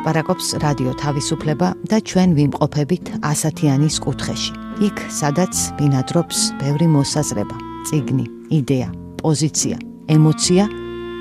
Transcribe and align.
ლაპარაკობს 0.00 0.56
რადიო 0.64 0.94
თავისუფლება 0.96 1.68
და 1.92 1.98
ჩვენ 2.00 2.32
ვიმყოფებით 2.32 3.20
ასათიანის 3.20 4.00
კუთხეში. 4.00 4.52
იქ, 4.88 4.96
სადაც 5.12 5.52
ბინადრობს 5.76 6.56
ბევრი 6.56 6.88
მოსაზრება, 6.88 7.56
ციგნი, 7.84 8.24
იდეა, 8.48 8.88
პოზიცია, 9.20 9.76
ემოცია 10.08 10.64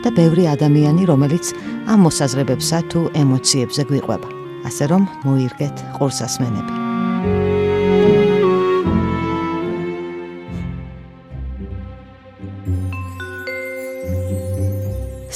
და 0.07 0.09
ბევრი 0.15 0.47
ადამიანი, 0.55 1.03
რომელიც 1.11 1.51
ამ 1.91 2.07
მოსაზრებებსა 2.07 2.79
თუ 2.87 2.99
ემოციებზე 3.19 3.83
გვიყვება. 3.91 4.29
ასე 4.63 4.85
რომ, 4.95 5.03
მოირგეთ 5.27 5.75
ყურსასმენები. 5.99 6.88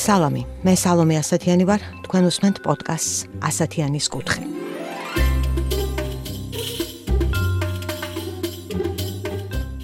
სალამი, 0.04 0.42
მე 0.68 0.74
სალომე 0.76 1.16
ასათიანი 1.16 1.64
ვარ, 1.64 1.84
თქვენ 2.04 2.26
უსმენთ 2.28 2.58
პოდკასტს 2.66 3.40
ასათიანის 3.48 4.08
კუთხე. 4.12 4.42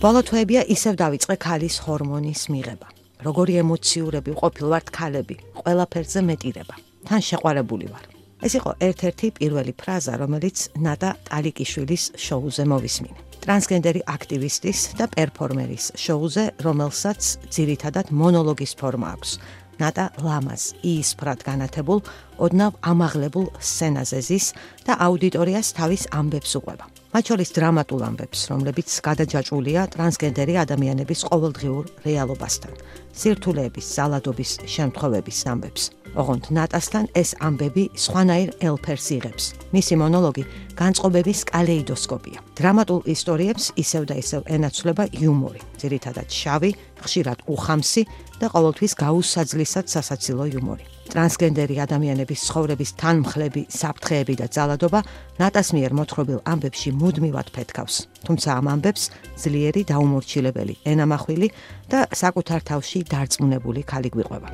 ბოლო 0.03 0.21
თვეებია 0.27 0.65
ისევ 0.75 0.99
დავიწყე 0.99 1.35
ქალის 1.45 1.75
ჰორმონის 1.87 2.41
მიღება. 2.51 2.87
როგორი 3.23 3.53
ემოციურები 3.63 4.31
ყოფილვართ 4.41 4.87
ქალები, 4.91 5.35
ყველაფერზე 5.55 6.19
მეტირება. 6.27 6.75
თან 7.07 7.21
შეყვარებული 7.29 7.87
ვარ. 7.87 8.03
ეს 8.43 8.53
იყო 8.59 8.71
ერთ-ერთი 8.87 9.27
პირველი 9.39 9.73
ფრაზა, 9.79 10.13
რომელიც 10.19 10.57
ნატა 10.83 11.09
ტალიკიშვილის 11.31 12.03
შოუზე 12.25 12.63
მოვისმინე. 12.71 13.19
ტრანსგენდერი 13.39 14.01
აქტივისტის 14.03 14.79
და 14.99 15.05
პერფორმერის 15.15 15.85
შოუზე, 15.95 16.43
რომელსაც 16.59 17.19
ძირითადად 17.55 18.11
მონოლოგის 18.11 18.75
ფორმა 18.79 19.07
აქვს. 19.15 19.31
ნატა 19.79 20.05
ლამას 20.19 20.63
ისფრად 20.83 21.43
განათებულ, 21.47 21.99
ოდნავ 22.39 22.77
ამაღლებულ 22.91 23.47
სცენაზე 23.59 24.19
ზის 24.27 24.45
და 24.85 24.93
აუდიტორიას 25.07 25.67
თავის 25.79 26.03
ამბებს 26.19 26.51
უყვება. 26.59 26.85
მათ 27.09 27.23
შორის 27.31 27.49
დრამატულ 27.57 28.01
ამბებს, 28.05 28.39
რომლებიც 28.51 28.89
გადაჯაჭვულია 29.07 29.81
ტრანსგენდერი 29.95 30.55
ადამიანების 30.61 31.19
ყოველდღიურ 31.31 31.85
რეალობასთან, 32.05 32.73
სირთულეების, 33.19 33.85
ზალადობის 33.95 34.51
შემთხვევების 34.75 35.39
ამბებს. 35.51 35.83
ოღონდ 36.17 36.49
ნატასთან 36.49 37.05
ეს 37.13 37.35
ამბები 37.37 37.83
სხვანაირ 37.93 38.49
ელფერს 38.65 39.07
იღებს. 39.13 39.45
მისი 39.75 39.93
მონოლოგი 40.01 40.43
განწყობების 40.79 41.39
კალეიდოსკოპია. 41.51 42.39
დრამატულ 42.57 43.01
ისტორიებს 43.13 43.65
ისევ 43.83 44.03
და 44.09 44.15
ისევ 44.23 44.41
ენაცვლება 44.55 45.03
იუმორი, 45.21 45.61
ძირითადად 45.81 46.27
შავი, 46.39 46.71
ხშირად 47.03 47.39
უხამსი 47.45 48.03
და 48.41 48.47
ყოველთვის 48.49 48.93
გაუსაძლისად 49.03 49.85
სასაცილო 49.93 50.43
იუმორი. 50.49 50.85
ტრანსგენდერი 51.09 51.75
ადამიანების 51.85 52.39
ცხოვრების 52.47 52.91
თანმხლები, 53.01 53.61
საფრთხეები 53.69 54.33
და 54.41 54.47
ძალადობა 54.55 54.99
ნატას 55.41 55.67
მიერ 55.73 55.91
მოთხრობილ 55.97 56.39
ამბებში 56.45 56.89
მუდმივად 57.01 57.47
ფეთქავს. 57.49 57.95
თუმცა 58.25 58.49
ამ 58.59 58.65
ამბებს 58.73 59.03
ძლიერი 59.43 59.81
დაუმორჩილებელი, 59.91 60.73
ენამახვილი 60.91 61.47
და 61.91 61.99
საკუთარ 62.21 62.59
თავში 62.69 62.99
დარწმუნებული 63.11 63.81
ქალი 63.91 64.09
გვიყვება. 64.15 64.49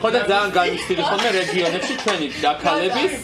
ხო 0.00 0.08
და 0.14 0.20
ძალიან 0.30 0.50
განიცდილი 0.58 1.02
ხოლმე 1.08 1.30
რეგიონებში 1.40 1.94
ჩვენი 2.02 2.26
დაქალების 2.44 3.14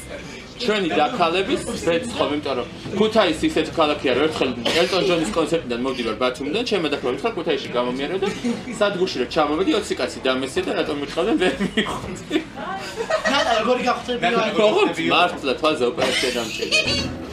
ჩვენი 0.63 0.89
დაქალების 0.95 1.61
ბეცხობ, 1.87 2.29
იმიტომ 2.33 2.55
რომ 2.59 2.67
ქუთაისი 2.99 3.45
ისეთი 3.51 3.73
ქალაქია, 3.79 4.11
რომ 4.15 4.23
ერთხელ 4.27 4.51
ელტონ 4.81 5.03
ჯონის 5.09 5.31
კონცერტიდან 5.37 5.81
მოვდივარ 5.87 6.17
ბათუმიდან, 6.23 6.63
ჩემი 6.71 6.87
დაქალების 6.95 7.23
ხარ 7.25 7.35
ქუთაისში 7.39 7.69
გამომიერე 7.77 8.17
და 8.23 8.29
სადგურში 8.79 9.17
რომ 9.23 9.29
ჩამოვედი 9.35 9.71
20 9.75 9.99
კაცი 10.01 10.19
დამესია 10.27 10.63
და 10.67 10.73
რატომ 10.79 10.97
მიხავდნენ 11.03 11.37
ვერ 11.43 11.55
მიხვდი. 11.67 12.37
ნატა 13.33 13.53
როგორი 13.61 13.83
გახდებია? 13.91 14.37
როგორ 14.63 14.87
მართლა 15.15 15.53
თვალზე 15.61 15.85
ოპერაცია 15.91 16.31
დამჭირდა. 16.37 17.32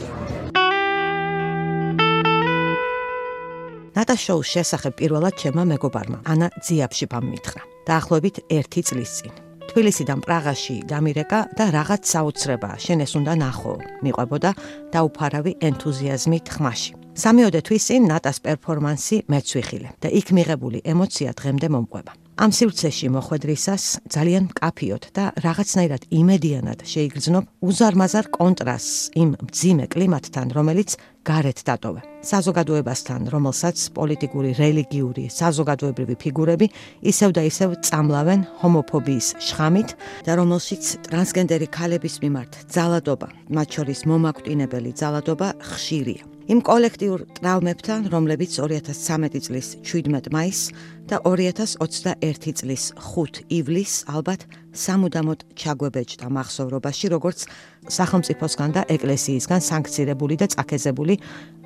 ნატა 3.99 4.15
შოუს 4.15 4.47
შესახებ 4.55 4.93
პირველად 4.95 5.35
ჩემმა 5.41 5.63
მეგობარმა 5.75 6.17
ანა 6.31 6.47
ძიაფშიფამ 6.63 7.25
მითხრა. 7.35 7.61
დაახლოებით 7.89 8.35
1 8.47 8.83
წლის 8.87 9.11
წინ. 9.19 9.33
თბილისიდან 9.69 10.19
პრაღაში 10.23 10.75
დამირეკა 10.87 11.39
და 11.57 11.65
რაღაც 11.77 12.01
საოცრება 12.07 12.69
შენ 12.79 13.03
ეს 13.03 13.13
უნდა 13.19 13.33
ნახო. 13.43 13.73
მიყვებოდა 14.03 14.51
დაუფარავი 14.95 15.51
ენთუზიაზმით 15.67 16.45
ხმაში. 16.55 16.91
სამიოდე 17.23 17.59
თვის 17.67 17.83
წინ 17.87 18.01
ნატას 18.11 18.37
პერფორმანსი 18.45 19.17
მეცვიხილე 19.27 19.89
და 19.99 20.07
იქ 20.19 20.27
მიღებული 20.37 20.79
ემოცია 20.91 21.35
დღემდე 21.35 21.67
მომყვება. 21.75 22.11
ამ 22.39 22.53
სივრცეში 22.55 23.07
მოხვედრისას 23.11 23.83
ძალიან 24.15 24.45
მკაფიოთ 24.47 25.03
და 25.11 25.23
რაღაცნაირად 25.43 26.05
იმედიანად 26.07 26.85
შეიგრძნობ 26.87 27.43
უზარმაზარ 27.67 28.29
კონტრასტს 28.31 29.11
იმ 29.19 29.29
ძიმე 29.59 29.85
კლიმატთან, 29.91 30.47
რომელიც 30.55 30.95
გარეთ 31.27 31.59
დატოვე. 31.67 32.01
საზოგადოებასთან, 32.31 33.21
რომელსაც 33.35 33.77
პოლიტიკური, 33.91 34.49
რელიგიური, 34.55 35.25
საზოგადოებრივი 35.35 36.15
ფიგურები 36.23 36.67
ისევ 37.11 37.29
და 37.35 37.43
ისევ 37.51 37.69
წამლავენ 37.83 38.39
ჰომოფობიის 38.63 39.27
შხამით 39.43 39.89
და 40.23 40.31
რომელშიც 40.39 40.83
ტრანსგენდერი 41.11 41.67
ქალების 41.67 42.15
მიმართ 42.23 42.51
ძალადობა, 42.71 43.27
მათ 43.51 43.67
შორის 43.75 43.99
მომაკვდინებელი 44.07 44.91
ძალადობა 44.95 45.47
ხშირია. 45.59 46.38
იმ 46.49 46.63
კოლექტიურ 46.65 47.21
ტრავმებთან, 47.37 48.07
რომლებიც 48.09 48.55
2013 48.57 49.43
წლის 49.45 49.67
17 49.85 50.33
მაისს 50.33 50.71
და 51.05 51.19
2021 51.21 52.55
წლის 52.57 52.83
5 52.97 53.43
ივლისს 53.53 54.09
ალბათ 54.09 54.47
სამუდამოდ 54.73 55.45
ჩაგვებეჭდა 55.53 56.25
מחსოვრობაში, 56.33 57.05
როგორც 57.13 57.45
სახელმწიფოსგან 57.85 58.69
და 58.73 58.81
ეკლესიისგან 58.89 59.61
სანქცირებული 59.61 60.35
და 60.41 60.49
წაქეზებული 60.49 61.19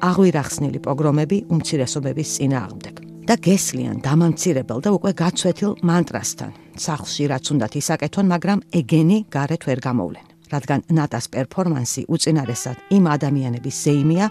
აღვირახსნილი 0.03 0.79
პოგრომები 0.83 1.37
უმცირესობების 1.47 2.29
წინააღმდეგ. 2.35 2.95
და 3.23 3.39
გესლიან 3.39 4.03
დამამცირებელ 4.03 4.79
და 4.83 4.89
უკვე 4.99 5.11
გაცვეთილ 5.15 5.71
მანტრასთან. 5.79 6.51
სახლში 6.75 7.23
რაც 7.31 7.45
უნდათ 7.55 7.73
ისაკეთონ, 7.79 8.25
მაგრამ 8.27 8.59
ეგენი 8.75 9.17
გარეთ 9.31 9.61
ვერ 9.63 9.79
გამოვლენ. 9.79 10.25
რადგან 10.53 10.79
ნატას 10.91 11.25
პერფორმანსი 11.33 12.01
უწინარესად 12.13 12.77
იმ 12.91 13.03
ადამიანების 13.15 13.75
ზეიმია, 13.85 14.27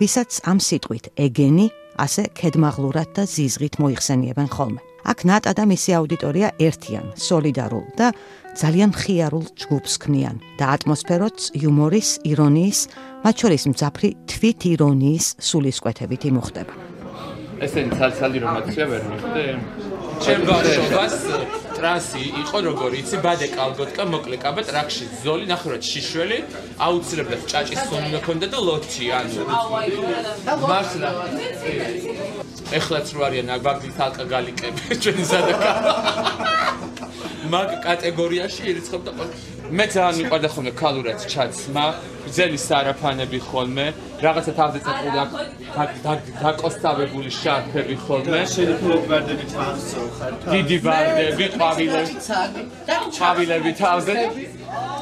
ვისაც 0.00 0.30
ამ 0.44 0.58
სიტყვით 0.60 1.04
ეგენი 1.16 1.66
ასე 1.96 2.28
ქედმაღლურად 2.36 3.08
და 3.16 3.22
ზიზღით 3.24 3.80
მოიხსენიებენ 3.80 4.48
ხოლმე. 4.52 4.80
აქ 5.06 5.18
ნატა 5.28 5.52
და 5.56 5.64
მისი 5.70 5.90
აუდიტორია 5.96 6.48
ერთიან, 6.60 7.06
სოლიდარულ 7.14 7.84
და 7.96 8.06
ძალიან 8.58 8.90
მხიარულ 8.92 9.44
ჯგუფს 9.54 9.94
ქმნიან 10.02 10.36
და 10.58 10.64
ატმოსფეროც 10.74 11.38
იუმორის, 11.56 12.08
ირონიის, 12.26 12.80
მათ 13.24 13.34
შორის 13.40 13.62
მძაფრი 13.70 14.08
თვით 14.26 14.60
ირონიის 14.72 15.26
სულისკვეთებით 15.48 16.22
იმუხტება. 16.30 16.74
ესენი 17.64 17.90
ცალცალი 17.96 18.38
რომაცია 18.44 18.84
ვერ 18.90 19.02
მიხვდე? 19.08 19.44
ჩემ 20.20 20.40
ბავშვობას 20.48 21.14
ტრანსი 21.76 22.22
იყო 22.42 22.58
როგორი 22.66 23.00
იცი 23.02 23.20
ბადე 23.24 23.48
კალგოტკა 23.52 24.04
მოკლე 24.12 24.36
კაბა 24.44 24.62
ტრაქში 24.68 25.08
ზოლი 25.24 25.46
ნახევრად 25.52 25.82
შიშველი 25.90 26.38
აუცილებლად 26.86 27.42
ჭაჭის 27.52 27.82
სუნი 27.88 28.10
მქონდა 28.16 28.46
და 28.54 28.58
ლოთი 28.68 29.04
ანუ 29.18 29.42
მართლა 30.70 31.10
ეხლაც 32.78 33.06
რო 33.16 33.20
არიან 33.28 33.52
აგვაგლის 33.56 34.00
ალკაგალიკები 34.06 34.82
ჩვენი 35.02 35.24
სადაკა 35.32 35.70
მაგ 37.52 37.70
კატეგორიაში 37.86 38.62
ერიცხებდა 38.72 39.10
ყველა 39.18 39.54
მე 39.66 39.84
ძალიან 39.90 40.18
მიყვარდა 40.22 40.48
ხოლმე 40.54 40.72
ქალურად 40.78 41.18
ჩაცმა, 41.26 41.84
ძელი 42.36 42.58
სარაფანები 42.66 43.38
ხოლმე, 43.48 43.86
რაღაცა 44.24 44.52
თავზე 44.58 44.78
წაყვიდა 44.86 45.22
დაკოსტავებული 46.42 47.30
შარფები 47.40 47.96
ხოლმე. 48.04 48.38
შენი 48.54 48.74
ფულობარდები 48.82 49.44
თავზე 49.54 50.06
ხარ. 50.16 50.32
დიდი 50.54 50.76
ვარდები, 50.86 51.44
ყვავილები. 51.56 52.12
ყვავილები 53.16 53.70
თავზე. 53.82 54.14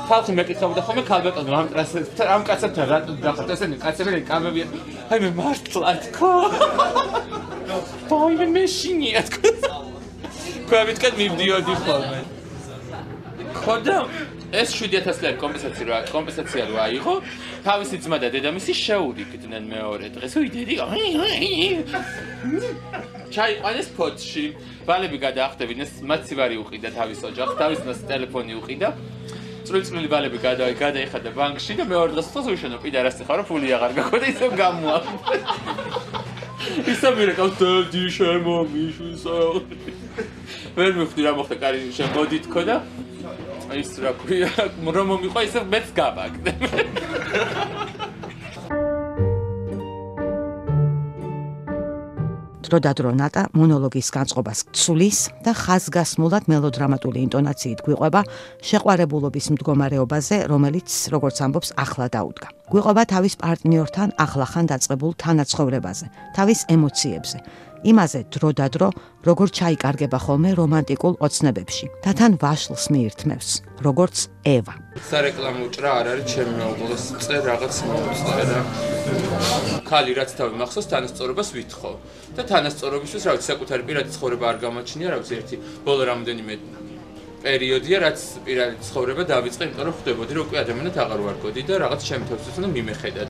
ხალხი 0.08 0.32
მეკითხებოდა 0.36 0.82
ხოლმე 0.86 1.02
ქალბატონო 1.08 1.54
ამ 1.58 1.68
ტრასთან 1.72 2.28
ამ 2.34 2.42
კაცებთან 2.48 2.86
რატო 2.92 3.12
დახართ 3.24 3.50
ესენი 3.54 3.76
კაცები 3.84 4.20
კამებია 4.30 4.66
აი 5.10 5.18
მე 5.24 5.30
მართლა 5.40 5.92
თქო 6.04 6.32
ბოი 8.10 8.34
მე 8.40 8.46
მეშინია 8.56 9.22
თქო 9.28 9.52
ყვავითკენ 10.68 11.14
მივდიოდი 11.20 11.74
ხოლმე 11.84 12.20
ხოდა 13.64 13.98
ეს 14.54 14.70
7000 14.78 15.22
ლარი 15.24 15.36
კომპენსაცია 15.42 15.86
რა 15.90 15.98
კომპენსაცია 16.14 16.62
რა 16.70 16.80
აიღო 16.86 17.14
თავისი 17.66 17.96
ძმა 18.04 18.18
და 18.22 18.28
დედამისი 18.34 18.72
შეურიგდნენ 18.84 19.64
მეორე 19.74 20.06
დღეს. 20.14 20.32
უი 20.38 20.48
დედი 20.54 20.74
ჩაიყვანეს 23.34 23.88
ფოთში. 23.98 24.44
ვალები 24.86 25.16
გადაახტებინეს 25.26 25.92
მაცივარი 26.10 26.56
უყიდა 26.62 26.88
თავის 26.98 27.20
ოჯახს 27.30 27.54
თავის 27.60 27.80
მას 27.86 27.98
ტელეფონი 28.08 28.52
უყიდა. 28.60 28.88
წვრილ-წვრილი 29.64 30.08
ვალები 30.12 30.38
გადა 30.44 30.64
გადაიხადა 30.76 31.30
ბანკში 31.32 31.72
და 31.80 31.84
მეორე 31.88 32.12
დღეს 32.14 32.28
თოს 32.36 32.46
უშენო 32.52 32.76
პიდარასი 32.84 33.22
ხარო 33.24 33.42
ფული 33.48 33.72
აღარ 33.72 33.92
გაქვს 33.96 34.20
და 34.20 34.26
ისევ 34.34 34.50
გამოაქვს 34.60 35.24
ისე 36.92 37.08
მირეკავს 37.16 37.54
დედი 37.60 38.04
შემომიშვისა 38.16 39.36
ვერ 40.76 40.90
მიხდი 41.00 41.20
რა 41.24 41.32
მოხდა 41.38 41.56
კარი 41.64 41.80
შემოდი 41.96 42.38
თქო 42.44 42.60
და 42.68 42.76
ის 43.72 43.96
რა 44.04 44.12
ქვია, 44.20 44.50
რომ 44.84 45.06
მომიყვა 45.14 45.40
ისე 45.48 45.64
მეც 45.64 45.86
გავაკდე. 45.96 46.52
დროდადრო 52.74 53.12
ნატა 53.14 53.42
მონოლოგის 53.54 54.08
განწყობას 54.10 54.58
ცulis 54.74 55.18
და 55.46 55.52
ხაზგასმულად 55.54 56.48
მელოდრამატული 56.50 57.22
ინტონაციით 57.28 57.84
გვიყვება 57.86 58.22
შეყვარებულობის 58.66 59.46
მდგომარეობაზე, 59.54 60.36
რომელიც, 60.50 60.88
როგორც 61.14 61.36
ამბობს, 61.46 61.70
ახლა 61.78 62.06
დაუდგა. 62.16 62.48
გვიყვება 62.72 63.02
თავის 63.14 63.34
პარტნიორთან 63.44 64.08
ახლახან 64.24 64.64
დაწყებულ 64.72 65.12
თანაცხოვრებაზე, 65.22 66.06
თავის 66.34 66.60
ემოციებზე, 66.74 67.36
იმაზე 67.84 68.20
დროდადრო 68.32 68.88
როგორ 69.28 69.48
ჩაიკარგება 69.58 70.18
ხოლმე 70.24 70.50
რომანტიკულ 70.56 71.14
ოცნებებში. 71.26 71.86
და 72.04 72.10
თან 72.18 72.32
ვაშლს 72.40 72.84
მიირთმევს 72.92 73.48
როგორც 73.84 74.16
ევა. 74.56 74.74
სარეკლამო 75.08 75.66
ჭრა 75.74 75.90
არ 76.00 76.06
არის 76.12 76.26
ჩემი 76.32 76.52
მეუღლეს 76.60 77.04
წე 77.24 77.36
რაღაც 77.44 77.74
მოუწერა 77.88 78.60
ხალი 79.88 80.12
რაც 80.18 80.30
თავი 80.38 80.54
მახსოვს 80.60 80.88
თანასწორობას 80.92 81.48
ვითხოვ. 81.56 81.94
და 82.36 82.42
თანასწორობისთვის 82.50 83.22
რა 83.28 83.32
ვიცი 83.36 83.46
საკუთარი 83.52 83.82
პირადი 83.88 84.10
ცხოვრება 84.16 84.44
არ 84.48 84.56
გამაჩნია 84.64 85.08
რა 85.12 85.16
ვიცი 85.20 85.34
ერთი 85.38 85.56
ბოლო 85.84 86.02
რამოდენიმე 86.08 86.54
პერიოდია 87.44 87.98
რაც 88.00 88.18
პირადი 88.48 88.76
ცხოვრება 88.88 89.22
დავიწყე 89.28 89.62
იმიტომ 89.68 89.84
რომ 89.88 89.94
ხვდებოდი 90.00 90.32
რომ 90.32 90.44
უკვე 90.48 90.56
ადამიანად 90.64 90.96
აღარ 91.04 91.20
ვარგოდი 91.28 91.60
და 91.68 91.74
რაღაც 91.84 92.00
თავისუფლად 92.08 92.58
უნდა 92.64 92.70
მიმეხედა 92.76 93.22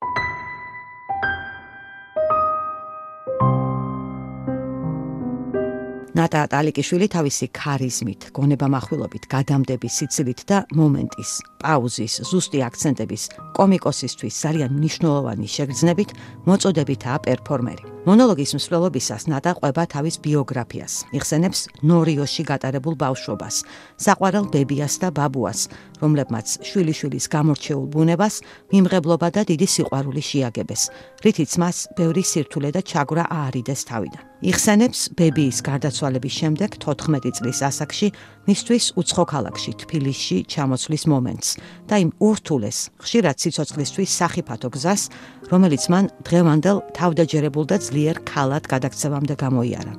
ნატა 6.15 6.45
ტალიკიშვილი 6.53 7.09
თავისი 7.11 7.49
ქარიზმით, 7.59 8.29
გონებამახვილობით, 8.37 9.27
გადამდების 9.35 9.97
სიცილით 9.99 10.45
და 10.51 10.61
მომენტის, 10.79 11.33
პაუზის, 11.65 12.21
ზუსტი 12.31 12.63
აქცენტების, 12.69 13.23
კომიკოსისთვის 13.59 14.39
ძალიან 14.47 14.79
მნიშვნელოვანი 14.79 15.51
შეგრძნებით 15.57 16.15
მოწოდებითაა 16.47 17.19
პერფორმერი. 17.27 17.94
მონოლოგის 18.05 18.53
მსვლელობისას 18.59 19.25
ნატა 19.33 19.55
ყვება 19.57 19.85
თავის 19.89 20.19
ბიოგრაფიას. 20.21 20.95
იხსენებს 21.17 21.61
ნორიოში 21.89 22.43
გატარებულ 22.45 22.95
ბავშვობას, 23.01 23.57
საყვარელ 23.97 24.45
ბებიას 24.53 24.95
და 25.01 25.09
ბაბუას, 25.09 25.61
რომლებმაც 26.05 26.47
შვილიშვილის 26.69 27.27
გამორჩეულ 27.33 27.87
ბუნებას 27.89 28.35
მიმღებლობა 28.77 29.29
და 29.33 29.43
დიდი 29.49 29.67
სიყვარული 29.75 30.21
შეაგებეს, 30.21 30.83
რითიც 31.25 31.51
მას 31.57 31.77
ბევრი 31.97 32.23
სირთულე 32.29 32.71
და 32.77 32.81
ჩაგვრა 32.85 33.25
აარიდეს 33.25 33.81
თავიდან. 33.89 34.23
იხსენებს 34.45 35.01
ბებიის 35.17 35.59
გარდაცვალების 35.65 36.35
შემდეგ 36.41 36.71
14 36.77 37.33
წლის 37.41 37.59
ასაკში 37.65 38.09
მისთვის 38.45 38.87
უცხო 39.01 39.25
ქალაქში 39.25 39.73
თბილისში 39.81 40.37
ჩამოსვლის 40.53 41.05
მომენტს 41.09 41.49
და 41.89 41.95
იმ 42.05 42.11
ურთულეს, 42.21 42.79
ხშირად 43.01 43.37
სიცოცხლისთვის 43.41 44.17
სახიფათო 44.21 44.69
გზას, 44.75 45.03
რომელიც 45.49 45.85
მან 45.93 46.05
დღევანდელ 46.29 46.79
თავდაჯერებულ 46.99 47.65
და 47.73 47.77
ძლიერ 47.81 48.17
ქალად 48.29 48.69
გადაქცევამდე 48.69 49.35
გამოიარა. 49.45 49.95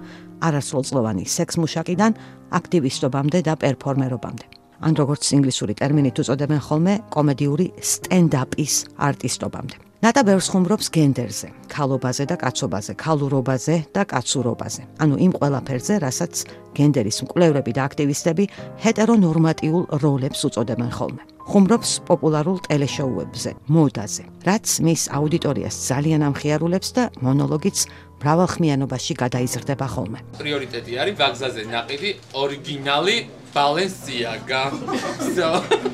არასრულწლოვანი 0.45 1.25
სექსმუშაკიდან 1.25 2.11
აქტივისტობამდე 2.59 3.39
და 3.49 3.53
პერფორმერობამდე. 3.61 4.45
ან 4.85 4.93
როგორც 4.93 5.23
ინგლისური 5.33 5.73
ტერმინით 5.79 6.19
უწოდებენ 6.21 6.61
ხოლმე, 6.67 6.93
კომედიური 7.15 7.65
სტენდაპის 7.81 8.73
არტისტობამდე. 8.99 9.84
ნატა 10.03 10.21
ბევრს 10.27 10.47
ხუმრობს 10.51 10.87
გენდერზე, 10.91 11.47
ქალობაზე 11.71 12.23
და 12.27 12.35
კაცობაზე, 12.41 12.93
ქალურობაზე 12.99 13.75
და 13.95 14.03
კაცურობაზე. 14.03 14.81
ანუ 14.99 15.15
იმ 15.25 15.31
ყველაფერზე, 15.39 15.93
რასაც 16.03 16.33
გენდერის 16.75 17.17
მკვლევრები 17.23 17.71
და 17.71 17.81
აქტივისტები 17.87 18.43
ჰეტერონორმატიულ 18.83 19.83
როლებს 20.03 20.39
უწოდებენ 20.47 20.91
ხოლმე. 20.91 21.23
ხუმრობს 21.45 21.89
პოპულარულ 22.09 22.57
ტელეშოუებზე, 22.67 23.49
მოდაზე, 23.69 24.23
რაც 24.49 24.65
მის 24.81 25.01
აუდიტორიას 25.15 25.75
ძალიან 25.89 26.21
ამხიარულებს 26.27 26.89
და 26.97 27.03
მონოლოგიც 27.21 27.77
მრავალხმიანობაში 28.19 29.13
გადაიზრდება 29.21 29.87
ხოლმე. 29.93 30.19
პრიორიტეტი 30.41 30.93
არის 31.01 31.15
ვაგზაზე 31.21 31.63
ნაყიდი 31.71 32.09
ორიგინალი 32.33 33.17
ბალენსიაგა. 33.53 34.63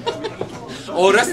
ორას 1.05 1.31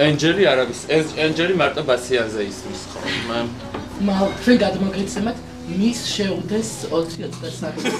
ლარია. 0.00 0.08
ენჯელი 0.08 0.44
არის, 0.48 0.80
ენჯელი 1.24 1.54
მარტო 1.60 1.82
ბასიანზე 1.84 2.42
ისმის 2.48 2.82
ხოლმე. 2.92 3.40
მა 4.06 4.14
ჩვენ 4.44 4.56
გადმოგეცემათ 4.64 5.36
მის 5.76 6.00
შეუდეს 6.14 6.70
20 6.90 7.30
წელს 7.36 7.56
საქმე. 7.60 7.90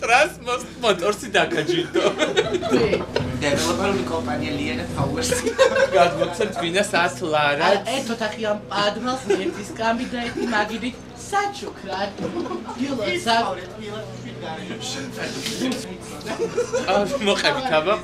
ტრანსმოსტ 0.00 0.68
მოტორსი 0.82 1.28
დაკაჯიტო. 1.36 2.04
დეველოპერული 3.42 4.04
კომპანია 4.08 4.52
ლიენა 4.58 4.84
ფაუერს. 4.96 5.30
გადმოცემთ 5.96 6.54
ვინა 6.62 6.84
სასლარა. 6.92 7.68
ერთო 7.96 8.14
თახი 8.22 8.42
ამ 8.52 8.58
პადმალს 8.72 9.24
ერთის 9.28 9.70
კამბი 9.78 10.06
და 10.12 10.18
ერთი 10.26 10.46
მაგიდი 10.56 10.90
საჩუქრად. 11.28 12.12
გილოცა. 12.80 13.36
აა 16.92 17.02
მოხებით 17.26 17.68
აბა. 17.78 17.94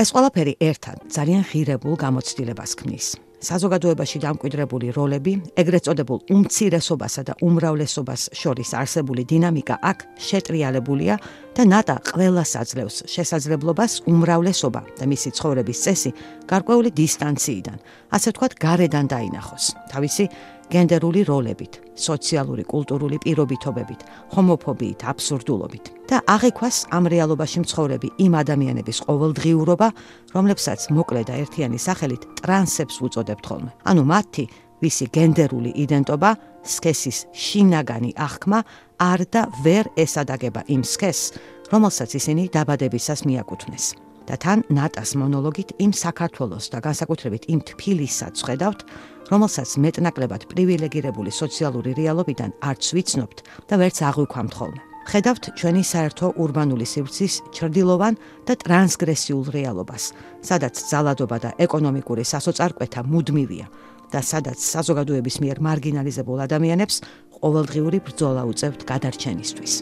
ეს 0.00 0.14
ყველაფერი 0.16 0.54
ერთად 0.64 1.02
ძალიან 1.12 1.42
ღირებულ 1.44 1.94
გამოცდილებას 2.00 2.72
ქმნის. 2.80 3.06
საზოგადოებაში 3.40 4.18
დამკვიდრებული 4.20 4.92
როლები, 4.96 5.32
ეგრეთ 5.60 5.84
წოდებულ 5.88 6.18
უმცირესობასა 6.32 7.22
და 7.28 7.34
უმრავლესობას 7.44 8.22
შორის 8.36 8.70
არსებული 8.80 9.24
დინამიკა 9.28 9.76
აქ 9.90 9.98
შეტრიალებულია 10.28 11.14
და 11.56 11.62
ნატა 11.72 11.96
ყველას 12.04 12.52
აძლევს 12.60 12.96
შესაძლებლობას 13.12 13.92
უმრავლესობა 14.12 14.82
და 15.00 15.04
მისი 15.12 15.30
ცხოვრების 15.36 15.82
წესი 15.84 16.10
გარკვეული 16.48 16.90
დისტანციიდან, 17.00 17.78
ასე 18.12 18.28
ვთქვათ, 18.32 18.52
გარედან 18.60 19.06
დაინახოს. 19.08 19.64
თავისი 19.92 20.24
გენდერული 20.70 21.24
როლებით, 21.26 21.80
სოციალური 21.98 22.62
კულტურული 22.62 23.18
პირობითობებით, 23.24 24.00
ჰომოფობიით, 24.34 25.00
აბსურდულობით 25.10 25.84
და 26.10 26.22
აღექვას 26.30 26.76
ამ 26.94 27.04
რეალობაში 27.10 27.58
მცხოვრები 27.64 28.08
იმ 28.24 28.32
ადამიანების 28.42 28.98
ყოველდღიურობა, 29.06 29.88
რომლებსაც 30.34 30.80
მოკლე 30.94 31.22
და 31.26 31.34
ერთიანი 31.42 31.78
სახელით 31.78 32.22
ტრანსებს 32.38 32.96
უწოდებთ 33.02 33.44
ხოლმე. 33.50 33.70
ანუ 33.90 34.02
მათი 34.06 34.44
ვისი 34.80 35.06
გენდერული 35.10 35.70
იდენტობა, 35.74 36.30
სქესის 36.62 37.18
შინაგანი 37.34 38.14
აღქმა 38.14 38.58
არ 39.00 39.20
და 39.32 39.42
ვერ 39.64 39.90
ესადაგება 39.98 40.70
იმ 40.70 40.82
სქესს, 40.86 41.34
რომელსაც 41.72 42.10
ისინი 42.14 42.42
დაბადებისას 42.54 43.26
მიაკუთვნეს. 43.26 43.86
და 44.30 44.36
თან 44.38 44.62
ნატას 44.70 45.18
მონოლოგით 45.18 45.74
იმ 45.82 45.90
საქართველოს 45.90 46.70
და 46.70 46.78
განსაკუთრებით 46.86 47.50
იმ 47.50 47.60
თბილისსაც 47.66 48.36
ხედავთ, 48.46 48.80
რომელსაც 49.30 49.70
მეტნაკლებად 49.84 50.46
პრივილეგირებული 50.50 51.30
სოციალური 51.30 51.94
რეალობიდან 51.94 52.50
არც 52.60 52.84
ვიცნობთ 52.96 53.38
და 53.70 53.74
ვერც 53.80 53.98
აღვიქვამთ 54.10 54.54
ხოლმე. 54.58 54.82
ხედავთ 55.10 55.44
ჩვენი 55.58 55.82
საერთო 55.82 56.26
урბანული 56.38 56.86
სივრცის 56.86 57.34
ჩრდილოვან 57.56 58.14
და 58.46 58.52
ტრანსგრესიულ 58.62 59.46
რეალობას, 59.56 60.04
სადაც 60.44 60.74
ძალადობა 60.90 61.36
და 61.40 61.50
ეკონომიკური 61.66 62.22
სასოწარკვეთა 62.26 63.00
მუდმივია 63.10 63.66
და 64.10 64.20
სადაც 64.20 64.58
საზოგადოების 64.58 65.36
მიერ 65.42 65.58
მარგინალიზებულ 65.66 66.38
ადამიანებს 66.46 66.96
ყოველდღიური 67.40 67.98
ბრძოლა 68.06 68.42
უწევთ 68.50 68.80
გადარჩენისთვის. 68.90 69.72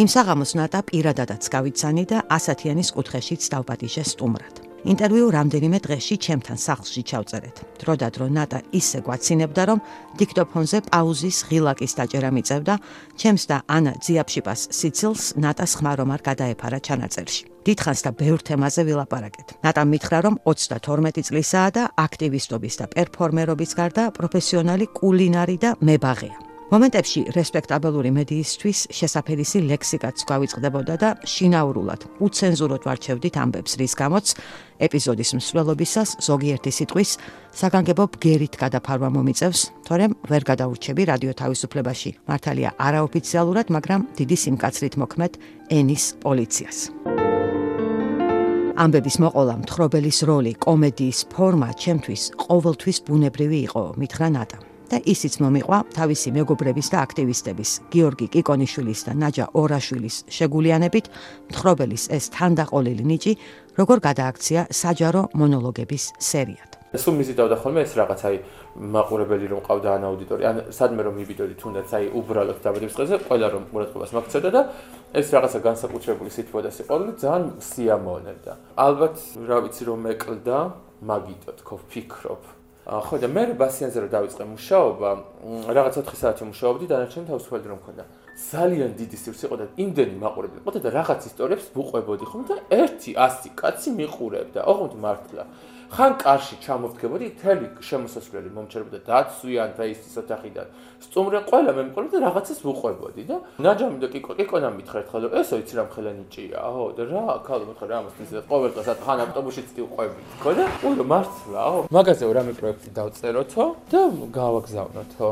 იმ 0.00 0.08
საღამოს 0.08 0.54
ნატა 0.54 0.80
პირადადაც 0.86 1.42
გავიცანი 1.50 2.04
და 2.08 2.18
ასათიანის 2.30 2.88
კუთხეშიც 2.94 3.42
დავპატიჟე 3.52 4.04
სტუმრად. 4.06 4.59
ინტერვიუ 4.80 5.26
რამდენიმე 5.36 5.78
დღეში 5.84 6.16
ჩემთან 6.24 6.56
სახლში 6.56 7.02
ჩავწერეთ. 7.04 7.56
დროდადრო 7.80 8.26
ნატა 8.32 8.58
ისე 8.72 8.98
გვაცინებდა, 9.04 9.62
რომ 9.68 9.78
დიქტოფონზე 10.16 10.78
პაუზის 10.88 11.38
ღილაკის 11.48 11.92
დაჭერა 12.00 12.30
მიწევდა, 12.32 12.74
ჩემს 13.20 13.44
და 13.50 13.56
ანა 13.68 13.92
ძიაფშიპას 14.00 14.60
სიცილს 14.72 15.22
ნატას 15.36 15.72
ხმარომ 15.76 16.10
არ 16.16 16.20
გადაეფარა 16.28 16.78
ჩანაწერში. 16.80 17.42
დიდხანს 17.60 18.00
და 18.04 18.10
ბევრ 18.16 18.40
თემაზე 18.40 18.82
ვილაპარაკეთ. 18.88 19.48
ნატა 19.64 19.82
მითხრა, 19.84 20.18
რომ 20.24 20.34
32 20.48 21.22
წლისაა 21.28 21.70
და 21.76 21.82
აქტივისტობის 22.06 22.74
და 22.80 22.84
პერფორმერობის 22.94 23.70
გარდა 23.76 24.04
პროფესიონალი 24.16 24.86
კულინარი 24.96 25.56
და 25.60 25.70
მებაღეა. 25.84 26.49
მომენტებში 26.70 27.20
რესპექტაბელური 27.34 28.12
მედიისთვის 28.14 28.80
შესაძფერისი 28.94 29.58
ლექსიკაც 29.66 30.22
გავიწყდებოდა 30.22 30.94
და 31.02 31.08
შინაურულად 31.26 32.04
უცენზუროდ 32.22 32.86
ვარჩევდით 32.86 33.38
ამბებს, 33.42 33.74
რის 33.80 33.94
გამოც 33.98 34.26
ეპიზოდის 34.86 35.34
მსვლელობისას 35.34 36.10
ზოგიერთი 36.22 36.70
სიტყვის 36.78 37.10
საგანგებო 37.58 38.06
ბგერით 38.14 38.54
გადაფარვა 38.62 39.10
მომიწევს, 39.18 39.60
თორემ 39.82 40.14
ვერ 40.30 40.42
გადაურჩები 40.46 41.02
რადიო 41.10 41.32
თავისუფლებაში. 41.42 42.10
მართალია 42.30 42.70
არაოფიციალურად, 42.78 43.66
მაგრამ 43.74 44.00
დიდი 44.14 44.36
სიმკაცრით 44.38 44.94
მოქმედ 45.02 45.32
ენის 45.74 46.04
პოლიციას. 46.22 46.78
ამბების 48.78 49.16
მოყოლა 49.20 49.54
მთხრობელის 49.66 50.18
როლი, 50.22 50.52
კომედიის 50.54 51.18
ფორმა 51.34 51.74
ჩემთვის 51.74 52.22
ყოველთვის 52.46 52.98
ბუნებრივი 53.10 53.58
იყო, 53.66 53.82
მითხრა 53.98 54.28
ნატა. 54.38 54.69
და 54.90 54.98
ისიც 55.06 55.38
მომიყვა 55.42 55.78
თავისი 55.94 56.34
მეგობრების 56.34 56.88
და 56.92 56.98
აქტივისტების, 57.06 57.70
გიორგი 57.94 58.26
კიკონიშვილის 58.34 59.00
და 59.06 59.12
ნაჯა 59.22 59.46
ორაშვილის 59.54 60.16
შეგულიანებით, 60.36 61.06
მთხრობელის 61.50 62.04
ეს 62.10 62.24
თანდაყოლილი 62.34 63.04
ნიჭი 63.10 63.32
როგორ 63.78 63.98
გადააქცია 64.08 64.60
საჯარო 64.74 65.22
მონოლოგების 65.38 66.04
სერიად. 66.18 66.70
სულ 66.90 67.14
მიზიდავდა 67.22 67.56
ხოლმე 67.62 67.82
ეს 67.86 67.92
რაღაც 67.94 68.20
აი 68.26 68.36
მაყურებელი 68.94 69.46
რომ 69.54 69.60
ყავდა 69.62 69.90
ან 69.94 70.02
აუდიტორია 70.10 70.46
ან 70.50 70.58
სადმე 70.74 71.06
რომ 71.06 71.14
მიბიდოდი 71.22 71.54
თუნდაც 71.62 71.88
აი 71.94 72.04
უბრალოდ 72.18 72.58
დაბადების 72.66 72.96
დღეზე 72.98 73.16
ყველა 73.30 73.48
რომ 73.54 73.64
ყურადღებას 73.70 74.14
მაქცევდა 74.18 74.50
და 74.50 74.62
ეს 75.14 75.26
რაღაცა 75.30 75.58
განსაკუთრებული 75.70 76.30
სიტყვა 76.34 76.60
და 76.66 76.70
სიყვარული 76.74 77.12
ძალიან 77.22 77.46
სიამოვნებდა 77.62 78.52
ალბათ 78.74 79.16
რა 79.46 79.58
ვიცი 79.70 79.82
რომ 79.86 79.98
მეკლდა 80.10 80.58
მაგიტო 81.06 81.50
თქო 81.62 81.74
ფიქრობ 81.94 82.42
ხო 82.90 83.16
და 83.22 83.28
მე 83.30 83.42
ბასიანზე 83.54 83.98
რომ 84.02 84.10
დავიწყე 84.10 84.44
მუშაობა 84.50 85.10
რაღაც 85.78 85.94
4 86.02 86.18
საათი 86.22 86.42
მუშაობდი 86.50 86.86
დანარჩენი 86.90 87.26
თავისუფალი 87.30 87.70
რომ 87.70 87.78
მქონდა 87.78 88.04
ძალიან 88.40 88.90
დიდი 89.00 89.16
სივრცე 89.22 89.44
იყო 89.48 89.56
და 89.60 89.66
იმდენი 89.84 90.16
მაყურებელი 90.24 90.62
იყო 90.64 90.70
და 90.84 90.90
რაღაც 90.98 91.20
ისტორიებს 91.30 91.66
ვუყვებოდი 91.76 92.24
ხომ 92.30 92.42
და 92.50 92.56
100 92.72 93.52
კაცი 93.60 93.90
მიყურებდა 94.00 94.60
ოღონდ 94.72 94.94
მართლა 95.04 95.44
ხან 95.90 96.12
კარში 96.22 96.56
ჩამოვდგებოდი, 96.62 97.28
თელი 97.42 97.66
შემოსასვლელი 97.82 98.50
მომჩერებოდა 98.54 98.98
დაცვიან 99.10 99.70
და 99.74 99.84
ის 99.90 100.14
ოთახიდან. 100.22 100.66
სტუმრენ 101.02 101.42
ყველა 101.50 101.72
მე 101.74 101.82
მიყოლი 101.90 102.08
და 102.14 102.18
რაღაცას 102.30 102.60
ვუყვებოდი 102.62 103.22
და 103.26 103.36
ნაჯამი 103.58 103.98
და 103.98 104.06
კიკო 104.14 104.32
კიკონა 104.38 104.70
მითხრეთ 104.78 105.06
ხოლმე, 105.10 105.34
ესო 105.42 105.58
იცი 105.58 105.74
რა 105.74 105.84
მხელანიჭია, 105.90 106.58
აჰო 106.62 106.84
და 106.94 107.02
რა, 107.10 107.24
ქალო 107.42 107.64
მითხრე 107.74 107.86
რა 107.90 107.96
ამას 108.06 108.14
ისე 108.22 108.38
ყოველ 108.46 108.70
დღეს 108.70 108.88
ხან 109.02 109.18
ავტობუსით 109.26 109.68
ვყვები. 109.82 110.20
ხო 110.38 110.50
და 110.54 110.64
ურო 110.86 111.04
მართლა, 111.10 111.58
აჰო. 111.66 111.80
მაგაზე 111.90 112.24
რამე 112.38 112.52
პროექტი 112.54 112.88
დავწეროთო 112.94 113.64
და 113.90 114.00
გავაგზავნოთო. 114.30 115.28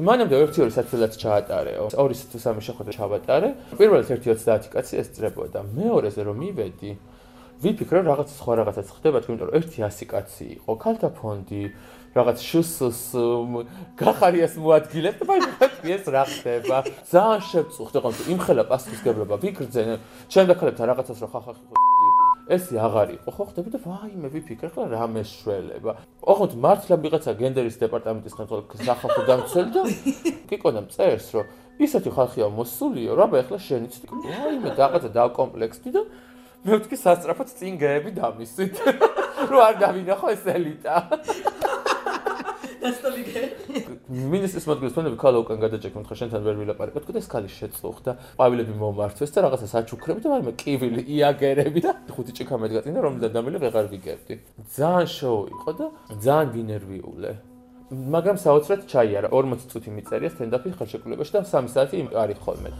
მანამდე 0.00 0.34
ერთი 0.40 0.58
ორი 0.64 0.72
საათელაც 0.72 1.12
ჩაატარეო. 1.20 1.84
ორი 2.00 2.14
თუ 2.16 2.38
სამი 2.40 2.60
შეხვედრა 2.64 2.92
ჩავატარე. 2.96 3.48
პირველად 3.76 4.08
1.30 4.08 4.72
კაცი 4.72 4.94
ესწრებოდა. 5.02 5.60
მეორეზე 5.68 6.20
რომ 6.24 6.36
მივედი, 6.40 6.92
ვიფიქრე 7.62 8.00
რაღაც 8.02 8.28
სხვა 8.34 8.52
რაღაცაც 8.58 8.88
ხდება 8.90 9.18
თქო 9.22 9.30
იმიტომ 9.36 9.48
რომ 9.52 9.56
ერთი 9.58 9.78
100 9.86 10.06
კაცი 10.10 10.46
იყო 10.56 10.72
ქალთა 10.82 11.08
ფონდი 11.14 11.62
რაღაც 12.16 12.38
შსს 12.42 13.00
გახარიას 14.02 14.58
მოადგილებ 14.58 15.22
და 15.22 15.24
მაგ 15.30 15.86
ეს 15.94 16.04
რა 16.10 16.24
ხდება 16.26 16.82
ძალიან 17.12 17.46
შევწუხდი 17.52 17.98
ხო 18.02 18.10
იმ 18.34 18.38
ხელა 18.42 18.64
პასუხისგებლობა 18.66 19.40
ვიკრძე 19.46 19.82
ჩემ 20.26 20.46
დაქალებთან 20.50 20.90
რაღაცას 20.90 21.22
რო 21.22 21.28
ხახახი 21.30 21.62
ხო 21.70 21.91
ეს 22.52 22.66
აღარ 22.86 23.14
იყო 23.16 23.30
ხო 23.36 23.44
ხდება 23.52 23.68
და 23.72 23.78
ვაიმე 23.86 24.28
ვიფიქრე 24.32 24.68
ხო 24.74 24.88
რა 24.92 25.06
მეშველება 25.14 25.92
ოღონდ 26.32 26.52
მართლა 26.64 26.96
ვიღაცა 27.04 27.32
გენდერის 27.40 27.80
დეპარტამენტის 27.82 28.36
ხელმძღვანელი 28.38 28.86
სახალხო 28.88 29.22
დამცველი 29.30 29.70
და 29.76 29.82
კიკონა 30.50 30.82
წერს 30.92 31.28
რომ 31.36 31.46
ისეთი 31.86 32.10
ხალხია 32.18 32.50
მოსულიო 32.58 33.16
რა 33.16 33.26
ბა 33.32 33.40
ეხლა 33.42 33.58
შენიც 33.68 33.94
ვაიმე 34.12 34.76
რაღაცა 34.76 35.10
დავკომპლექსდი 35.16 35.90
და 35.96 36.02
მე 36.62 36.76
ვთქვი 36.78 36.96
სასწრაფოდ 36.98 37.48
წინგეები 37.58 38.10
დამისვით. 38.14 38.76
რო 39.50 39.62
არ 39.66 39.78
დავინახო 39.82 40.28
ეს 40.30 40.44
ელიტა. 40.46 40.94
დასტოლიგე. 42.82 43.42
მინისტრის 44.32 44.66
მოდგეს 44.68 44.94
ფონები 44.96 45.16
ქალა 45.22 45.38
უკან 45.42 45.58
გადაჭექ 45.62 45.94
მომთხე 45.96 46.14
შენთან 46.20 46.42
ვერ 46.46 46.56
ვილაპარაკო 46.62 47.02
თქო 47.02 47.12
და 47.14 47.20
ეს 47.22 47.28
ქალი 47.30 47.48
შეწუხდა. 47.52 48.12
ყვავილები 48.36 48.74
მომართვეს 48.82 49.30
და 49.34 49.38
რაღაცა 49.46 49.68
საჩუქრები 49.72 50.20
და 50.22 50.28
მაგრამ 50.34 50.56
კივილი 50.58 51.02
იაგერები 51.06 51.80
და 51.86 51.90
ხუთი 52.10 52.32
ჭიქა 52.36 52.54
მედგაწინა 52.58 52.98
რომლიდან 53.06 53.30
დამილე 53.36 53.58
ვეღარ 53.62 53.86
ვიგებდი. 53.92 54.34
ძალიან 54.76 55.08
შოუ 55.16 55.40
იყო 55.54 55.70
და 55.78 55.86
ძალიან 56.18 56.48
ვინერვიულე. 56.54 57.32
მაგრამ 57.92 58.36
საოცრად 58.40 58.88
ჩაიარა 58.88 59.28
40 59.30 59.68
წუთი 59.70 59.90
მიწერია 59.92 60.30
სტენდაპი 60.32 60.68
ხელშეკრულებაში 60.80 61.32
და 61.36 61.40
3 61.44 61.68
საათი 61.68 62.08
არის 62.16 62.38
ხოლმე. 62.40 62.70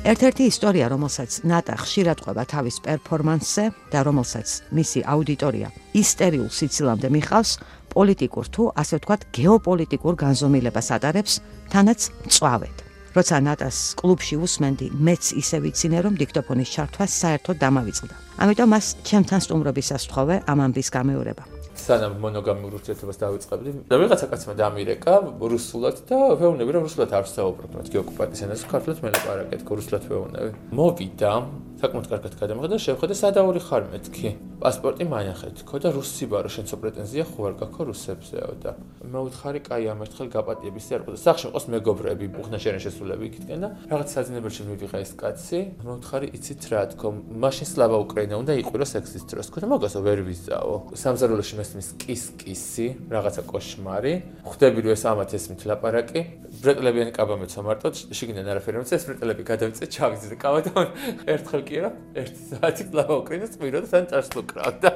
ერთ-ერთი 0.00 0.44
ისტორია, 0.48 0.86
რომელსაც 0.88 1.44
ნატა 1.44 1.74
ხშირად 1.76 2.22
ყვება 2.24 2.44
თავის 2.48 2.76
პერფორმანსზე 2.86 3.64
და 3.92 4.00
რომელსაც 4.08 4.48
მისი 4.72 5.00
აუდიტორია 5.04 5.68
ისტერიულ 5.92 6.48
სიცილამდე 6.48 7.08
მიხავს, 7.12 7.50
პოლიტიკურ 7.92 8.46
თუ 8.48 8.62
ასე 8.80 8.94
ვთქვათ, 8.96 9.20
გეოპოლიტიკურ 9.36 10.14
განზომილებას 10.24 10.88
ატარებს, 10.96 11.34
თანაც 11.68 12.00
მწვავედ. 12.24 12.76
როცა 13.10 13.36
ნატას 13.44 13.76
კლუბში 14.00 14.36
უსმენდი, 14.40 14.86
მეც 14.94 15.24
ისე 15.36 15.58
ვიცინე, 15.68 15.98
რომ 16.06 16.14
დიქტოფონის 16.16 16.72
ჩართვა 16.74 17.04
საერთოდ 17.20 17.56
დამავიწყდა. 17.60 18.14
ამიტომ 18.40 18.68
მას 18.72 18.86
ჩემთან 19.04 19.40
სტუმრობის 19.44 19.88
ასთხოვე 19.98 20.34
ამ 20.46 20.58
ამბის 20.64 20.88
გამეორება. 20.96 21.59
სანამ 21.80 22.14
მონოგამიურ 22.24 22.76
ურთიერთობას 22.80 23.20
დავიწყებდი 23.22 23.70
და 23.90 23.98
ვიღაცა 24.00 24.26
კაცმა 24.32 24.54
დამირეკა 24.60 25.14
რუსულად 25.54 25.96
და 26.10 26.18
ვეუბნები 26.40 26.70
რომ 26.76 26.86
რუსულად 26.86 27.10
არ 27.16 27.24
ვსაუბრობ 27.26 27.70
მათი 27.80 28.00
ოკუპაციის 28.02 28.44
ენაზე. 28.46 28.64
ქართულად 28.72 28.98
მელაპარაკეთ 29.06 29.60
რუსულად 29.80 30.02
ვეუბნები 30.10 30.50
მოვიდა 30.80 31.32
საკმაოდ 31.80 32.06
კარგად 32.12 32.34
გადამღდა 32.40 32.68
და 32.70 32.78
შევხედე 32.84 33.14
სადაური 33.16 33.60
ხარ 33.64 33.88
მეთქი 33.88 34.28
პასპორტი 34.60 35.04
მაინახეთ 35.08 35.64
ხო 35.64 35.76
და 35.80 35.88
რუსი 35.96 36.26
ბარო 36.28 36.50
შენცო 36.52 36.76
პრეტენზია 36.80 37.24
ხო 37.32 37.40
არ 37.48 37.54
გაქვს 37.64 37.86
რუსებზეო 37.88 38.52
და 38.60 38.74
მე 39.00 39.20
ვთხარი 39.26 39.60
კაი 39.64 39.88
ამ 39.88 40.04
ერთხელ 40.04 40.28
გაპატიების 40.30 40.86
არ 40.92 41.02
ყო 41.08 41.14
და 41.16 41.20
სახში 41.24 41.48
ყოს 41.54 41.66
მეგობრები 41.72 42.26
ბუხნა 42.36 42.60
შენ 42.60 42.76
შესულები 42.84 43.24
იქიდან 43.30 43.64
და 43.64 43.68
რაღაც 43.88 44.08
საძინებელში 44.12 44.62
მივიღა 44.68 44.98
ეს 45.00 45.12
კაცი. 45.16 45.58
მე 45.80 45.92
ვთხარი 45.96 46.26
იცით 46.36 46.62
რა 46.68 46.82
თქო 46.92 47.08
მაშინ 47.40 47.66
სლავა 47.72 47.96
უკრაინა 48.04 48.34
უნდა 48.44 48.52
იყირო 48.60 48.86
სექსის 48.92 49.24
დროს. 49.32 49.48
ხო 49.48 49.58
და 49.64 49.66
მაგასო 49.72 50.00
ვერ 50.04 50.20
ვიზაო. 50.28 50.74
სამზარეულოში 51.00 51.54
მესმის 51.60 51.88
კის 51.96 52.24
კისი 52.36 52.86
რაღაცა 53.08 53.42
კოშმარი 53.48 54.14
ხვდები 54.44 54.78
რომ 54.84 54.92
ეს 54.92 55.04
ამათ 55.08 55.30
ესმით 55.40 55.60
ლაპარაკი. 55.64 56.20
ბრეტლებიანი 56.60 57.12
კაბა 57.14 57.34
მეცო 57.40 57.60
მარტო 57.62 57.88
შიგნიდან 58.10 58.50
არაფერი 58.52 58.82
მეცე 58.82 58.94
ეს 58.98 59.04
ბრეტლები 59.08 59.42
გადავიწე 59.48 59.84
ჩავიზიდე 59.94 60.36
კაბა 60.42 60.60
და 60.66 60.82
ერთხელ 61.30 61.62
კი 61.70 61.80
რა 61.84 61.90
ერთი 62.18 62.46
საათი 62.50 62.84
სლავა 62.90 63.16
უკრაინას 63.22 63.52
წვირო 63.54 63.80
და 63.84 63.88
თან 63.94 64.06
წარსულ 64.10 64.44
კრავდა. 64.50 64.90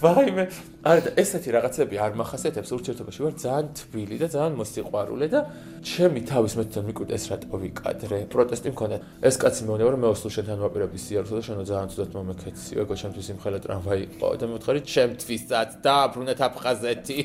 ვაიმე, 0.00 0.44
არა 0.84 1.02
და 1.06 1.10
ესეთი 1.20 1.54
რაღაცები 1.56 1.96
არ 2.04 2.18
מחასიათებს 2.20 2.72
ურთიერთობაში 2.76 3.20
ვარ 3.24 3.34
ძალიან 3.40 3.66
თბილი 3.80 4.16
და 4.20 4.28
ძალიან 4.32 4.54
მოსიყვარულე 4.60 5.26
და 5.32 5.40
ჩემი 5.84 6.20
თავის 6.28 6.54
მეტთან 6.60 6.84
მიკვირდა 6.88 7.14
ეს 7.16 7.24
რატო 7.32 7.56
ვიკადრე. 7.64 8.18
პროტესტი 8.32 8.68
მქონდა. 8.76 8.96
ეს 9.24 9.36
კაცი 9.40 9.60
მეუბნება 9.68 9.90
რომ 9.96 10.00
მე 10.04 10.08
ოსლო 10.12 10.28
შენთან 10.36 10.58
ვაპირებდი 10.64 10.98
სიარულს 11.04 11.32
და 11.36 11.42
შენო 11.48 11.62
ძალიან 11.68 11.88
ცუდად 11.92 12.10
მომექეციო. 12.16 12.76
ეგო 12.84 12.94
ჩემთვის 13.00 13.26
იმხელა 13.32 13.58
ტრამვაი 13.64 14.00
იყო 14.08 14.28
და 14.40 14.44
მე 14.48 14.54
ვთქვი 14.60 14.80
ჩემთვისაც 14.84 15.70
დააბრუნეთ 15.84 16.40
აფხაზეთი. 16.48 17.18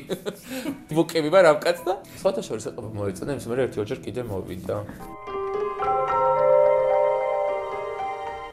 ვუკები 0.96 1.28
ვარ 1.32 1.44
ამ 1.52 1.58
კაცს 1.64 1.84
და 1.84 1.92
სხვათა 2.20 2.40
შორის 2.44 2.68
ეთყობა 2.72 2.88
მოეწონა 2.92 3.30
იმის 3.36 3.46
მე 3.48 3.54
ერთი 3.68 3.78
ოჯერ 3.84 3.98
კიდე 4.04 4.20
მოვიდა. 4.32 4.76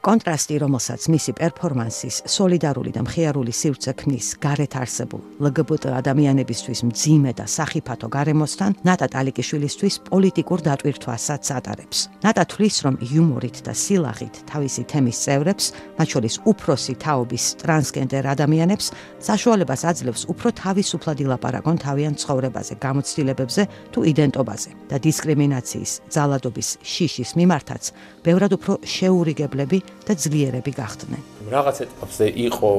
კონტრასტი, 0.04 0.58
რომელსაც 0.60 1.06
მისი 1.08 1.32
პერფორმანსის 1.38 2.16
სოლიდარული 2.28 2.92
და 2.92 3.06
მხიარული 3.06 3.54
სივრცე 3.56 3.92
ქმნის 4.02 4.28
გარეთ 4.44 4.74
არსებულ 4.76 5.22
LGBT 5.48 5.94
ადამიანებისთვის 5.96 6.80
მძიმე 6.90 7.32
და 7.40 7.46
სახიფათო 7.48 8.10
გარემოსთან, 8.12 8.76
ნატა 8.84 9.08
ტალიკიშვილისთვის 9.16 9.96
პოლიტიკურ 10.12 10.60
დატვირთვასაც 10.68 11.44
ატარებს. 11.56 12.00
ნატა 12.20 12.44
თვლის, 12.52 12.76
რომ 12.84 12.96
იუმორით 13.00 13.58
და 13.64 13.72
სილაღით 13.72 14.36
თავისი 14.52 14.84
თემის 14.92 15.18
წევრებს, 15.24 15.66
მათ 15.96 16.08
შორის 16.12 16.36
უფროსი 16.52 16.94
თაობის 17.00 17.44
ტრანსგენდერ 17.64 18.24
ადამიანებს, 18.28 18.86
საშუალებას 19.24 19.82
აძლევს 19.88 20.28
უფრო 20.28 20.50
თავისუფლად 20.52 21.18
ილაპარაკონ 21.24 21.78
თავიანთ 21.80 22.18
ცხოვრებაზე, 22.20 22.74
გამოცდილებებზე 22.84 23.62
თუ 23.96 24.00
იდენტობაზე 24.12 24.70
და 24.92 24.96
დისკრიმინაციის, 25.00 25.92
ძალადობის 26.12 26.70
შიშის 26.84 27.32
მიმართაც, 27.40 27.84
ბევრად 28.28 28.52
უფრო 28.60 28.74
შეურიგებლები 28.84 29.93
და 30.04 30.14
ძლიერები 30.20 30.72
გახდნენ. 30.76 31.22
რაღაც 31.54 31.78
ეტაპზე 31.86 32.26
იყო 32.48 32.70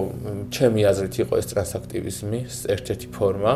ჩემი 0.53 0.81
აზრით 0.91 1.15
იყო 1.25 1.35
ეს 1.41 1.47
ტრანსაქტივიზმის 1.53 2.55
ერთ-ერთი 2.75 3.07
ფორმა, 3.17 3.53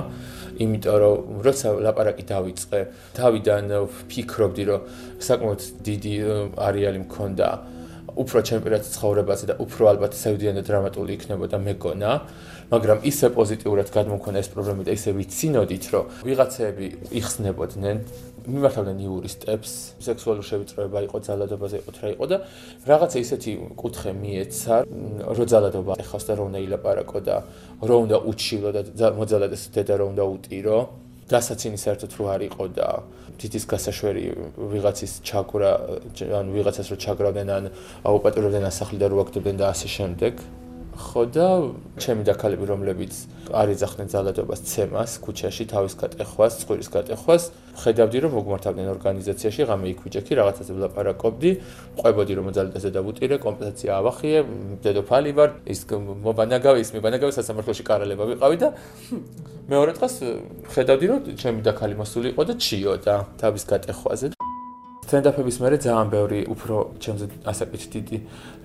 იმიტომ 0.58 0.96
რომ 1.02 1.16
როცა 1.46 1.68
ლაპარაკი 1.84 2.25
დავიწყე, 2.32 2.80
თავიდან 3.18 3.64
ვფიქრობდი, 3.92 4.62
რომ 4.68 4.80
საკმაოდ 5.20 5.60
დიდი 5.87 6.14
არეალი 6.56 6.98
მქონდა. 7.06 7.48
უფრო 8.18 8.38
ჩემპირად 8.42 8.82
ცხოვრებაზე 8.82 9.44
და 9.46 9.54
უფრო 9.62 9.82
ალბათ 9.94 10.12
სევდიან 10.18 10.58
და 10.58 10.62
დრამატული 10.66 11.10
იქნებოდა 11.14 11.56
მეგონა, 11.62 12.10
მაგრამ 12.72 12.98
ისე 13.06 13.30
პოზიტიურად 13.30 13.88
გადმოქონა 13.94 14.42
ეს 14.42 14.48
პრობლემა 14.50 14.82
და 14.82 14.92
ისე 14.98 15.14
ვიცინოდით, 15.14 15.84
რომ 15.94 16.04
ვიღაცები 16.26 16.87
იხსნებოდნენ 17.14 17.96
მიმართავდნენ 18.48 18.98
იურისტებს, 19.04 19.72
სექსუალური 20.02 20.46
შევიწროება 20.48 20.98
იყო 21.08 21.18
ძალადობაზე 21.28 21.76
იყო 21.82 21.90
რა 22.02 22.08
იყო 22.16 22.24
და 22.32 22.36
რაღაცა 22.88 23.18
ისეთი 23.24 23.50
კუთხე 23.76 24.10
მიეცა, 24.18 24.74
რომ 25.36 25.46
ძალადობა 25.52 25.92
ეხავს 26.02 26.24
და 26.28 26.32
რომ 26.38 26.46
უნდა 26.48 26.60
ილაპარაკო 26.66 27.18
და 27.28 27.36
რომ 27.84 28.00
უნდა 28.08 28.16
უჩილო 28.30 28.68
და 28.72 29.06
მოძალადეს 29.20 29.62
დედა 29.76 29.94
რომ 30.00 30.08
უნდა 30.16 30.24
უტირო. 30.32 30.78
დასაცინი 31.28 31.76
საერთოდ 31.76 32.12
რო 32.16 32.24
არ 32.32 32.42
იყო 32.48 32.64
და 32.72 32.88
თითის 33.36 33.64
გასაშვერი 33.68 34.24
ვიღაცის 34.56 35.12
ჩაგვრა 35.28 35.72
ანუ 36.40 36.50
ვიღაცას 36.56 36.88
რო 36.88 36.96
ჩაგრავდნენ 37.04 37.48
ან 37.52 37.64
აუპატროდნენ 38.08 38.64
ასახლი 38.64 38.96
და 38.96 39.06
რო 39.12 39.18
აქტობდნენ 39.28 39.56
და 39.60 39.66
ასე 39.68 39.88
შემდეგ 39.92 40.40
ხო 40.98 41.22
და 41.30 41.48
ჩემი 42.02 42.24
დაქალები 42.26 42.64
რომლებიც 42.72 43.12
არ 43.54 43.76
იძახდნენ 43.76 44.08
ძალადობას 44.08 44.60
ცემას 44.66 45.20
ქუჩაში 45.22 45.64
თავის 45.70 45.94
გატეხვას 46.00 46.52
წყვილის 46.64 46.88
გატეხვას 46.96 47.42
ხედავდი 47.82 48.18
რომ 48.25 48.32
მოგმართავდნენ 48.38 48.88
ორგანიზაციაში 48.94 49.62
ღამე 49.68 49.87
იქ 49.92 49.99
ვიჭექი 50.04 50.32
რაღაცაზე 50.38 50.73
ვლაპარაკობდი 50.78 51.50
ყვებოდი 51.99 52.32
რომ 52.38 52.47
ძალადაზე 52.58 52.90
დავუტირე 52.99 53.37
კომპენსაცია 53.44 53.90
ავახიე 54.00 54.38
დედოფალი 54.85 55.30
ვარ 55.38 55.50
ის 55.75 55.80
მობანაგავი 56.26 56.78
ის 56.85 56.90
მიბანაგავი 56.97 57.32
სასამართლოში 57.38 57.82
კარალება 57.90 58.25
ვიყავი 58.32 58.56
და 58.62 58.68
მეორე 59.68 59.92
დღეს 60.00 60.14
ხედავდი 60.73 61.06
რომ 61.12 61.18
ჩემი 61.37 61.61
დაქალი 61.61 61.94
მოსული 62.00 62.32
იყო 62.32 62.42
და 62.49 62.54
ჩიო 62.56 62.92
და 63.04 63.14
თავის 63.37 63.64
გატეხვაზე. 63.68 64.26
სტენდაფების 65.08 65.56
მერე 65.64 65.76
ძალიან 65.80 66.08
ბევრი 66.12 66.40
უფრო 66.52 66.76
ჩემზე 67.00 67.26
ასაკით 67.49 67.85
დიდი 67.97 68.16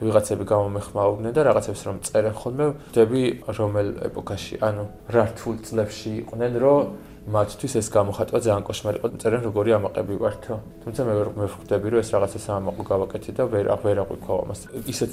ვიღაცები 0.03 0.43
გამომეხმაურნენ 0.51 1.31
და 1.31 1.41
რაღაცებს 1.47 1.81
რომ 1.87 1.97
წერენ 2.03 2.35
ხოლმე 2.35 2.65
ვდები 2.91 3.23
რომელ 3.59 3.89
ეპოქაში 4.11 4.59
ანუ 4.67 4.83
რა 5.15 5.23
რთულ 5.31 5.55
წლებში 5.63 6.11
იყვნენ 6.23 6.53
რომ 6.63 6.79
მათთვის 7.23 7.73
ეს 7.79 7.87
გამოხატვა 7.87 8.39
ძალიან 8.43 8.63
კოშმარი 8.67 8.99
იყო 8.99 9.07
წერენ 9.23 9.41
როგორი 9.47 9.71
ამაყები 9.79 10.15
ვართო 10.19 10.55
თუმცა 10.83 11.01
მე 11.07 11.13
მე 11.39 11.45
ვხვდები 11.47 11.87
რომ 11.95 12.03
ეს 12.03 12.09
რაღაცა 12.11 12.39
სამაყო 12.43 12.83
გავაკეთე 12.91 13.31
და 13.39 13.43
ვერ 13.47 13.65
ვერ 13.79 13.97
აღვიქვა 14.03 14.33
ამას. 14.43 14.61
ისეთ 14.91 15.11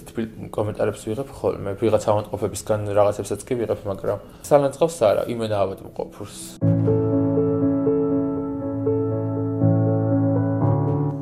კომენტარებს 0.50 1.02
ვიღებ 1.06 1.28
ხოლმე 1.38 1.70
ვიღაც 1.78 2.04
ავანტყოფებისგან 2.10 2.80
რაღაცებსაც 2.98 3.40
კი 3.46 3.54
ვიღებ 3.62 3.80
მაგრამ 3.86 4.18
სალანძღავს 4.42 4.96
არა 5.06 5.22
იმენა 5.30 5.56
ავად 5.62 5.78
მყოფურს 5.86 6.99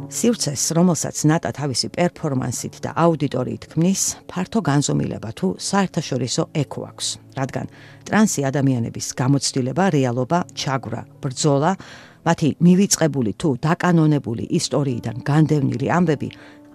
სივრცეს, 0.09 0.63
რომელსაც 0.73 1.19
ნატა 1.29 1.51
თავისი 1.53 1.91
პერფორმანსით 1.93 2.79
და 2.81 2.95
აუდიტორიით 2.97 3.65
ქმნის, 3.75 4.03
ფართო 4.25 4.63
განზომილება 4.65 5.31
თუ 5.37 5.49
საერთაშორისო 5.61 6.45
ეკო 6.57 6.81
აქვს, 6.89 7.09
რადგან 7.37 7.67
ტრანსი 8.09 8.41
ადამიანების 8.49 9.07
გამოცდილება, 9.21 9.85
რეალობა, 9.93 10.39
ჩაგვრა, 10.57 11.03
ბრძოლა, 11.21 11.73
მათი 12.25 12.49
მივიწყებული 12.57 13.33
თუ 13.37 13.49
დაკანონებული 13.69 14.49
ისტორიიდან 14.49 15.17
განდევნილი 15.29 15.87
ამბები 15.93 16.29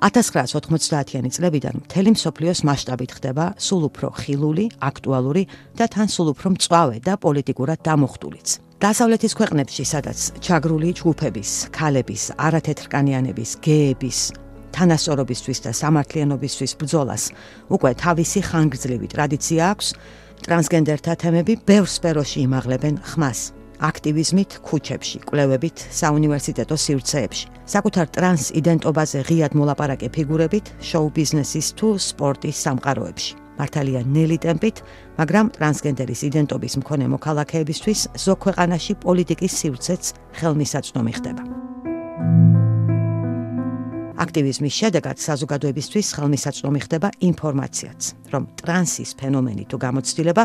1990-იანი 0.03 1.29
წლებიდან 1.33 1.75
მთელი 1.87 2.13
მსოფლიოს 2.13 2.61
მასშტაბით 2.69 3.11
ხდება 3.17 3.45
სულ 3.57 3.81
უფრო 3.89 4.07
ხილული, 4.19 4.65
აქტუალური 4.77 5.43
და 5.79 5.89
თან 5.89 6.07
სულ 6.11 6.37
უფრო 6.37 6.53
მწვავე 6.53 6.97
და 7.01 7.17
პოლიტიკურად 7.17 7.81
დამოხტულიც. 7.81 8.72
დასავლეთის 8.83 9.31
ქვეყნებში, 9.39 9.83
სადაც 9.87 10.19
ჩაგრული 10.43 10.89
ჯგუფების, 10.99 11.51
ქალების, 11.71 12.23
არათეთრკანიანების, 12.35 13.51
გეების 13.63 14.17
თანასწორობისთვის 14.75 15.59
და 15.63 15.71
სამართლიანობისთვის 15.71 16.71
ბრძოლას 16.81 17.23
უკვე 17.71 17.91
თავისი 18.03 18.39
ხანგრძლივი 18.43 19.07
ტრადიცია 19.13 19.61
აქვს, 19.71 19.87
ტრანსგენდერთა 20.43 21.13
თემები 21.23 21.53
ბევრ 21.63 21.87
სფეროში 21.87 22.39
იმაღლებენ 22.43 22.95
ხმას. 23.07 23.39
აქტივიზმით 23.83 24.51
ქუჩებში, 24.67 25.17
კვლევებით, 25.27 25.77
საუნივერსიტეტო 25.99 26.75
სივრცეებში. 26.75 27.45
საკუთარ 27.67 28.07
ტრანს 28.15 28.51
იდენტობაზე 28.59 29.19
ღიად 29.27 29.55
მოლაპარაკე 29.59 30.07
ფიგურებით, 30.11 30.65
შოუ 30.83 31.07
ბიზნესის 31.15 31.67
თუ 31.79 31.87
სპორტის 31.99 32.57
სამყაროებში. 32.63 33.42
მართალია 33.59 34.01
ნელი 34.07 34.37
ტემპით, 34.41 34.81
მაგრამ 35.19 35.53
ტრანსგენდერის 35.57 36.25
იდენტობის 36.29 36.79
მქონე 36.81 37.05
მოქალაქეებისთვის 37.13 38.01
ზოგ 38.25 38.37
ქვეყანაში 38.47 38.93
პოლიტიკის 39.05 39.57
სივრცეც 39.61 40.13
ხელმისაწვდომი 40.41 41.13
ხდება. 41.19 42.62
აქტივიზმის 44.23 44.73
შედეგად 44.81 45.17
საზოგადოებისთვის 45.19 46.07
ხელმისაწვდომი 46.15 46.79
ხდება 46.85 47.09
ინფორმაციაც, 47.29 48.01
რომ 48.33 48.43
ტრანსის 48.59 49.11
ფენომენი 49.19 49.63
თუ 49.69 49.77
გამოცდილება 49.85 50.43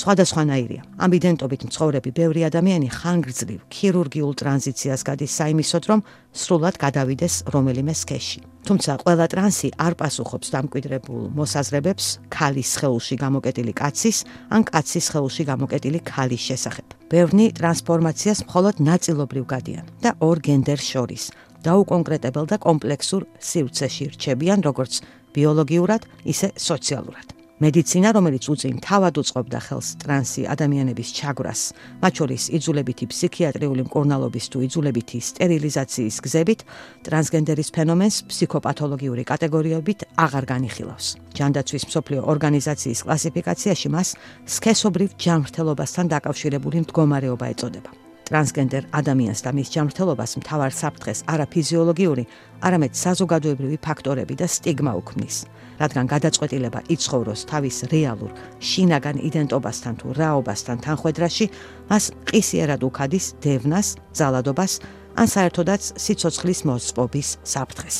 სხვადასხვანაირია. 0.00 0.82
ამ 0.98 1.10
იდენტობით 1.18 1.60
მცხოვრები 1.68 2.10
ბევრი 2.20 2.40
ადამიანი 2.50 2.88
ხანგრძლივ 2.90 3.60
ქირურგიულ 3.74 4.32
ტრანზიციას 4.40 5.00
გადის 5.08 5.32
საიმისოდ, 5.38 5.82
რომ 5.90 6.00
სრულად 6.34 6.74
გადავიდეს 6.84 7.34
რომელიმე 7.54 7.94
სქესში. 8.02 8.40
თუმცა 8.60 8.92
ყველა 9.02 9.26
ტრანსი 9.32 9.68
არ 9.80 9.94
პასუხობს 10.00 10.48
დამკვიდრებულ 10.54 11.22
მოსაზრებებს 11.38 12.06
ქალის 12.28 12.70
ხელში 12.80 13.16
გამოკეტილი 13.16 13.72
კაცის 13.72 14.18
ან 14.54 14.60
კაცის 14.68 15.06
ხელში 15.12 15.42
გამოკეტილი 15.50 15.98
ქალის 16.04 16.42
შესახებ. 16.48 16.86
ბევრი 17.10 17.46
ტრანსფორმაციას 17.58 18.38
მხოლოდ 18.46 18.74
ნაწილობრივ 18.90 19.44
გადიან 19.54 19.84
და 20.04 20.10
ორ 20.20 20.36
გენდერს 20.46 20.86
შორის 20.92 21.24
დაუკონკრეტებელ 21.66 22.46
და 22.52 22.56
კომპლექსურ 22.60 23.26
სივრცეში 23.38 24.04
რჩებიან 24.14 24.60
როგორც 24.68 25.02
ბიოლოგიურად, 25.34 26.02
ისე 26.26 26.48
სოციალურად. 26.56 27.40
მედიცინა, 27.60 28.08
რომელიც 28.16 28.44
უწინ 28.48 28.80
თავად 28.80 29.20
უწყობდა 29.20 29.58
ხელს 29.60 29.88
ტრანსი 30.00 30.42
ადამიანების 30.48 31.08
ჩაგვრას, 31.12 31.60
მათ 32.00 32.12
შორის 32.16 32.42
იძულებითი 32.56 33.04
ფსიქიატრიული 33.12 33.84
მკურნალობის 33.84 34.46
თუ 34.48 34.58
იძულებითი 34.64 35.18
სტერილიზაციის 35.28 36.16
გზებით, 36.24 36.60
ტრანსგენდერის 37.04 37.68
ფენომენს 37.76 38.16
ფსიქოპათოლოგიური 38.32 39.22
კატეგორიებით 39.28 40.08
აღარ 40.24 40.44
განიხილავს. 40.56 41.06
ჯანდაცვის 41.36 41.84
მსოფლიო 41.92 42.20
ორგანიზაციის 42.32 43.04
კლასიფიკაციაში 43.04 43.88
მას 43.92 44.08
სქესობრივ 44.56 45.08
ჯანმრთელობასთან 45.20 46.06
დაკავშირებული 46.16 46.88
მდგომარეობა 46.88 47.44
ეწოდება. 47.52 47.99
ტრანსგენდერ 48.30 48.84
ადამიანს 48.94 49.40
და 49.42 49.50
მის 49.58 49.68
ჯანმრთელობას 49.74 50.32
მთავარ 50.38 50.70
საფრთხეს 50.70 51.24
არა 51.26 51.46
ფიზიოლოგიური, 51.50 52.24
არამედ 52.62 52.92
საზოგადოებრივი 52.94 53.78
ფაქტორები 53.82 54.34
და 54.38 54.46
სტიგმა 54.46 54.92
უქმნის. 55.02 55.36
რადგან 55.82 56.06
გადაწყვეტილება 56.14 56.80
იცხოვროს 56.94 57.40
თავის 57.50 57.76
რეალურ 57.90 58.30
შინაგან 58.62 59.16
იდენტობასთან 59.28 59.94
თუ 59.98 60.06
რაობასთან 60.20 60.76
თანხვედრაში, 60.86 61.46
მას 61.90 62.04
ყისიერად 62.30 62.80
უქადის 62.86 63.26
დევნას, 63.42 63.88
ძალადობას 64.14 64.72
ან 65.18 65.26
საერთოდაც 65.26 65.82
სიცოცხლის 65.98 66.60
მოსწობის 66.70 67.28
საფრთხეს. 67.42 67.96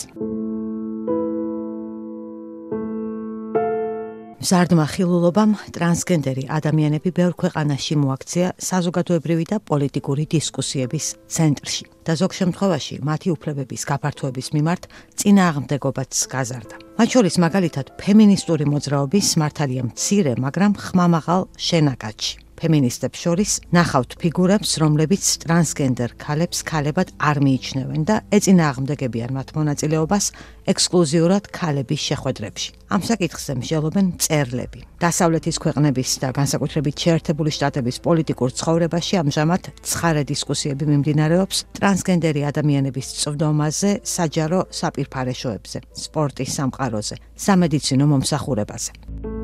ზარდმა 4.40 4.86
ხილულობამ 4.88 5.50
ტრანსგენდერი 5.76 6.46
ადამიანები 6.56 7.10
ბევრ 7.12 7.34
ქვეყანაში 7.42 7.96
მოაქცია 8.00 8.46
საზოგადოებრივი 8.56 9.44
და 9.52 9.58
პოლიტიკური 9.68 10.24
დისკუსიების 10.32 11.06
ცენტრში 11.28 11.84
და 12.08 12.16
ზოგ 12.16 12.36
შემთხვევაში 12.40 12.96
მათი 13.04 13.34
უფლებების 13.36 13.84
გაფართოების 13.92 14.48
მიმართ 14.56 14.88
წინააღმდეგობაც 15.20 16.12
გაზარდა. 16.32 16.76
მათ 16.96 17.08
შორის 17.14 17.36
მაგალითად 17.44 17.86
ფემინისტური 18.00 18.64
მოძრაობის 18.64 19.28
მართალია 19.44 19.82
მცირე, 19.92 20.32
მაგრამ 20.40 20.72
ხმამაღალ 20.88 21.42
შენაკადში. 21.60 22.49
ფემინისტებს 22.60 23.18
შორის 23.24 23.52
ნახავთ 23.72 24.16
ფიგურებს, 24.20 24.70
რომლებიც 24.82 25.24
ტრანსგენდერ 25.44 26.10
ქალებს 26.20 26.60
ქალებად 26.68 27.08
არ 27.16 27.40
მიიჩნევენ 27.40 28.02
და 28.04 28.16
ეწინააღმდეგებიან 28.36 29.30
მათ 29.32 29.48
მონაწილეობას 29.56 30.24
ექსკლუზიურად 30.68 31.48
ქალების 31.56 32.00
შეხვედრებში. 32.10 32.68
ამ 32.90 33.00
საკითხზე 33.06 33.52
მსჯელობენ 33.60 34.06
წერლები. 34.20 34.80
დასავლეთის 35.00 35.56
ქვეყნების 35.62 36.10
და 36.20 36.28
განსაკუთრებით 36.36 36.96
შეერთებული 37.00 37.50
შტატების 37.56 37.96
პოლიტიკურ 38.04 38.50
ცხოვრებაში 38.60 39.14
ამჟამად 39.22 39.62
ცხარე 39.80 40.22
დისკუსიები 40.30 40.84
მიმდინარეობს 40.92 41.56
ტრანსგენდერი 41.80 42.42
ადამიანების 42.50 43.06
წვდომაზე, 43.20 43.90
საჯარო 44.04 44.60
საპირფარეშოებზე, 44.68 45.78
სპორტის 46.04 46.50
სამყაროზე, 46.58 47.16
სამედიცინო 47.46 48.04
მომსახურებაზე. 48.12 49.39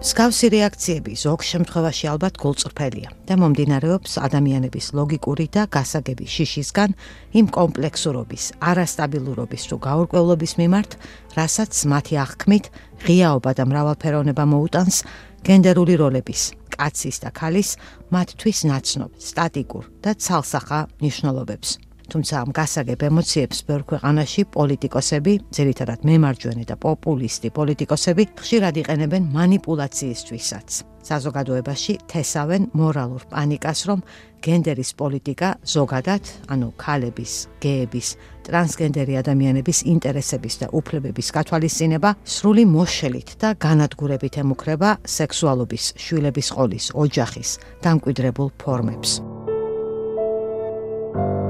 მსგავსი 0.00 0.48
რეაქციები 0.54 1.12
ზოგ 1.20 1.42
შემთხვევაში 1.44 2.06
ალბათ 2.08 2.38
გულწრფელია 2.40 3.10
და 3.28 3.36
მომდინარეობს 3.36 4.14
ადამიანების 4.24 4.86
ლოგიკური 4.96 5.44
და 5.52 5.66
გასაგები 5.76 6.24
შიშისგან 6.24 6.94
იმ 7.36 7.50
კომპლექსურობის, 7.52 8.44
არასტაბილურობის 8.64 9.66
თუ 9.68 9.76
გაურკვევლობის 9.84 10.56
მიმართ, 10.56 10.96
რასაც 11.36 11.82
მათი 11.92 12.16
აღქმით 12.24 12.64
ღიაობა 13.04 13.52
და 13.60 13.68
მრავალფეროვნება 13.68 14.44
მოუტანს 14.56 14.96
გენდერული 15.44 16.00
როლების, 16.00 16.42
კაცის 16.72 17.20
და 17.20 17.36
ქალის 17.36 17.76
მათთვის 18.08 18.58
ნაცნობ, 18.72 19.10
სტატიკურ 19.20 19.84
და 20.00 20.16
ცალსახა 20.16 20.80
ნიშნულობებს. 21.04 21.89
თუმცა 22.12 22.34
ამ 22.42 22.50
გასაგებ 22.58 23.00
ემოციებს 23.10 23.58
ბევრ 23.68 23.82
ქვეყანაში 23.90 24.42
პოლიტიკოსები, 24.56 25.32
ძირითადად 25.56 26.06
მემარჯვენე 26.08 26.64
და 26.70 26.76
პოპულისტი 26.84 27.48
პოლიტიკოსები 27.58 28.22
ხშირად 28.40 28.74
იყენებენ 28.82 29.22
манипуляციისთვისაც. 29.36 30.68
საზოგადოებაში 31.00 31.94
თესავენ 32.12 32.62
მორალურ 32.76 33.22
პანიკას, 33.32 33.80
რომ 33.88 34.00
გენდერის 34.44 34.90
პოლიტიკა 35.00 35.48
ზოგადად, 35.74 36.22
ანუ 36.52 36.68
ქალების, 36.80 37.32
გეების, 37.64 38.08
ტრანსგენდერი 38.44 39.14
ადამიანების 39.20 39.78
ინტერესების 39.94 40.54
და 40.60 40.66
უფლებების 40.76 41.28
გათვალისწინება 41.36 42.10
სრული 42.24 42.64
მოშელით 42.74 43.28
და 43.40 43.48
განადგურებით 43.66 44.40
ემუქრება 44.44 44.90
სექსუალობის, 45.16 45.84
შვილების 46.04 46.48
ყოლის, 46.56 46.84
ოჯახის 46.94 47.50
დამკვიდრებულ 47.84 48.48
ფორმებს. 48.60 49.20
thank 51.10 51.44
you 51.44 51.49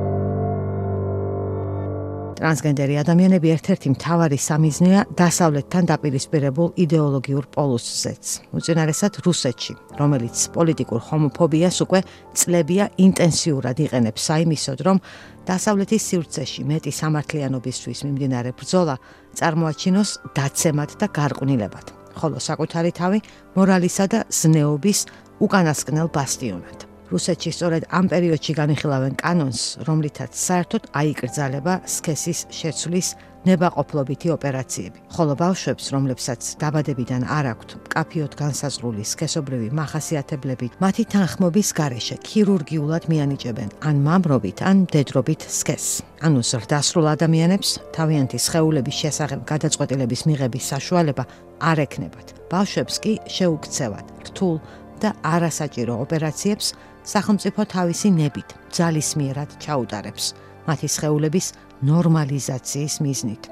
ტრანსგენდერი 2.40 2.94
ადამიანები 3.02 3.50
ერთ-ერთი 3.52 3.90
მთავარი 3.92 4.38
სამიზნეა 4.40 5.00
დასავლეთთან 5.12 5.88
დაპირისპირებულ 5.90 6.68
идеოლოგიურ 6.84 7.44
პოლუსზეც. 7.52 8.24
უწინარესად 8.56 9.12
რუსეთში, 9.20 9.74
რომელიც 10.00 10.36
პოლიტიკურ 10.56 11.00
ჰომოფობიას 11.04 11.76
უკვე 11.84 12.00
წლებია 12.40 12.84
ინტენსიურად 12.96 13.76
იყენებს 13.84 14.22
საიმისოდ, 14.32 14.78
რომ 14.88 14.96
დასავლეთის 15.44 16.02
სივრცეში 16.08 16.60
მეტი 16.64 16.92
სამართლიანობისთვის 16.96 17.98
მიმდინარე 18.08 18.50
ბრძოლა 18.56 18.96
წარმოაჩინოს 19.36 20.10
დაცემად 20.32 20.90
და 20.96 21.06
გარყვნილებად, 21.12 21.86
ხოლო 22.16 22.40
საკუთარი 22.40 22.90
თავი 22.96 23.18
მორალისა 23.52 24.04
და 24.08 24.18
ზნეობის 24.32 24.98
უკანასკნელ 25.44 26.08
ბასტიონად. 26.08 26.89
რუსეთში 27.10 27.50
სწორედ 27.54 27.82
ამ 27.90 28.06
პერიოდში 28.12 28.52
განიხილავენ 28.54 29.14
კანონს, 29.18 29.82
რომლითაც 29.88 30.30
საერთოდ 30.30 30.82
აიკრძალება 30.94 31.74
სქესის 31.86 32.46
შეცვლის 32.54 33.08
ნებაყოფლობითი 33.48 34.28
ოპერაციები. 34.36 34.98
ხოლო 35.16 35.34
ბავშვებს, 35.40 35.84
რომლებსაც 35.96 36.40
დაბადებიდან 36.60 37.22
არ 37.24 37.46
აქვთ 37.52 37.70
კაფიოთ 37.88 38.32
განსაზღვრული 38.36 39.02
სქესობრივი 39.12 39.68
მახასიათებლები, 39.80 40.66
მათი 40.84 41.04
თანხმობის 41.12 41.68
გარეშე 41.80 42.16
ქირურგიულად 42.20 43.08
მიანიჭებენ 43.08 43.68
ან 43.80 43.96
მამრობით, 44.04 44.58
ან 44.60 44.76
დედრობით 44.92 45.40
სქესს. 45.48 46.04
ანუ 46.20 46.40
ზრდასრულ 46.44 47.06
ადამიანებს 47.16 47.68
თავიანთი 47.96 48.38
სხეულების 48.44 48.96
შესახებ 49.02 49.40
გადაწყვეტილების 49.48 50.22
მიღების 50.28 50.64
საშუალება 50.72 51.24
არ 51.64 51.78
ექნებათ. 51.86 52.26
ბავშვებს 52.52 52.96
კი 53.00 53.12
შეუქცევათ 53.24 54.06
რთულ 54.28 54.56
და 55.00 55.16
არასაჭირო 55.24 55.94
ოპერაციებს 56.04 56.76
სახელმწიფო 57.04 57.60
თავისი 57.64 58.08
ნებით 58.16 58.48
ძალისმიერად 58.76 59.50
ჩაუდარებს 59.62 60.34
მათი 60.68 60.88
შეეულების 60.96 61.46
ნორმალიზაციის 61.82 62.94
მიზნით. 63.04 63.42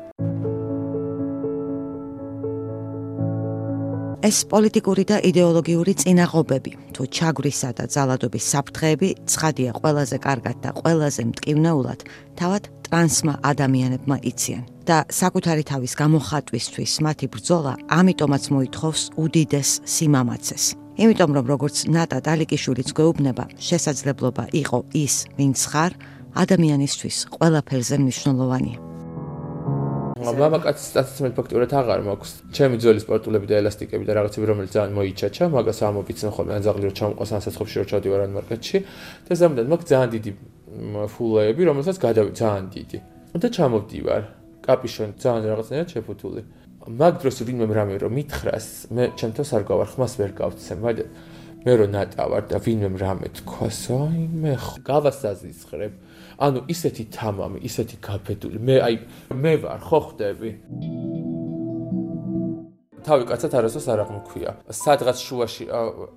ეს 4.18 4.38
პოლიტიკური 4.50 5.04
და 5.08 5.16
идеოლოგიური 5.24 5.92
წინაღობები, 6.02 6.72
თუ 6.92 7.02
ჩაგვრისა 7.16 7.70
და 7.78 7.84
ძალადობის 7.94 8.44
საფრთხეები 8.52 9.08
ცხადია 9.30 9.70
ყველაზე 9.78 10.16
კარგად 10.26 10.56
და 10.64 10.70
ყველაზე 10.80 11.22
მტკივნეულად 11.30 12.00
თავად 12.36 12.62
ტრანსმა 12.88 13.34
ადამიანებმა 13.50 14.16
იციან 14.30 14.64
და 14.88 14.98
საკუთარი 15.20 15.64
თავის 15.70 15.92
გამოხატვისთვის 16.02 16.92
მათი 17.06 17.26
ბრძოლა 17.32 17.72
ამიტომაც 18.00 18.44
მოითხოვს 18.52 19.02
უდიდეს 19.22 19.70
სიმამაცეს. 19.94 20.87
იმიტომ 20.98 21.30
რომ 21.36 21.46
როგორც 21.46 21.76
ნატა 21.94 22.18
დალიკიშვილიც 22.26 22.88
გვეუბნება, 22.90 23.44
შესაძლებლობა 23.62 24.44
იყო 24.50 24.78
ის, 24.98 25.14
ვინც 25.38 25.58
ხარ, 25.70 25.92
ადამიანისთვის 26.34 27.16
ყველაფერზე 27.38 27.96
მნიშვნელოვანია. 28.02 28.78
მამაკაცის 30.18 30.88
სტატუსმეთ 30.90 31.32
ფაქტურად 31.38 31.70
აღარ 31.78 32.00
მაქვს. 32.02 32.30
ჩემი 32.50 32.76
ძველი 32.82 33.00
სპორტულები 33.06 33.46
და 33.46 33.54
ელასტიკები 33.62 34.04
და 34.10 34.12
რაღაცები 34.18 34.44
რომელიც 34.50 34.70
ძალიან 34.74 34.92
მოიჩაჩა, 34.98 35.44
მაგას 35.54 35.78
ამობიცნე 35.86 36.30
ხოლმე 36.34 36.52
ან 36.58 36.62
ზაღლირო 36.66 36.92
ჩამყვას 36.98 37.30
ან 37.30 37.40
საცხობში 37.46 37.76
რო 37.78 37.86
ჩავდივარ 37.90 38.20
ან 38.26 38.32
მარკეტში 38.34 38.78
და 39.30 39.32
ზამთრად 39.38 39.66
მაქვს 39.70 39.88
ძალიან 39.94 40.10
დიდი 40.18 40.30
ფულეები, 41.14 41.62
რომელსაც 41.70 41.96
გადავი 42.02 42.30
ძალიან 42.34 42.66
დიდი. 42.74 42.98
და 43.38 43.48
ჩამოვდივარ. 43.54 44.22
კაპიშონი 44.66 45.12
ძალიან 45.22 45.44
რაღაცნაირად 45.54 45.88
შეფუთული. 45.94 46.40
მაგ 46.88 47.20
დროს 47.20 47.44
ვინმე 47.44 47.68
რამე 47.68 47.94
რომ 48.00 48.12
მითხრას, 48.16 48.88
მე 48.96 49.04
ჩემთვის 49.20 49.50
არ 49.52 49.62
გავარ, 49.68 49.88
ხმას 49.92 50.12
ვერ 50.16 50.32
გავცემ, 50.40 50.80
მაგრამ 50.80 51.08
მე 51.68 51.72
რო 51.76 51.86
ნატავარ 51.92 52.42
და 52.48 52.56
ვინმე 52.64 52.88
რამე 52.96 53.28
თქვას, 53.44 53.80
აი 53.92 54.24
მე 54.40 54.52
გავასაზისხრებ. 54.88 55.92
ანუ 56.38 56.58
ისეთი 56.72 57.04
თამამი, 57.12 57.58
ისეთი 57.68 57.96
გაფეთული, 58.00 58.58
მე 58.62 58.76
აი 58.88 58.94
მე 59.36 59.52
ვარ, 59.68 59.80
ხო 59.84 60.00
ხდები? 60.06 60.50
თავი 63.08 63.24
კაცად 63.24 63.52
არასოს 63.58 63.86
არ 63.88 64.00
აღმოქვია. 64.04 64.50
სადღაც 64.68 65.16
შუაში 65.16 65.64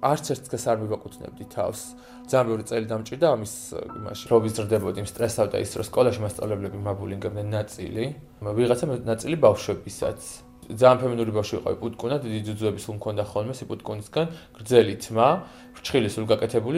არც 0.04 0.26
ერთ 0.34 0.44
დღეს 0.52 0.66
არ 0.72 0.78
მივაკუთვნებდი 0.84 1.46
თავს. 1.56 1.82
ძალიან 2.28 2.46
ბევრი 2.52 2.64
წელი 2.68 2.86
დამჭირდა 2.92 3.28
ამის 3.32 3.54
იმაში. 3.96 4.24
პრობის 4.28 4.52
ზრდებოდი, 4.60 5.00
სტრესავდა 5.08 5.58
ის, 5.64 5.72
რომ 5.78 5.86
სკოლაში 5.88 6.20
მასწავლებლები 6.26 6.78
მაბულინგებდნენ 6.84 7.48
ნაწილი. 7.48 8.04
ვიღაცა 8.44 8.86
ნაწილი 9.08 9.36
ბავშვებისაც. 9.40 10.51
ძალიან 10.78 10.98
ფემინური 11.02 11.32
ბავშვი 11.36 11.56
ვიყავი 11.60 11.78
პუტკუნა, 11.82 12.16
დიდი 12.24 12.40
ძუძუების 12.48 12.84
სულ 12.86 12.96
მქონდა 13.02 13.24
ხოლმე 13.28 13.54
სიპუტკუნისგან, 13.60 14.26
გრძელი 14.56 14.96
თმა, 15.04 15.28
ფრჩხილი 15.76 16.10
სულ 16.12 16.26
გაკეთებული, 16.32 16.78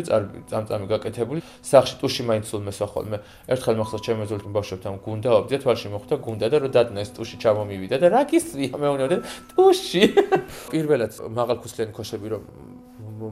წამწამი 0.49 0.85
გაკეთებული, 0.89 1.39
სახში 1.61 1.95
ტუში 2.01 2.21
მაინც 2.25 2.45
სულ 2.49 2.61
მესვა 2.67 2.87
ხოლმე. 2.93 3.17
ერთხელ 3.53 3.75
მოხდა 3.81 3.97
ჩემო 4.05 4.23
ზოლტ 4.29 4.45
ბავშვებთან 4.49 4.93
გუნდა, 5.03 5.29
ობდია 5.43 5.59
თვალში 5.61 5.87
მოხვდა 5.93 6.15
გუნდა 6.25 6.45
და 6.49 6.57
რო 6.63 6.69
დადნა 6.73 6.99
ეს 7.03 7.11
ტუში 7.13 7.35
ჩამომივიდა 7.43 7.95
და 8.01 8.07
რა 8.09 8.21
გისვია 8.29 8.75
მეუბნებოდა 8.79 9.17
ტუში. 9.53 10.03
პირველად 10.73 11.11
მაღალქუსლიანი 11.37 11.93
ქოშები 11.93 12.27
რომ 12.33 12.43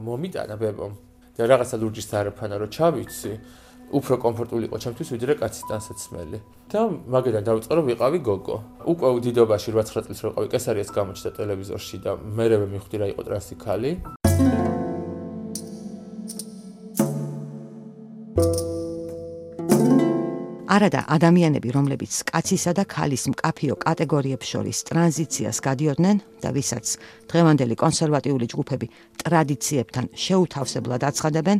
მომიტანა 0.06 0.54
ბებომ 0.60 0.92
და 1.36 1.42
რაღაცა 1.48 1.76
ლურჯის 1.80 2.06
თარაფანა 2.12 2.56
რო 2.60 2.68
ჩავიცი. 2.68 3.32
უფრო 3.92 4.16
კომფორტული 4.24 4.64
იყო 4.68 4.76
ჩემთვის 4.82 5.08
ვიდრე 5.12 5.32
კაცის 5.36 5.64
დასაცმელი. 5.68 6.38
და 6.72 6.80
მაგედან 7.12 7.44
დავიწყე 7.44 7.72
რომ 7.76 7.84
ვიყავი 7.92 8.18
გოგო. 8.24 8.56
უკვე 8.88 9.08
დიდობაში 9.28 9.70
8-9 9.76 10.08
წელს 10.08 10.20
რო 10.24 10.28
ვიყავი 10.32 10.48
კესარიას 10.48 10.90
გამოჩნდა 10.96 11.30
ტელევიზორში 11.36 11.96
და 12.00 12.16
მერევე 12.16 12.66
მივხვდი 12.72 12.96
რა 12.96 13.06
იყო 13.12 13.22
ტრანსიკალი. 13.28 13.90
არადა 20.72 21.00
ადამიანები, 21.12 21.68
რომლებიც 21.76 22.12
კაცისა 22.30 22.72
და 22.78 22.84
ქალის 22.88 23.26
მკაფიო 23.28 23.74
კატეგორიებს 23.82 24.46
შორის 24.52 24.78
ტრანზიციას 24.88 25.58
გადიოდნენ 25.66 26.16
და 26.40 26.48
ვისაც 26.56 26.94
დღევანდელი 27.28 27.76
კონსერვატიული 27.82 28.48
ჯგუფები 28.52 28.88
ტრადიციებთან 29.20 30.08
შეუთავსებლად 30.16 31.04
აცხადებენ, 31.10 31.58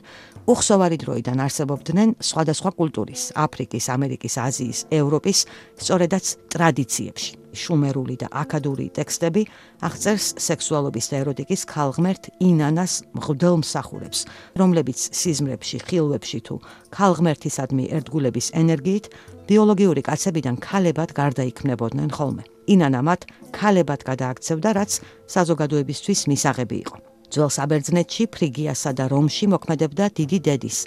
უხსოვარი 0.48 0.96
დროიდან 1.05 1.44
არსებობდნენ 1.44 2.16
სხვადასხვა 2.25 2.70
კულტურის, 2.81 3.22
აფრიკის, 3.37 3.85
ამერიკის, 3.92 4.35
აზიის, 4.48 4.79
ევროპის, 4.96 5.44
სწორედაც 5.77 6.25
ტრადიციებში. 6.57 7.41
შუმერული 7.52 8.16
და 8.22 8.28
აკადური 8.42 8.88
ტექსტები 8.96 9.42
აღწერს 9.86 10.26
სექსუალობის 10.40 11.06
და 11.12 11.16
ეროტიკის 11.22 11.62
ქალღმერთ 11.72 12.30
ინანას 12.48 12.94
მღვდელ 13.16 13.56
მსახურებს, 13.62 14.20
რომლებიც 14.56 14.98
სიზმრებში, 15.12 15.78
ხილვებში 15.86 16.40
თუ 16.48 16.56
ქალღმერთისადმი 16.96 17.84
ერთგულების 17.98 18.52
ენერგიით 18.56 19.06
ბიოლოგიური 19.52 20.02
კაცებიდან 20.08 20.56
ქალებად 20.64 21.10
გარდაიქმნებოდნენ 21.12 22.10
ხოლმე. 22.16 22.44
ინანა 22.72 23.00
მათ 23.02 23.20
ქალებად 23.52 24.00
გადააქცევდა, 24.06 24.68
რაც 24.78 24.92
საზოგადოებისთვის 25.26 26.20
მისაღები 26.30 26.78
იყო. 26.86 27.12
ძველ 27.32 27.50
საბერძნეთში, 27.56 28.24
ფრიგიასა 28.28 28.92
და 28.98 29.08
რომში 29.08 29.48
მოქმედებდა 29.54 30.04
დიდი 30.20 30.38
დედის, 30.48 30.78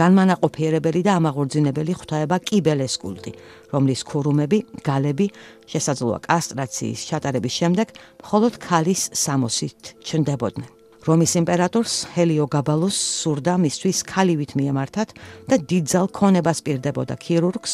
განმანაყოფიერებელი 0.00 1.00
და 1.06 1.16
ამაღორძინებელი 1.22 1.92
ღვთაება 2.00 2.36
კიბელეს 2.42 2.98
კულტი, 2.98 3.32
რომლის 3.70 4.02
ქურუმები, 4.10 4.58
გალები 4.82 5.26
შესაძლოა 5.70 6.18
კასტრაციის 6.26 7.08
ჩატარების 7.10 7.58
შემდეგ 7.62 7.96
მხოლოდ 8.26 8.52
ქალის 8.66 9.02
სამოსით 9.24 9.96
ჩნდებოდნენ. 10.02 10.81
რომის 11.02 11.32
იმპერატორს 11.40 11.94
ჰელიო 12.14 12.46
გაბალოს 12.46 12.96
სურდა 13.22 13.56
მისთვის 13.58 13.98
ქალივით 14.06 14.52
მიემართათ 14.54 15.10
და 15.50 15.56
დიდძალ 15.58 16.06
ქონებას 16.14 16.58
პირდებოდა 16.62 17.14
ქირურგს, 17.18 17.72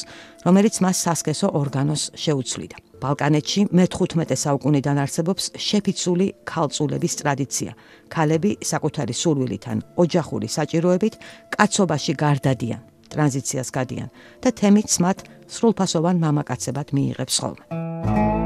რომელიც 0.48 0.74
მას 0.80 0.96
სასქესო 1.04 1.52
ორგანოს 1.60 2.02
შეუცვლიდა. 2.16 2.76
ბალკანეთში 2.98 3.60
მე-15 3.68 4.32
საუკუნიდან 4.44 4.96
არსებობს 5.04 5.44
შეფიცული 5.54 6.26
ქალწულების 6.48 7.14
ტრადიცია. 7.20 7.70
ქალები 8.08 8.50
საკუთარი 8.64 9.14
სურვილითან, 9.22 9.76
ოჯახური 10.02 10.48
საჭიროებით 10.48 11.14
კაცობაში 11.52 12.12
გარდადიან, 12.24 12.80
ტრანზიციას 13.12 13.68
გადიან 13.76 14.08
და 14.42 14.48
თემიც 14.56 14.90
მათ 15.04 15.18
სრულფასოვან 15.52 16.16
მამაკაცებად 16.24 16.96
მიიღებს 16.96 17.36
ხოლმე. 17.44 18.37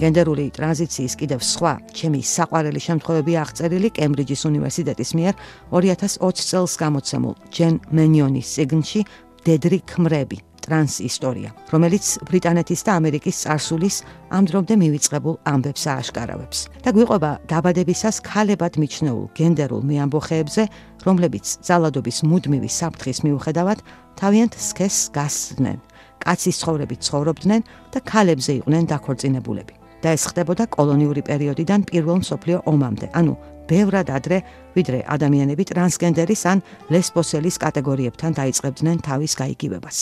გენდერული 0.00 0.46
ტრანზიციის 0.56 1.14
კიდევ 1.20 1.40
სხვა 1.44 1.72
ჩემი 1.92 2.20
საყვარელი 2.24 2.80
შემთხვევებია 2.88 3.38
აღწერილი 3.44 3.88
კემბრიჯის 4.00 4.42
უნივერსიტეტის 4.50 5.10
მიერ 5.18 5.34
2020 5.76 6.46
წელს 6.50 6.74
გამოცემულ 6.80 7.34
ჯენ 7.52 7.74
მენიონის 7.92 8.52
წიგნში 8.56 9.00
დედრი 9.44 9.78
ქმრები 9.90 10.38
ტრანს 10.60 11.00
ისტორია, 11.04 11.50
რომელიც 11.72 12.04
ბრიტანეთის 12.28 12.80
და 12.86 12.92
ამერიკის 13.00 13.36
წარსულის 13.44 13.96
ამდრომდე 14.36 14.74
მივიწყებულ 14.82 15.34
ამბებს 15.52 15.84
ააშკარავებს 15.94 16.58
და 16.84 16.90
გვიყვება 16.96 17.30
დაბადებისას 17.50 18.20
ქალებად 18.28 18.76
მიჩნეულ 18.80 19.24
გენდერულ 19.40 19.82
მეამბოხეებზე, 19.90 20.62
რომლებიც 21.08 21.46
ძალადობის 21.64 22.18
მუდმივი 22.28 22.70
საფრთხის 22.76 23.18
მიუხედავად 23.24 23.78
თავიანთ 24.20 24.54
სქესს 24.68 25.10
გასცდნენ, 25.16 25.78
კაცის 26.20 26.60
ცხოვრებით 26.60 27.00
ცხოვრობდნენ 27.08 27.62
და 27.96 27.98
ქალებზე 28.04 28.52
იყვნენ 28.60 28.84
დაქორწინებულები. 28.92 29.79
და 30.02 30.16
ეს 30.16 30.24
ხდებოდა 30.30 30.64
კოლონიური 30.72 31.22
პერიოდიდან 31.28 31.80
პირველ 31.90 32.16
მსოფლიო 32.24 32.58
ომამდე. 32.66 33.06
ანუ 33.12 33.34
ბევრად 33.70 34.08
ადრე, 34.10 34.38
ვიდრე 34.74 34.98
ადამიანები 35.06 35.64
ტრანსგენდერის 35.70 36.42
ან 36.50 36.58
ლესბოსელის 36.90 37.56
კატეგორიებთან 37.62 38.30
დაიწყებდნენ 38.40 38.96
თავის 39.06 39.32
გაიგივებას. 39.38 39.96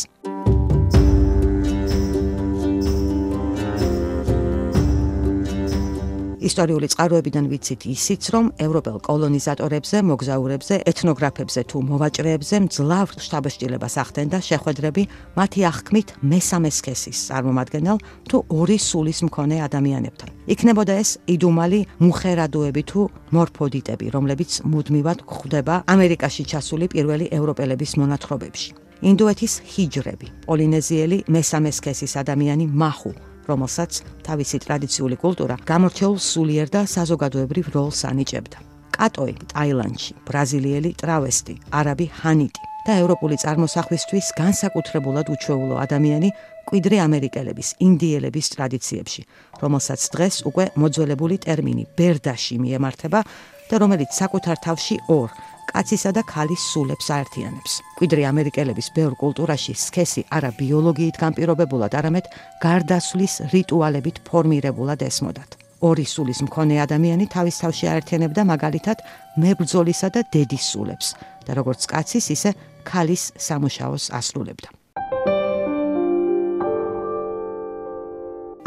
ისტორიული 6.39 6.87
წყაროებიდან 6.93 7.45
ვიცით 7.51 7.83
ისიც, 7.91 8.23
რომ 8.35 8.45
ევროპელ 8.63 8.97
კოლონიზატორებზე, 9.03 9.97
მოგზაურებზე, 10.11 10.75
ეთნოგრაფებზე 10.91 11.61
თუ 11.71 11.77
მოვაჭრეებზე 11.89 12.57
მძლავ 12.65 13.09
შტაბეშტილებას 13.25 13.95
ახდენდა 14.03 14.39
შეხვედრები 14.49 15.03
მათი 15.39 15.61
აღქმით 15.71 16.09
მესამე 16.23 16.71
სქესის 16.79 17.19
წარმომადგენელ 17.29 17.99
თუ 18.31 18.37
ორი 18.49 18.79
სულის 18.79 19.19
მქონე 19.29 19.57
ადამიანებთან. 19.67 20.29
იქნებოდა 20.49 20.95
ეს 21.03 21.11
იდუმალი 21.27 21.81
მუხერადოები 22.03 22.83
თუ 22.91 23.01
მორფოდიტები, 23.35 24.07
რომლებიც 24.15 24.51
მუდმივად 24.73 25.19
გვხვდება 25.29 25.75
ამერიკაში 25.95 26.43
ჩასული 26.51 26.87
პირველი 26.95 27.27
ევროპელების 27.39 27.93
მონათხრობებში. 28.01 28.71
ინდოეთის 28.99 29.53
ჰიჯრები, 29.63 30.27
პოლინეზიელი 30.47 31.19
მესამე 31.31 31.71
სქესის 31.71 32.13
ადამიანი 32.19 32.67
მაჰუ 32.67 33.28
რომელსაც 33.49 33.93
თავისი 34.29 34.59
ტრადიციული 34.65 35.17
კულტურა 35.25 35.57
გამორჩეულ 35.65 36.19
სულიერ 36.31 36.69
და 36.69 36.83
საზოგადოებრივ 36.97 37.67
როლს 37.75 38.01
ანიჭებდა. 38.11 38.59
კატოი 38.99 39.35
ტაილანდში, 39.53 40.13
ბრაზილიელი 40.27 40.91
ტრავესტი, 41.01 41.55
არაბი 41.79 42.07
ჰანიტი 42.21 42.63
და 42.87 42.93
ევროპული 43.03 43.37
წარმოსახვისთვის 43.43 44.27
განსაკუთრებულად 44.43 45.27
უჩვეულო 45.35 45.77
ადამიანი 45.85 46.29
კვიდრი 46.69 46.97
ამერიკელების, 47.09 47.69
ინდიელების 47.85 48.47
ტრადიციებში, 48.55 49.23
რომელსაც 49.63 50.01
დღეს 50.15 50.37
უკვე 50.51 50.65
მოძველებული 50.83 51.37
ტერმინი 51.45 51.85
ბერდაში 51.97 52.57
მიემართება 52.65 53.21
და 53.69 53.77
რომელიც 53.83 54.11
საკუთარ 54.21 54.57
თავში 54.67 54.97
ორ 55.13 55.29
კაცისა 55.71 56.11
და 56.17 56.23
ქალის 56.25 56.63
სულებს 56.73 57.07
აერთიანებს. 57.17 57.73
კვიდრი 57.99 58.23
ამერიკელების 58.33 58.89
ბევრ 58.97 59.13
კულტურაში 59.23 59.73
სქესი 59.77 60.23
არა 60.37 60.51
ბიოლოგიით 60.61 61.17
განპირობებულად, 61.25 61.93
არამედ 62.01 62.27
გარდასვლის 62.65 63.35
რიტუალებით 63.53 64.17
ფორმირებულად 64.29 65.01
ესმოდათ. 65.09 65.51
ორი 65.79 66.07
სულის 66.15 66.41
მქონე 66.47 66.83
ადამიანი 66.87 67.27
თავის 67.31 67.61
თავში 67.63 67.87
აერთიანებდა 67.93 68.43
მაგალითად 68.53 68.99
მებრძოლისა 69.39 70.09
და 70.15 70.21
დედის 70.33 70.65
სულებს 70.75 71.15
და 71.47 71.55
როგორც 71.55 71.87
კაცის, 71.87 72.27
ისე 72.35 72.51
ქალის 72.83 73.31
სამუშაოს 73.39 74.11
ასრულებდა. 74.19 74.78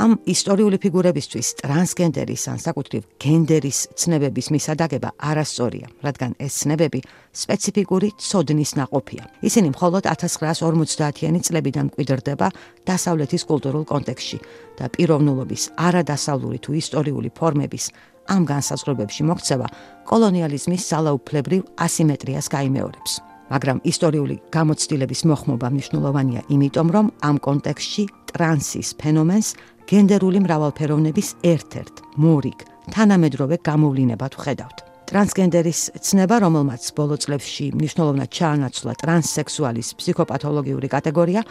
ამ 0.02 0.16
ისტორიული 0.26 0.80
ფიგურებისთვის 0.82 1.48
ტრანსგენდერის 1.62 2.44
ან 2.50 2.58
საკუთრივ 2.64 3.04
გენდერის 3.22 3.80
ცნებების 4.02 4.48
მისადაგება 4.56 5.10
არასწორია, 5.30 5.88
რადგან 6.02 6.32
ეს 6.42 6.54
ცნებები 6.64 7.00
სპეციფიკური 7.42 8.10
ცოდნის 8.18 8.72
ناყოფია. 8.82 9.24
ისინი 9.46 9.70
მხოლოდ 9.76 10.04
1950-იანი 10.10 11.40
წლებიდან 11.46 11.86
მკვიდრდება 11.94 12.48
დასავლეთის 12.90 13.46
კულტურულ 13.46 13.84
კონტექსში 13.94 14.38
და 14.82 14.90
პიროვნულობის 14.90 15.64
არადასავლური 15.78 16.58
თუ 16.66 16.72
ისტორიული 16.82 17.30
ფორმების 17.38 17.86
ამ 18.34 18.42
განსაზღვრებებში 18.50 19.22
მოქცევა 19.30 19.68
კოლონიალიზმის 20.10 20.82
ძალაუფლებრივ 20.92 21.62
ასიმეტრიას 21.78 22.48
გაიმეორებს. 22.50 23.14
მაგრამ 23.52 23.78
ისტორიული 23.84 24.36
გამოცდილების 24.56 25.22
მოხმობა 25.28 25.68
მნიშვნელოვანია, 25.76 26.42
იმიტომ 26.56 26.88
რომ 26.96 27.06
ამ 27.28 27.36
კონტექსში 27.48 28.04
ტრანსის 28.32 28.96
ფენომენს 28.96 29.48
გენდერული 29.90 30.40
მრავალფეროვნების 30.46 31.30
ერთ-ერთ 31.46 31.96
მორიგ 32.22 32.60
თანამედროვე 32.92 33.56
გამოვლინებად 33.66 34.34
ვხედავთ. 34.38 34.78
ტრანსგენდერის 35.12 35.82
ცნება, 36.08 36.40
რომელმაც 36.40 36.84
ბოლო 36.96 37.16
წლებში 37.20 37.66
მნიშვნელოვნად 37.76 38.30
ჩაანაცვლა 38.32 38.94
ტრანსსექსუალის 39.02 39.90
ფსიქოპათოლოგიური 40.00 40.88
კატეგორია, 40.88 41.42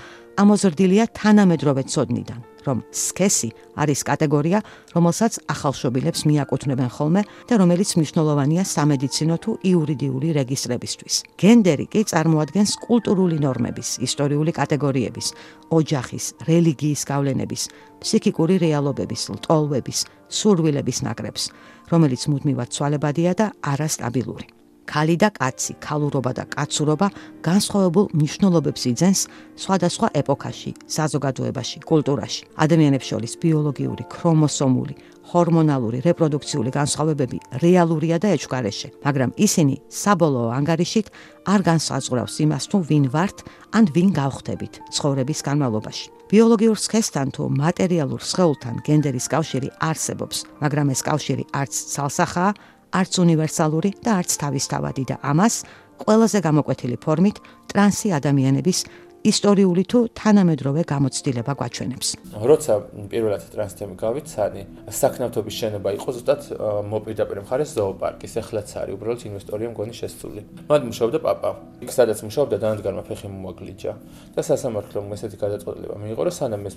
ამოზრდილია 0.40 1.04
თანამედროვე 1.12 1.82
ცოდნიდან. 1.92 2.40
რომ 2.70 2.78
სქესი 2.94 3.50
არის 3.80 4.00
კატეგორია, 4.06 4.58
რომელსაც 4.94 5.32
ახალშობილებს 5.50 6.20
მიაკუთვნებენ 6.30 6.90
ხოლმე 6.94 7.22
და 7.48 7.54
რომელიც 7.62 7.90
მნიშვნელოვანია 7.98 8.62
სამედიცინო 8.62 9.36
თუ 9.42 9.50
იურიდიული 9.70 10.28
რეგისტრებისთვის. 10.38 11.14
გენდერი 11.40 11.86
კი 11.90 12.00
წარმოადგენს 12.12 12.72
კულტურული 12.86 13.36
ნორმების, 13.42 13.88
ისტორიული 14.06 14.52
კატეგორიების, 14.54 15.26
ოჯახის, 15.74 16.24
რელიგიის 16.46 17.02
გავლენების, 17.10 17.62
ფსიქიკური 18.00 18.54
რეალობების, 18.62 19.22
ლტოლვების, 19.34 19.98
სურვილების 20.30 20.98
ნაკრებს, 21.06 21.42
რომელიც 21.90 22.22
მუდმივად 22.30 22.68
ცვალებადია 22.70 23.32
და 23.34 23.46
არასტაბილური. 23.66 24.59
ქალი 24.90 25.16
და 25.22 25.30
კაცი, 25.30 25.72
ქალურობა 25.78 26.32
და 26.34 26.44
კაცურობა 26.50 27.06
განსხვავებულ 27.46 28.04
მნიშვნელობებს 28.10 28.82
იძენს 28.90 29.20
სხვადასხვა 29.62 30.08
ეპოქაში, 30.20 30.70
საზოგადოებაში, 30.96 31.78
კულტურაში. 31.86 32.42
ადამიანებს 32.64 33.06
შორის 33.10 33.32
ბიოლოგიური, 33.38 34.04
ქრომოსომული, 34.10 34.94
ჰორმონალური, 35.30 36.02
რეპროდუქციული 36.02 36.70
განსხვავებები 36.74 37.38
რეალურია 37.62 38.18
და 38.18 38.34
ეჭვგარეშე, 38.34 38.88
მაგრამ 39.06 39.30
ისინი 39.38 39.74
საბოლოო 39.86 40.50
ანგარიშით 40.58 41.06
არ 41.46 41.60
განსაზღვრავს 41.70 42.34
იმას, 42.44 42.64
თუ 42.70 42.76
ვინ 42.90 43.04
ვართ 43.14 43.38
ან 43.76 43.84
ვინ 43.94 44.08
გავხდებით 44.10 44.74
ცხოვრების 44.90 45.40
განმავლობაში. 45.46 46.06
ბიოლოგიურ 46.30 46.78
სქესთან 46.78 47.28
თუ 47.34 47.42
მატერიალურ 47.62 48.22
სხეულთან 48.22 48.74
გენდერის 48.86 49.26
კავშირი 49.30 49.68
არსებობს, 49.78 50.38
მაგრამ 50.62 50.86
ეს 50.94 51.00
კავშირი 51.06 51.44
არც 51.54 51.72
ცალსახაა, 51.94 52.50
არც 52.90 53.12
უნივერსალური 53.22 53.90
და 54.04 54.18
არც 54.20 54.30
თავისთავადი 54.42 55.04
და 55.10 55.16
ამას 55.22 55.54
ყველაზე 56.00 56.38
გამოკვეთილი 56.46 56.96
ფორმით 57.04 57.36
ტრანსი 57.70 58.12
ადამიანების 58.18 58.78
ისტორიული 59.20 59.84
თუ 59.84 59.98
თანამედროვე 60.16 60.82
გამოცდილება 60.88 61.52
გვაჩვენებს. 61.60 62.08
როცა 62.40 62.72
პირველად 63.12 63.42
ტრანსთემი 63.52 63.94
გავიცანი, 64.00 64.62
საქნავთობის 64.88 65.54
შენობა 65.60 65.88
იყო 66.00 66.08
ზუსტად 66.16 66.40
მოპირდაპირ 66.88 67.38
მხარეს 67.44 67.70
ზოოპარკის, 67.76 68.32
ეხლაც 68.40 68.68
არის 68.80 68.96
უბრალოდ 68.96 69.20
ინვესტორია 69.28 69.68
მგონი 69.76 69.92
შესწული. 70.00 70.40
მად 70.72 70.80
მუშაობდა 70.88 71.18
პაპა. 71.20 71.50
იქ 71.84 71.90
სადაც 71.92 72.18
მუშაობდა 72.24 72.56
დანადგარმა 72.64 73.02
ფეხი 73.04 73.28
მომაგლიჯა 73.28 73.92
და 74.36 74.40
სასამართლომ 74.40 75.12
ესეთი 75.12 75.36
გადაწყვეტილება 75.36 75.96
მიიღო, 76.00 76.22
რომ 76.24 76.34
სანამ 76.40 76.62
ეს 76.64 76.76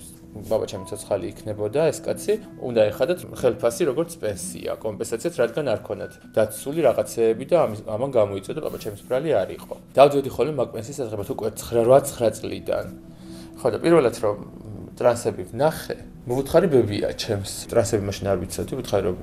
ბაბაჩემი 0.52 0.86
ცოცხალი 0.92 1.26
იქნებოდა, 1.32 1.82
ეს 1.92 2.00
კაცი 2.04 2.34
უნდა 2.60 2.82
ეხადათ 2.92 3.20
ხელფასი 3.40 3.84
როგორც 3.88 4.12
პენსია, 4.20 4.72
კომპენსაციაც 4.84 5.34
რადგან 5.40 5.66
არ 5.72 5.80
ქონათ. 5.88 6.12
დაცული 6.36 6.80
რაღაცეები 6.88 7.46
და 7.48 7.58
ამან 7.88 8.10
გამოიწოდა 8.12 8.60
ბაბაჩემის 8.66 9.02
ბრალი 9.08 9.30
არ 9.32 9.50
იყო. 9.56 9.74
დავდიოდი 9.96 10.30
ხოლმე 10.36 10.54
მაგ 10.60 10.70
პენსიის 10.74 10.98
საზღებად 11.04 11.28
უკვე 11.34 11.50
9-8 11.54 12.33
წლიდან. 12.38 12.86
ხო 13.60 13.68
და 13.74 13.78
პირველად 13.84 14.16
რომ 14.24 14.38
ტრანსები 14.98 15.44
ვნახე, 15.54 15.98
მოვუთხარი 16.30 16.68
ბებია 16.74 17.10
ჩემს. 17.18 17.52
ტრანსები 17.72 18.04
მაშინ 18.10 18.26
არ 18.34 18.38
ვიცოდი, 18.44 18.74
ვუთხარი 18.78 19.04
რომ 19.10 19.18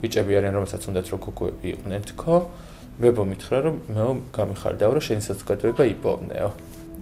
ბიჭები 0.00 0.32
არიან, 0.38 0.54
რომელსაც 0.56 0.82
უნდათ 0.86 1.06
რომ 1.12 1.20
კუკუები 1.26 1.66
იყვნენ 1.74 2.02
თქო. 2.10 2.36
მებო 2.96 3.22
მითხრა 3.28 3.58
რომ 3.60 3.76
მე 3.92 4.04
გამიხარდაო 4.32 4.92
რომ 4.96 5.04
შენი 5.04 5.22
საზოგადოება 5.28 5.84
იპოვნეო. 5.84 6.50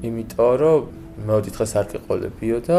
იმიტომ 0.02 0.52
რომ 0.58 0.80
მეოდი 1.26 1.50
დღეს 1.54 1.72
არ 1.78 1.86
ყიყოლებიო 1.92 2.56
და 2.66 2.78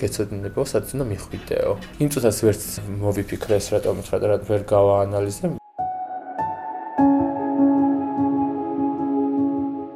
გეცოდინებო 0.00 0.62
სადაც 0.66 0.88
უნდა 0.98 1.04
მიხვიდეო. 1.14 1.70
იმ 2.02 2.08
წუთას 2.10 2.38
ვერც 2.42 2.62
მოვიფიქრე 3.02 3.54
ეს 3.54 3.66
რატომ 3.70 3.94
მითხრა 4.02 4.18
და 4.18 4.26
რა 4.34 4.36
ვერ 4.50 4.62
გავაანალიზე. 4.66 5.63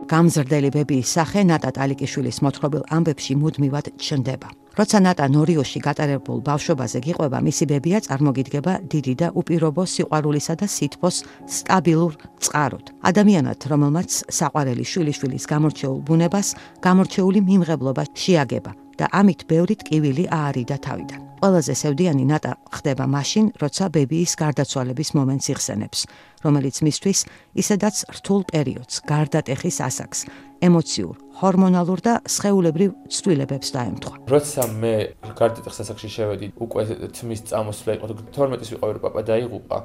გამზრდელი 0.09 0.71
ბებიის 0.73 1.11
სახე 1.19 1.43
ნატა 1.45 1.69
ტალიკიშვილის 1.77 2.39
მოთხრობილ 2.41 2.83
ამბებში 2.97 3.35
მუდმივად 3.37 3.87
ჩნდება. 4.01 4.49
როცა 4.79 4.99
ნატა 5.05 5.27
ნორიოში 5.35 5.81
გატარებულ 5.85 6.39
ბავშვობაზე 6.49 6.99
გიყვება, 7.05 7.39
მისი 7.45 7.65
ბებია 7.69 7.99
წარმოგიდგება 8.07 8.73
დიდი 8.89 9.15
და 9.21 9.29
უპირობო 9.37 9.83
სიყვარულისა 9.95 10.55
და 10.61 10.67
სითბოს 10.77 11.17
სტაბილურ 11.57 12.13
წყაროდ. 12.41 12.87
ადამიანად, 13.11 13.59
რომელმაც 13.69 14.11
საყვარელი 14.39 14.85
შვილიშვილის 14.93 15.45
გამორჩეულ 15.53 15.99
ბუნებას, 16.09 16.49
გამორჩეული 16.81 17.41
მიმღებლობა 17.45 18.03
შეაგება 18.17 18.73
და 18.99 19.05
ამით 19.13 19.41
ბევრი 19.51 19.75
ტკივილი 19.83 20.25
აარიდა 20.33 20.77
თავიდან. 20.87 21.21
ყველაზე 21.39 21.75
სევდიანი 21.79 22.25
ნატა 22.29 22.53
ხდება 22.75 23.07
მაშინ, 23.07 23.55
როცა 23.63 23.85
ბებიის 23.95 24.33
გარდაცვალების 24.43 25.15
მომენტს 25.19 25.47
იხსენებს, 25.55 26.01
რომელიც 26.45 26.77
მისთვის 26.87 27.19
ისედაც 27.63 27.97
რთულ 28.19 28.43
პერიოდს, 28.53 29.03
გარდატეხის 29.07 29.79
ასაკს, 29.89 30.21
ემოციურ, 30.59 31.15
ჰორმონალურ 31.39 32.01
და 32.03 32.15
სხეულებრივ 32.27 32.91
ცვლილებებს 33.15 33.69
დაემთხვა. 33.71 34.15
როცა 34.27 34.63
მე 34.83 34.95
გარდატეხის 35.39 35.81
ასაკში 35.87 36.09
შევედი, 36.11 36.47
უკვე 36.59 36.83
თმის 37.15 37.41
წამოსვლა 37.51 37.93
იყო, 37.99 38.07
12-ის 38.35 38.71
ვიყავი 38.75 38.99
პაპა 38.99 39.23
დაიღუპა, 39.23 39.79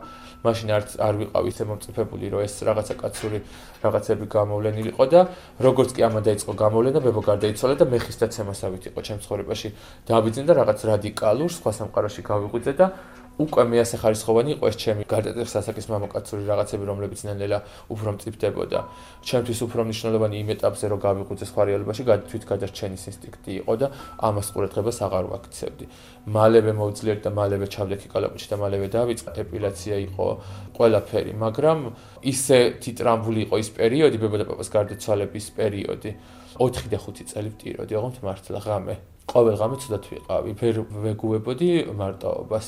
მაშინ 0.44 0.68
არ 0.74 0.84
არ 0.98 1.14
ვიყავი 1.22 1.48
ისე 1.54 1.64
მომწიფებული, 1.70 2.26
რომ 2.34 2.42
ეს 2.42 2.56
რაღაცა 2.66 2.94
კაცური 2.98 3.40
რაღაცები 3.86 4.26
გამოვლენილიყო 4.34 5.06
და 5.14 5.22
როგორც 5.62 5.90
კი 5.94 6.02
ამა 6.10 6.20
დაიწყო 6.26 6.54
გამოვლენა, 6.58 7.00
ბებო 7.06 7.22
გარდაიცვალა 7.22 7.76
და 7.78 7.86
მე 7.86 7.98
ხის 8.02 8.18
დაცემასავით 8.24 8.84
იყო 8.90 9.00
ჩემ 9.06 9.20
ცხოვრებაში. 9.24 9.68
დავიძინე 10.10 10.46
და 10.50 10.54
რაღაც 10.58 10.80
რადიკალურ 10.90 11.43
სხვა 11.50 11.72
სამყაროში 11.80 12.22
გავიღვიძე 12.24 12.74
და 12.80 12.88
უკვე 13.34 13.64
მე 13.66 13.78
ასე 13.82 13.98
ხარისხოვანი 13.98 14.52
იყო 14.54 14.66
ეს 14.70 14.78
ჩემი 14.78 15.04
გარდატეხის 15.10 15.56
ასაკის 15.58 15.88
მამაკაცური 15.90 16.44
რაღაცები, 16.46 16.84
რომლებიც 16.86 17.20
ნელ-ნელა 17.26 17.60
უფრო 17.90 18.10
მწიფდებოდა. 18.14 18.80
ჩემთვის 19.26 19.60
უფრო 19.66 19.82
მნიშვნელოვანი 19.90 20.36
იმ 20.38 20.50
ეტაპზე 20.54 20.86
რომ 20.94 21.00
გავიღვიძე 21.02 21.46
სხვა 21.50 21.62
რეალობაში, 21.66 22.04
თვით 22.30 22.44
გადარჩენის 22.46 23.04
ინსტინქტი 23.10 23.52
იყო 23.66 23.74
და 23.82 23.88
ამას 24.22 24.48
ყურადღებას 24.54 24.98
აღარ 25.02 25.26
ვაქცევდი. 25.34 25.86
მალევე 26.30 26.72
მოვძლიერდი 26.78 27.24
და 27.26 27.32
მალევე 27.34 27.66
ჩავდექი 27.74 28.08
კალაპუჩი 28.14 28.48
და 28.54 28.58
მალევე 28.62 28.86
დავიწყე 28.94 29.40
ეპილაცია 29.42 29.96
იყო 30.14 30.28
ყველაფერი, 30.78 31.34
მაგრამ 31.34 31.78
ისე 32.22 32.58
თიტრამბული 32.86 33.40
იყო 33.50 33.56
ის 33.58 33.70
პერიოდი, 33.74 34.18
ბებო 34.22 34.38
და 34.38 34.46
პაპას 34.46 34.70
გარდაცვალების 34.70 35.46
პერიოდი. 35.58 36.12
4 36.60 36.90
და 36.94 36.98
5 37.02 37.26
წელი 37.34 37.50
ვტიროდი, 37.54 37.94
ოღონდ 37.98 38.18
მართლა 38.22 38.60
ღამე. 38.62 38.96
ყოველ 39.26 39.56
ღამე 39.58 39.76
ცუდად 39.82 40.04
ვიყავი, 40.12 40.52
ვერ 40.60 40.76
ვეგუებოდი 41.04 41.70
მარტოობას. 41.98 42.68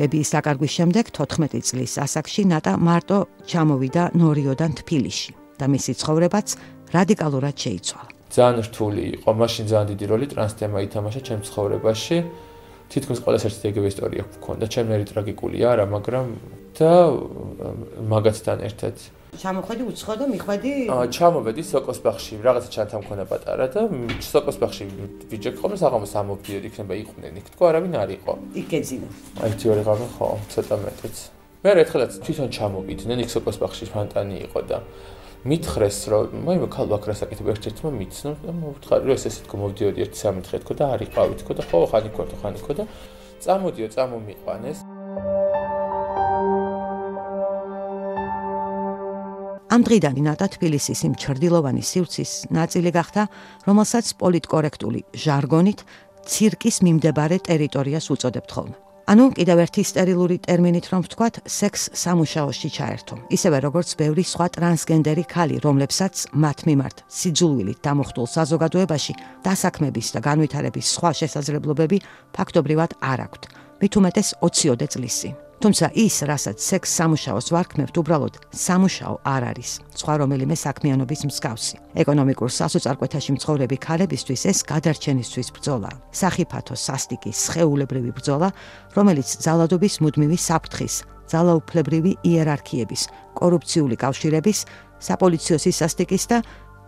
ბებიის 0.00 0.30
დაკარგვის 0.32 0.72
შემდეგ 0.78 1.04
14 1.12 1.60
წლის 1.60 1.92
ასაკში 2.00 2.42
ნატა 2.48 2.72
მარტო 2.80 3.18
ჩამოვიდა 3.44 4.04
ნორიოდან 4.16 4.72
თბილისში 4.80 5.32
და 5.60 5.64
მისი 5.68 5.92
ცხოვრებაც 6.00 6.48
რადიკალურად 6.96 7.56
შეიცვალა. 7.64 8.10
ძალიან 8.30 8.62
რთული 8.64 9.02
იყო, 9.20 9.30
მაშინ 9.42 9.64
ძალიან 9.68 9.88
დიდი 9.92 10.04
როლი 10.08 10.26
ტრანსთემა 10.32 10.78
ითამაშა 10.86 11.20
ჩემს 11.26 11.46
ცხოვრებაში. 11.50 12.16
თითქოს 12.90 13.18
ყველას 13.24 13.42
ერთი 13.46 13.64
ეგრევე 13.70 13.88
ისტორია 13.92 14.22
გქონდა, 14.34 14.64
ჩემი 14.72 15.04
ტრაგიკულია 15.10 15.66
არა, 15.74 15.84
მაგრამ 15.94 16.26
და 16.80 16.92
მაგათთან 18.08 18.58
ერთად. 18.64 18.96
ჩამოხვედი 19.30 19.82
უცხო 19.90 20.14
და 20.20 20.24
მიხვედი? 20.26 20.72
აა 20.90 21.04
ჩამოვედი 21.14 21.62
სოკოსბახში 21.70 22.34
რაღაცა 22.42 22.68
ჩანთა 22.74 22.96
მქონა 23.04 23.24
პატარა 23.30 23.66
და 23.70 23.80
სოკოსბახში 24.26 24.84
ბიჭები 25.30 25.56
ხომ 25.60 25.72
საღამოს 25.78 26.12
ამოვდიოდი 26.18 26.66
იქნება 26.72 26.94
იყვნენ. 27.04 27.32
იქ 27.38 27.46
თქო 27.54 27.62
არავინ 27.70 27.94
არ 28.02 28.10
იყო. 28.18 28.32
იქ 28.58 28.70
ეძინა 28.80 29.08
აი 29.44 29.52
თიორი 29.60 29.82
ღამე 29.86 30.06
ხო 30.18 30.26
ცოტა 30.50 30.76
მეტიც 30.82 31.16
მე 31.60 31.70
ერთხელაც 31.84 32.12
თვითონ 32.24 32.48
ჩამოვიდნენ 32.56 33.18
იქ 33.22 33.30
სოკოსბახში 33.36 33.86
ფანტანი 33.92 34.36
იყო 34.48 34.60
და 34.64 34.78
მითხრეს 35.40 35.98
რომ 36.12 36.40
მე 36.44 36.54
ქალბაქ 36.72 37.04
რასაკეთებ 37.08 37.46
ერთ-ერთმა 37.52 37.90
მიცნო 37.96 38.32
და 38.44 38.52
მოვთხარი 38.60 39.04
რომ 39.08 39.16
ეს 39.16 39.24
ესე 39.28 39.40
თქო 39.44 39.56
მოვდიოდი 39.62 40.04
ერთი 40.04 40.18
სამი 40.20 40.40
დღე 40.44 40.56
თქო 40.64 40.72
და 40.80 40.84
არ 40.96 41.00
იყავი 41.08 41.34
თქო 41.40 41.52
და 41.56 41.62
ხო 41.64 41.78
ხანი 41.92 42.10
ქო 42.16 42.22
ხანი 42.40 42.60
ქო 42.60 42.72
და 42.76 42.84
წამოდიო 43.44 43.88
წამომიყვანეს 43.96 44.78
ამ 49.70 49.84
დღიდან 49.86 50.16
ნატა 50.26 50.46
თბილისის 50.50 51.00
იმ 51.06 51.14
ჩრდილოვანი 51.14 51.82
სივრცის 51.86 52.30
ნაწილი 52.50 52.90
გახდა, 52.90 53.22
რომელსაც 53.70 54.06
პოლიტკორექტული 54.18 55.00
ჟარგონით 55.14 55.84
ცირკის 56.26 56.76
მიმდებარე 56.82 57.36
ტერიტორიას 57.46 58.06
უწოდებთ 58.10 58.50
ხოლმე. 58.50 58.76
ანუ 59.10 59.24
კიდევ 59.34 59.58
ერთი 59.66 59.82
სტერილური 59.86 60.36
ტერმინით 60.42 60.86
რომ 60.90 61.02
ვთქვათ, 61.06 61.34
სექს 61.46 61.82
სამუშაოში 62.02 62.68
ჩაერთო. 62.70 63.14
ისევე 63.30 63.58
როგორც 63.66 63.88
ბევრი 63.98 64.22
სხვა 64.26 64.46
ტრანსგენდერი 64.54 65.24
ქალი, 65.26 65.56
რომლებსაც 65.66 66.14
მათ 66.34 66.58
მიმართ 66.66 66.96
სიძულვილით 67.06 67.78
დამოხტულ 67.82 68.26
საზოგადოებაში 68.26 69.14
დასაქმების 69.46 70.08
და 70.14 70.20
განვითარების 70.28 70.86
სხვა 70.94 71.10
შესაძლებლობები 71.20 71.98
ფაქტობრივად 72.34 72.90
არ 73.02 73.18
აქვთ. 73.26 73.42
მით 73.82 73.92
უმეტეს 73.98 74.28
20-ოდე 74.42 74.86
წლისი. 74.94 75.49
თუმცა 75.60 75.86
ის, 75.92 76.14
რასაც 76.24 76.56
სექს 76.56 76.90
სამუშაოს 76.96 77.52
ვარქმევთ, 77.52 77.94
უბრალოდ 78.00 78.34
სამუშაო 78.56 79.14
არ 79.28 79.42
არის. 79.52 79.70
სხვა 79.92 80.14
რომელიმე 80.24 80.56
საქმიანობის 80.56 81.20
მსგავსი. 81.28 81.76
ეკონომიკურ 82.00 82.48
სასოწარკვეთაში 82.48 83.30
მცხოვრები 83.36 83.76
ქალებისთვის 83.76 84.42
ეს 84.48 84.58
გადარჩენისთვის 84.64 85.48
ბრძოლა. 85.52 85.90
სახიფათო 86.16 86.74
სასტიკი, 86.80 87.30
სხეულებრივი 87.44 88.10
ბრძოლა, 88.16 88.48
რომელიც 88.96 89.28
ძალადობის 89.44 89.94
მუდმივი 90.00 90.38
საფრთხის, 90.48 90.94
ძალაუფლებრივი 91.28 92.12
იერარქიების, 92.24 93.02
კორუფციული 93.36 93.96
კავშირების, 94.00 94.58
საპოლიციო 94.96 95.56
სასტიკის 95.60 96.24
და 96.32 96.38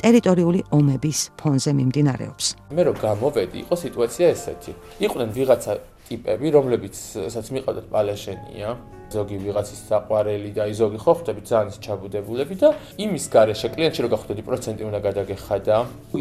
ტერიტორიული 0.03 0.61
ომების 0.73 1.19
ფონზე 1.39 1.73
მიმდინარეობს. 1.79 2.47
მე 2.73 2.83
რო 2.89 2.93
გამოვედი, 2.99 3.59
იყო 3.69 3.75
სიტუაცია 3.85 4.27
ესეთი. 4.35 4.73
იყვნენ 5.05 5.29
ვიღაცა 5.37 5.73
ტიპები, 6.13 6.53
რომლებიც 6.53 6.97
ესაც 7.27 7.53
მიყავდათ 7.57 7.87
პალაშენია, 7.93 8.77
ზოგი 9.13 9.39
ვიღაცის 9.45 9.81
საყვარელი 9.91 10.51
და 10.57 10.65
აი 10.65 10.75
ზოგი 10.79 10.99
ხო 11.05 11.13
ხდები 11.21 11.43
ძალიან 11.49 11.83
ჩაბუდებულები 11.85 12.57
და 12.63 12.69
იმის 13.05 13.25
გარეშე 13.35 13.69
კლიენტში 13.75 14.01
რო 14.05 14.09
გახვდები 14.15 14.43
პროცენტი 14.49 14.83
უნდა 14.89 15.01
გადაგეხადა 15.07 15.77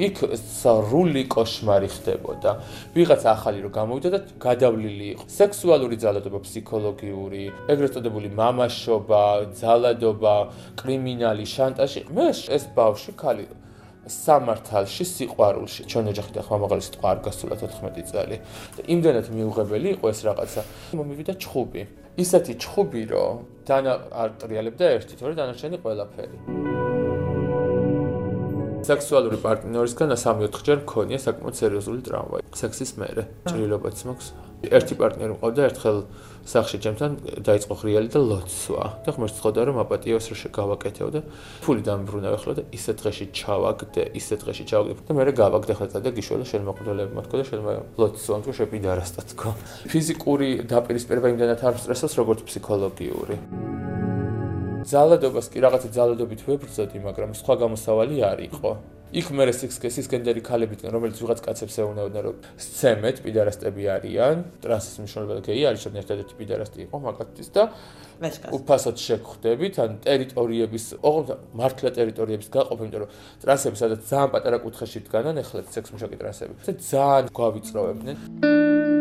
იქ 0.07 0.17
სრული 0.35 1.23
кошмари 1.31 1.89
ხდებოდა. 1.95 2.51
ვიღაც 2.95 3.21
ახალი 3.35 3.59
რო 3.63 3.71
გამოვიდა 3.71 4.09
და 4.11 4.19
გადავლილი 4.47 5.05
იყო. 5.15 5.23
სექსუალური 5.39 5.95
ძალადობა 6.03 6.39
ფსიქოლოგიური 6.45 7.43
ეგრეთ 7.71 7.91
წოდებული 7.95 8.27
მამაშობა 8.35 9.23
ძალადობა 9.55 10.35
კრიმინალი 10.75 11.45
შანტაჟი 11.47 12.01
მე 12.11 12.27
ეს 12.51 12.63
ბავში 12.75 13.15
ქალი 13.15 13.47
სამართალში 14.09 15.05
სიყვარულში. 15.05 15.85
ჩვენ 15.85 16.05
ოჯახი 16.11 16.31
და 16.33 16.41
ხმამაღალი 16.41 16.81
სიტყვა 16.81 17.07
არ 17.13 17.19
გასულა 17.21 17.55
14 17.61 18.01
წელი. 18.09 18.37
და 18.77 18.81
იმდენად 18.89 19.27
მიუღებელი 19.29 19.87
იყო 19.95 20.05
ეს 20.09 20.19
რაღაცა. 20.25 20.61
მომივიდა 20.97 21.33
ჩხუბი. 21.37 21.81
ისეთი 22.17 22.53
ჩხუბი 22.57 23.01
რომ 23.13 23.35
დანა 23.67 23.93
არ 24.11 24.29
ტრიალებდა 24.41 24.85
ერთი 24.97 25.13
თორე 25.21 25.33
დანარჩენი 25.37 25.77
ყველაფერი. 25.85 26.37
სექსუალური 28.81 29.37
პარტნიორისგან 29.45 30.09
3-4 30.17 30.65
ჯერ 30.65 30.77
მქონია 30.81 31.19
საკმაოდ 31.21 31.55
სერიოზული 31.61 32.01
ტრავმა. 32.01 32.37
სექსის 32.57 32.91
მერე. 32.97 33.23
ჭრილობაც 33.45 33.97
მაქვს. 34.09 34.50
ერთი 34.69 34.93
პარტნიორი 34.99 35.33
მყავდა, 35.37 35.61
ერთხელ 35.71 35.97
სახში 36.45 36.77
ჩემთან 36.81 37.11
დაიწყო 37.45 37.73
ხრიალი 37.81 38.09
და 38.13 38.19
ლოცვა. 38.21 38.85
და 39.05 39.09
ხმერს 39.13 39.33
ცხოდა 39.37 39.61
რომ 39.65 39.77
აპატიოს 39.81 40.25
რა 40.31 40.35
შეგავაკეთებ 40.41 41.09
და 41.13 41.21
ფული 41.65 41.81
დამბრუნა 41.85 42.29
ახლა 42.37 42.53
და 42.57 42.63
ისე 42.73 42.93
დღეში 42.97 43.25
ჩავაგდე, 43.33 44.03
ისე 44.17 44.35
დღეში 44.41 44.63
ჩავაგდე 44.69 45.01
და 45.05 45.11
მე 45.17 45.23
გავაგდე 45.37 45.73
ხლა 45.77 45.87
და 46.01 46.09
გიშველა 46.13 46.45
შენ 46.49 46.61
მოყდოლები 46.65 47.13
მათქო 47.17 47.35
და 47.37 47.43
შენ 47.45 47.59
ლოცვა 47.97 48.37
თუ 48.41 48.51
შეპიდარასტა 48.57 49.21
თქო. 49.33 49.49
ფიზიკური 49.89 50.49
დაპირისპირება 50.65 51.27
იმდანაც 51.33 51.59
არ 51.61 51.75
სტრესოს 51.81 52.13
როგორც 52.21 52.39
ფსიქოლოგიური. 52.45 53.35
ძალადობას 54.81 55.45
კი 55.53 55.61
რაღაცა 55.61 55.89
ძალადობით 55.93 56.41
ვებრძოდი, 56.41 56.97
მაგრამ 57.05 57.37
სხვა 57.37 57.53
გამოსავალი 57.61 58.17
არ 58.25 58.39
იყო. 58.49 58.71
იქ 59.11 59.27
მე 59.35 59.45
სიქსკესის 59.51 60.07
გენდერი 60.07 60.41
ქალებიდან, 60.47 60.93
რომელიც 60.95 61.19
ვიღაც 61.19 61.41
კაცებს 61.43 61.75
ეუნებოდნენ, 61.83 62.23
რომ 62.23 62.35
სცემეთ, 62.63 63.17
პიდარასტები 63.25 63.87
არიან, 63.91 64.43
ტრანსის 64.63 64.95
მნიშვნელობა 65.03 65.35
გეი 65.47 65.65
არის, 65.67 65.83
რომ 65.87 65.97
ერთადერთი 65.99 66.37
პიდარასტი 66.39 66.79
იყო 66.87 67.01
მაგათთვის 67.11 67.49
და 67.51 67.63
უფასოდ 68.55 69.03
შეგხვდებით, 69.03 69.75
ან 69.83 69.99
ტერიტორიების, 70.07 70.85
ოღონდ 71.03 71.29
მართლა 71.59 71.89
ტერიტორიების 71.99 72.49
გაყოფა, 72.55 72.81
იმიტომ 72.87 73.03
რომ 73.03 73.09
ტრანსები 73.43 73.75
სადაც 73.83 74.01
ძალიან 74.07 74.31
პატარა 74.31 74.57
კუთხეში 74.63 74.99
დგანან, 75.11 75.43
ეხლა 75.43 75.59
სექს 75.75 75.91
მუშაკი 75.91 76.15
ტრანსები. 76.23 76.53
და 76.63 76.71
ძალიან 76.79 77.25
გვავიწროვებდნენ. 77.35 79.00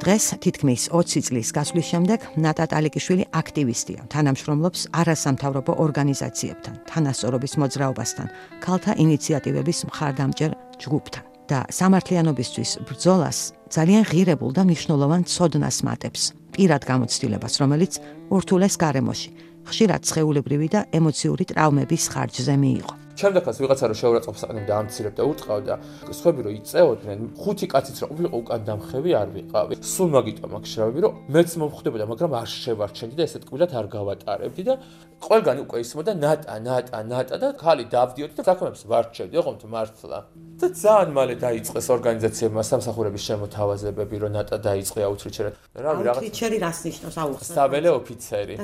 დღეს 0.00 0.40
თითქმის 0.40 0.88
20 0.96 1.26
წლის 1.28 1.48
გასვლის 1.52 1.86
შემდეგ 1.92 2.22
ნატა 2.40 2.64
ტალიკიშვილი 2.72 3.24
აქტივისტია, 3.36 4.06
თანამშრომლობს 4.08 4.80
არასამთავრობო 4.96 5.72
ორგანიზაციებთან, 5.84 6.74
თანასწორობის 6.88 7.52
მოძრაობასთან, 7.60 8.26
ქალთა 8.64 8.92
ინიციატივების 8.96 9.78
მხარდამჭერ 9.92 10.52
ჯგუფთან 10.80 11.24
და 11.52 11.58
სამართლიანობისთვის 11.68 12.70
ბრძოლას 12.88 13.38
ძალიან 13.68 14.02
ღირებულ 14.08 14.50
და 14.56 14.62
მნიშვნელოვან 14.64 15.22
ცოდნას 15.28 15.76
მატებს, 15.84 16.22
პირად 16.56 16.82
გამოცდილებას, 16.88 17.54
რომელიც 17.60 17.92
ურთულეს 18.32 18.74
გარემოში, 18.80 19.30
ხშირად 19.68 20.02
შეულებრივი 20.08 20.68
და 20.72 20.80
ემოციური 20.96 21.44
ტრავმების 21.52 22.04
ხარჯზე 22.08 22.56
მიიღო. 22.56 22.99
შემდეგაც 23.20 23.56
ვიღაცა 23.60 23.84
რო 23.90 23.96
შეურაცხყოფს 24.00 24.42
აყენებ 24.44 24.64
და 24.70 24.74
ამცირებ 24.80 25.14
და 25.18 25.22
უტყავ 25.30 25.60
და 25.68 25.74
სხვები 26.18 26.40
რო 26.46 26.50
იწეოდნენ, 26.60 27.18
ხუთი 27.40 27.66
კაციც 27.72 27.96
რო 28.00 28.06
ყოფილიყო 28.10 28.36
უკან 28.40 28.60
დამხევი 28.68 29.10
არ 29.20 29.28
ვიყავი. 29.36 29.74
სულ 29.80 30.08
მაგიტო 30.16 30.46
მაგ 30.50 30.64
შრავები 30.72 31.00
რომ 31.04 31.12
მეც 31.34 31.50
მომხვდებოდა, 31.60 32.04
მაგრამ 32.12 32.32
არ 32.40 32.48
შევარჩენდი 32.50 33.14
და 33.20 33.22
ესეთ 33.28 33.42
კვილად 33.48 33.70
არ 33.80 33.86
გავატარებდი 33.96 34.62
და 34.68 34.74
ყველგან 35.20 35.56
უკვე 35.64 35.78
ისმოდა 35.84 36.12
ნატა, 36.16 36.54
ნატა, 36.64 36.98
ნატა 37.04 37.36
და 37.36 37.48
ხალი 37.60 37.84
დავდიოდი 37.92 38.34
და 38.40 38.42
საქმეებს 38.48 38.82
ვარჩევდი, 38.88 39.34
ოღონდ 39.36 39.62
მართლა. 39.68 40.18
და 40.60 40.66
ძალიან 40.76 41.10
მალე 41.16 41.34
დაიწყეს 41.40 41.86
ორგანიზაციებმა 41.96 42.62
სამსახურების 42.70 43.22
შემოთავაზებები, 43.28 44.16
რომ 44.20 44.30
ნატა 44.36 44.56
დაიწყე 44.60 45.00
აუთრიჩერად. 45.08 45.54
რავი, 45.84 46.02
რაღაც 46.04 46.20
აუთრიჩერი 46.20 46.56
რას 46.64 46.78
ნიშნავს 46.84 47.16
აუხსნა? 47.20 47.54
საბელე 47.56 47.90
ოფიცერი. 48.00 48.54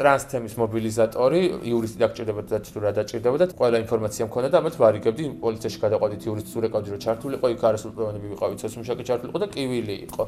ტრანსთემის 0.00 0.54
მობილიზატორი, 0.62 1.40
იურისტი 1.68 1.98
დაგჭირდებოდა 2.02 2.48
და 2.52 2.58
თუ 2.72 2.78
რა 2.80 2.90
დაჭირდებოდა, 2.96 3.44
ყველა 3.52 3.76
ინფორმაცია 3.84 4.01
მქონდა 4.28 4.48
და 4.52 4.58
ამათ 4.62 4.74
ვარიგებდი 4.82 5.22
პოლიციაში 5.42 5.78
გადაყვადით 5.84 6.22
იურისტს 6.26 6.52
ურეკავდი 6.58 6.88
რომ 6.92 7.00
ჩართულიყო, 7.06 7.46
იქ 7.54 7.62
არასრულპლანები 7.68 8.26
ვიყავით, 8.32 8.58
სოციმშაკი 8.62 9.02
ჩართულიყო 9.08 9.38
და 9.42 9.48
კივილი 9.52 9.96
იყო. 10.06 10.22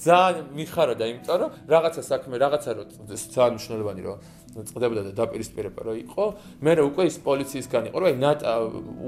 ძალიან 0.00 0.46
მიხარდა, 0.56 1.04
იმიტომ 1.12 1.36
რომ 1.40 1.50
რაღაცა 1.68 2.02
საქმე, 2.08 2.34
რაღაცა 2.40 2.70
რო 2.72 2.82
ძალიან 3.04 3.52
მნიშვნელოვანი 3.60 4.02
რო 4.06 4.14
წდებოდა 4.50 5.02
და 5.06 5.12
დაპირისპირება 5.20 5.80
რო 5.84 5.94
იყო, 6.08 6.24
მე 6.64 6.72
რა 6.74 6.82
უკვე 6.88 7.02
ის 7.10 7.16
პოლიციისგან 7.20 7.82
იყო, 7.90 7.96
რომ 8.00 8.08
აი 8.10 8.16
ნატა 8.24 8.52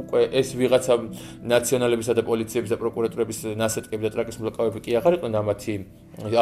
უკვე 0.05 0.21
ეს 0.37 0.49
ვიღაცა 0.53 0.95
ნაციონალებისა 1.49 2.13
და 2.13 2.23
პოლიციების 2.29 2.71
და 2.73 2.77
პროკურატურების 2.83 3.39
ნასეტკები 3.57 4.03
და 4.07 4.11
ტრაკის 4.13 4.37
მოლაკავები 4.39 4.79
კი 4.85 4.91
აღარ 5.01 5.13
იყვნენ 5.17 5.35
ამათი 5.43 5.75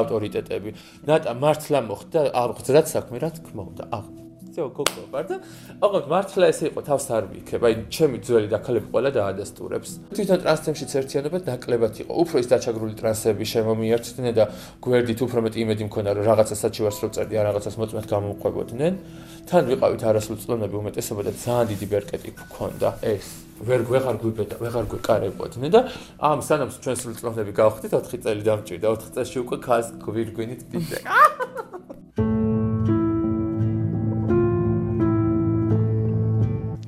ავტორიტეტები. 0.02 0.70
ნატა 1.06 1.30
მართლა 1.38 1.78
მოხდა 1.86 2.20
აღძრად 2.42 2.86
საქმე, 2.90 3.16
რა 3.22 3.30
თქმა 3.38 3.62
უნდა, 3.70 3.84
აღ 3.94 4.29
ძო 4.50 4.66
გოგო 4.74 5.02
ვარ 5.14 5.24
და 5.30 5.36
ოღონდ 5.78 6.06
მართლა 6.10 6.46
ესე 6.50 6.64
იყო 6.70 6.80
თავს 6.82 7.06
არ 7.14 7.24
ვიქებ. 7.30 7.62
აი 7.62 7.74
ჩემი 7.94 8.18
ძველი 8.26 8.48
დაქალები 8.50 8.86
ყველა 8.90 9.10
დაადასტურებს. 9.14 9.90
თვითონ 10.10 10.38
ტრანსფერშიც 10.42 10.90
ერთიანობა 11.00 11.38
დაკლებად 11.46 11.94
იყო. 12.02 12.12
უფრო 12.22 12.36
ის 12.42 12.46
დაჩაგრული 12.50 12.94
ტრანსები 12.98 13.44
შემომიერთდნენ 13.54 14.34
და 14.34 14.44
გვერდით 14.82 15.20
უფრო 15.22 15.38
მეტი 15.46 15.58
იმედი 15.64 15.82
მქონდა 15.86 16.10
რომ 16.18 16.24
რაღაცა 16.30 16.54
საჩივარს 16.62 16.98
რო 16.98 17.08
წერდი 17.14 17.34
ან 17.38 17.44
რაღაცას 17.50 17.74
მოწმეთ 17.78 18.06
გამომყვებოდნენ 18.10 18.92
თან 19.50 19.62
ვიყავით 19.70 20.02
არასრულ 20.10 20.38
წლონები 20.42 20.74
უმეტესობა 20.82 21.22
და 21.26 21.32
ძალიან 21.34 21.66
დიდი 21.70 21.86
ბერკეტი 21.90 22.30
გქონდა. 22.38 22.88
ეს. 23.02 23.26
ვერ 23.60 23.84
ვეღარ 23.84 24.16
გვიბედა, 24.24 24.56
ვეღარ 24.56 24.86
გვეკარებოდნენ 24.88 25.70
და 25.74 25.80
ამ 26.16 26.40
სანამ 26.40 26.72
ჩვენ 26.80 26.96
სრულ 26.96 27.14
წლოვნები 27.20 27.52
გავხდით 27.60 27.92
4 27.92 28.24
წელი 28.24 28.42
დამჭირდა, 28.48 28.86
4 28.88 29.12
წელში 29.14 29.38
უკვე 29.44 29.56
ქას 29.60 29.86
გვირგვინით 30.00 30.62
დიდე. 30.72 30.98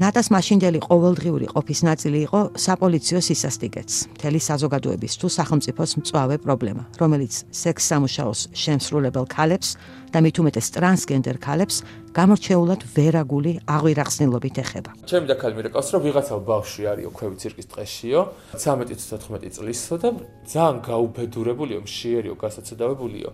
ნატას 0.02 0.32
მაშინდელი 0.34 0.80
ყოველდღიური 0.82 1.46
ყოფის 1.52 1.80
ნაწილი 1.86 2.18
იყო 2.26 2.38
საპოლიციო 2.58 3.20
სისასტიკეც, 3.22 3.90
მთელი 4.18 4.38
საზოგადოების 4.42 5.12
თუ 5.20 5.26
სახელმწიფოს 5.30 5.90
მწვავე 6.00 6.36
პრობლემა, 6.42 6.82
რომელიც 6.98 7.34
სექს 7.54 7.84
სამუშაოს 7.92 8.40
შემსრულებელ 8.50 9.26
ქალებს 9.30 9.68
და 10.10 10.18
მით 10.26 10.36
უმეტეს 10.42 10.66
ტრანსგენდერ 10.74 11.36
ქალებს 11.38 11.76
გამორჩეულად 12.18 12.80
ვერაგული 12.96 13.52
აღვირახსნილობით 13.62 14.56
ეხება. 14.64 14.90
ჩემი 15.06 15.26
და 15.30 15.36
ქალი 15.38 15.54
მირეკავს, 15.62 15.88
რომ 15.94 16.00
ვიღაცა 16.02 16.34
ბავშვი 16.50 16.82
არისო 16.90 17.10
ქვევი 17.14 17.36
ცირკის 17.38 17.66
ტყეშიო, 17.70 18.20
13-14 18.58 19.54
წლისო 19.54 19.94
და 20.02 20.08
ძალიან 20.50 20.76
გაუბედურებულიო, 20.82 21.78
მშიერიო, 21.86 22.34
გასაცდავებულიო, 22.42 23.30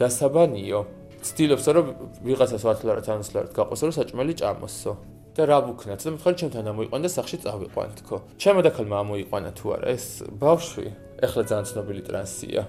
დასაბანიო. 0.00 0.80
ცდილობს 1.26 1.66
რომ 1.74 1.86
ვიღაცას 2.22 2.62
ვართლარად 2.62 3.06
ანსლარად 3.10 3.50
გაყოსო, 3.50 3.90
რომ 3.90 3.94
საჭმელი 3.98 4.32
ჭამოსო. 4.40 5.15
და 5.36 5.44
რა 5.44 5.58
ვუქნათ? 5.68 6.00
და 6.00 6.10
მითხარ 6.16 6.34
ჩემთან 6.40 6.64
ამოიყვან 6.72 7.00
და 7.04 7.10
სახში 7.12 7.36
წავიყვან 7.44 7.90
თქო. 8.00 8.16
ჩემო 8.40 8.60
და 8.64 8.70
ქალმა 8.72 8.96
ამოიყვანა 9.04 9.50
თუ 9.52 9.66
არა? 9.76 9.86
ეს 9.92 10.06
ბავშვი 10.32 10.86
ეხლა 11.20 11.42
ძალიან 11.44 11.66
ცნობილი 11.68 12.02
ტრანსია. 12.08 12.62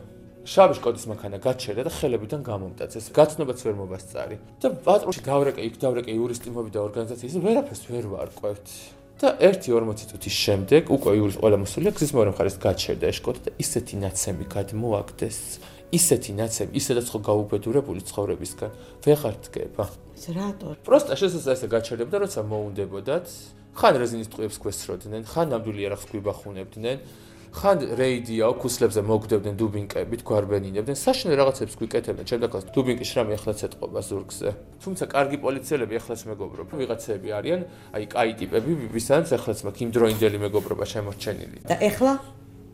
შავი 0.48 0.76
შკოდის 0.80 1.06
მანქანა 1.12 1.38
გაჩერდა 1.44 1.84
და 1.88 1.92
ხელებიდან 1.92 2.42
გამომტაცეს 2.44 3.06
გაცნობაც 3.16 3.60
ვერ 3.68 3.76
მობასწარი 3.80 4.36
და 4.64 4.68
პატრონში 4.84 5.22
დავრეკე 5.28 5.62
იქ 5.68 5.76
დავრეკე 5.84 6.12
იურისტი 6.16 6.50
მოვიდა 6.56 6.80
ორგანიზაციის 6.88 7.36
ვერაფერს 7.44 7.84
ვერ 7.92 8.06
ვარკვევთ. 8.12 8.68
და 9.18 9.34
1-40 9.42 10.08
წუთის 10.08 10.36
შემდეგ 10.46 10.92
უკვე 10.94 11.12
იურის 11.18 11.38
ყველა 11.42 11.58
მოსულია 11.58 11.92
გზის 11.98 12.12
მეორე 12.16 12.32
მხარეს 12.32 12.58
გაჩერდა 12.64 13.06
ეს 13.12 13.18
შკოდი 13.18 13.40
და 13.48 13.52
ისეთი 13.64 13.96
ნაცემი 14.04 14.46
გადმოაგდეს. 14.56 15.40
ისეთი 16.00 16.32
ნაცემი 16.38 16.72
ისედაც 16.80 17.08
ხო 17.12 17.20
გაუბედურებული 17.28 18.02
ცხოვრებისგან. 18.08 18.72
ვეღარ 19.04 19.36
დგება 19.42 19.84
რატო? 20.38 20.68
პროსტა 20.88 21.14
შესაძლოა 21.22 21.54
ესე 21.58 21.68
გაჩერდებოდა, 21.68 22.18
როცა 22.26 22.42
მოუნდებოდათ. 22.52 23.26
ხან 23.78 23.94
რეზინის 24.02 24.30
ტყუებს 24.34 24.58
გვესროდნენ, 24.58 25.22
ხან 25.30 25.48
ნამდვილი 25.54 25.82
არახს 25.86 26.06
გვიბახუნებდნენ, 26.10 26.98
ხან 27.58 27.78
რეიდიაო 27.94 28.54
ქუსლებზე 28.58 29.02
მოგდებდნენ 29.06 29.56
დუბინკებით, 29.62 30.22
გვარბენინებდნენ, 30.26 30.98
საშინე 30.98 31.34
რაღაცებს 31.38 31.74
გვიკეთებდნენ, 31.78 32.26
ჩემდაკაც 32.26 32.64
დუბინკი 32.74 33.06
შრამი 33.06 33.34
ახლაც 33.38 33.60
ეთყობა 33.70 34.00
ზურგზე. 34.02 34.50
თუმცა 34.82 35.04
კარგი 35.14 35.38
პოლიციელები 35.46 35.94
ახლაც 36.02 36.22
მეგობრობ, 36.26 36.68
ვიღაცები 36.74 37.30
არიან, 37.38 37.62
აი 37.94 38.04
კაი 38.10 38.32
ტიპები, 38.42 38.72
ვისაც 38.94 39.30
ახლაც 39.38 39.60
მაქვს 39.66 39.82
იმ 39.86 39.90
დროინდელი 39.94 40.38
მეგობრობა 40.46 40.86
შემორჩენილი. 40.94 41.58
და 41.70 41.76
ეხლა 41.78 42.14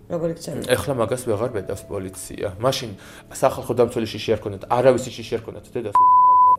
როგორი 0.07 0.33
გწევრი? 0.39 0.63
ეხლა 0.71 0.93
მაგას 0.99 1.23
ვეღარ 1.27 1.51
ბედავს 1.55 1.83
პოლიცია. 1.87 2.47
მაშინ 2.59 2.89
სახალხო 3.31 3.73
დამცველი 3.79 4.07
შიში 4.07 4.29
არ 4.35 4.39
ქონდათ, 4.43 4.63
არავის 4.67 5.03
შიში 5.07 5.33
არ 5.37 5.41
ქონდათ 5.47 5.65
დედას. 5.73 5.95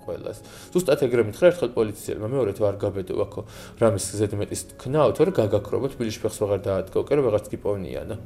ყველას. 0.04 0.38
ზუსტად 0.70 1.00
ეგრე 1.08 1.22
მითხრა 1.28 1.46
ერთხელ 1.50 1.70
პოლიციელმა, 1.74 2.26
მეორე 2.28 2.52
თუ 2.54 2.62
არ 2.68 2.76
გაბედო 2.84 3.14
აქო 3.24 3.40
რამის 3.80 4.04
ზედმეტის 4.20 4.62
თქნაო, 4.76 5.10
თორე 5.16 5.30
გაგაქრობოთ 5.40 5.90
თბილისში 5.96 6.20
ფეხს 6.22 6.38
ვეღარ 6.44 6.60
დაადგო, 6.68 6.98
კერო 7.08 7.22
ვეღარც 7.24 7.46
კი 7.48 7.56
პოვნიანა. 7.64 8.16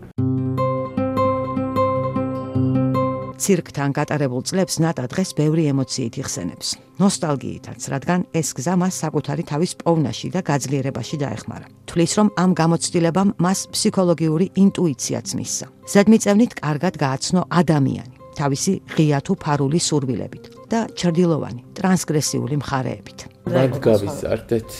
ცირკთან 3.38 3.94
გატარებულ 3.96 4.42
წლებს 4.44 4.76
ნატა 4.82 5.06
დღეს 5.08 5.30
ბევრი 5.38 5.70
ემოციით 5.72 6.18
იხსენებს. 6.20 6.68
ნოსტალგიითაც, 7.00 7.80
რადგან 7.94 8.20
ეს 8.34 8.48
გზა 8.58 8.74
მას 8.82 8.94
საკუთარი 8.98 9.42
თავის 9.46 9.72
პოვნაში 9.78 10.28
და 10.34 10.40
გაძლიერებაში 10.42 11.16
დაეხმარა. 11.22 11.66
თulis 11.88 12.12
რომ 12.18 12.28
ამ 12.34 12.50
გამოცდილებამ 12.60 13.28
მას 13.38 13.58
ფსიქოლოგიური 13.72 14.46
ინტუიციაც 14.52 15.26
მისცა. 15.38 15.66
ზედმიწევნით 15.92 16.52
კარგად 16.60 16.94
გააცნო 16.98 17.42
ადამიანი. 17.48 18.14
თავისი 18.38 18.72
ღია 18.94 19.18
თუ 19.24 19.32
ფარული 19.34 19.80
სურვილებით 19.82 20.57
და 20.68 20.80
ჩრდილოვანი 20.92 21.62
ტრანსგრესიული 21.78 22.56
მხარეებით. 22.62 23.18
მაგ 23.48 23.72
გავიზარდეთ. 23.88 24.70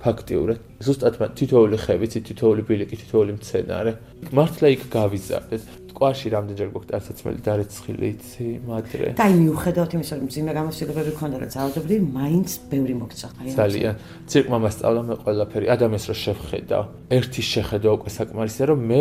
ფაქტიურად, 0.00 0.60
ზუსტად 0.80 1.14
თითოეული 1.36 1.76
ხევი, 1.76 2.06
თითოეული 2.08 2.62
ბილიკი, 2.64 2.96
თითოეული 3.04 3.36
მცენარე, 3.36 3.92
მართლა 4.32 4.66
იქ 4.72 4.82
გავიზარდეთ. 4.96 5.62
ყვაში 6.00 6.30
რამდენჯერ 6.32 6.68
გვაქვს 6.72 6.94
არცაცმელი 6.96 7.40
დარეცხილი 7.44 8.06
იცი, 8.08 8.46
მადრე. 8.64 9.08
და 9.20 9.26
მიუხედავთ 9.36 9.90
იმისა, 10.00 10.14
რომ 10.16 10.28
ძიმე 10.32 10.52
გამოსილობები 10.56 11.12
ქონდა 11.20 11.36
და 11.44 11.48
ძალადობრივი, 11.52 12.04
მაინც 12.16 12.48
ბევრი 12.72 12.94
მოგცა. 12.96 13.26
ძალიან. 13.60 13.94
ცირკმა 14.24 14.58
მასწავლა 14.64 15.00
მე 15.04 15.14
ყველაფერი, 15.20 15.66
ადამიანს 15.76 16.04
რო 16.08 16.16
შევხედა, 16.24 16.78
ერთი 17.12 17.42
შეხედა 17.52 17.88
უკვე 18.00 18.10
საკმარისია, 18.16 18.64
რომ 18.72 18.80
მე 18.80 19.00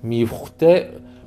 მივხვდე 0.00 0.72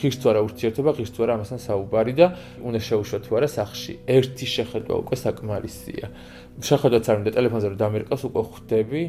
ღირს 0.03 0.17
თუ 0.19 0.27
არა 0.35 0.41
ურთიერთობა, 0.43 0.89
ღირს 0.99 1.11
თუ 1.15 1.19
არა 1.23 1.33
ამასთან 1.39 1.59
საუბარი 1.63 2.13
და 2.19 2.27
უნდა 2.59 2.79
შეუშვა 2.83 3.19
თუ 3.23 3.31
არა 3.39 3.47
სახში. 3.47 3.93
ერთი 4.03 4.45
შეხედვა 4.55 4.95
უკვე 4.99 5.15
საკმარისია. 5.23 6.05
შეხედვაც 6.59 7.05
არ 7.07 7.17
უნდა 7.23 7.31
ტელეფონზე 7.39 7.67
რომ 7.71 7.77
დამერყავს 7.79 8.23
უკვე 8.27 8.41
ხვდები 8.51 9.01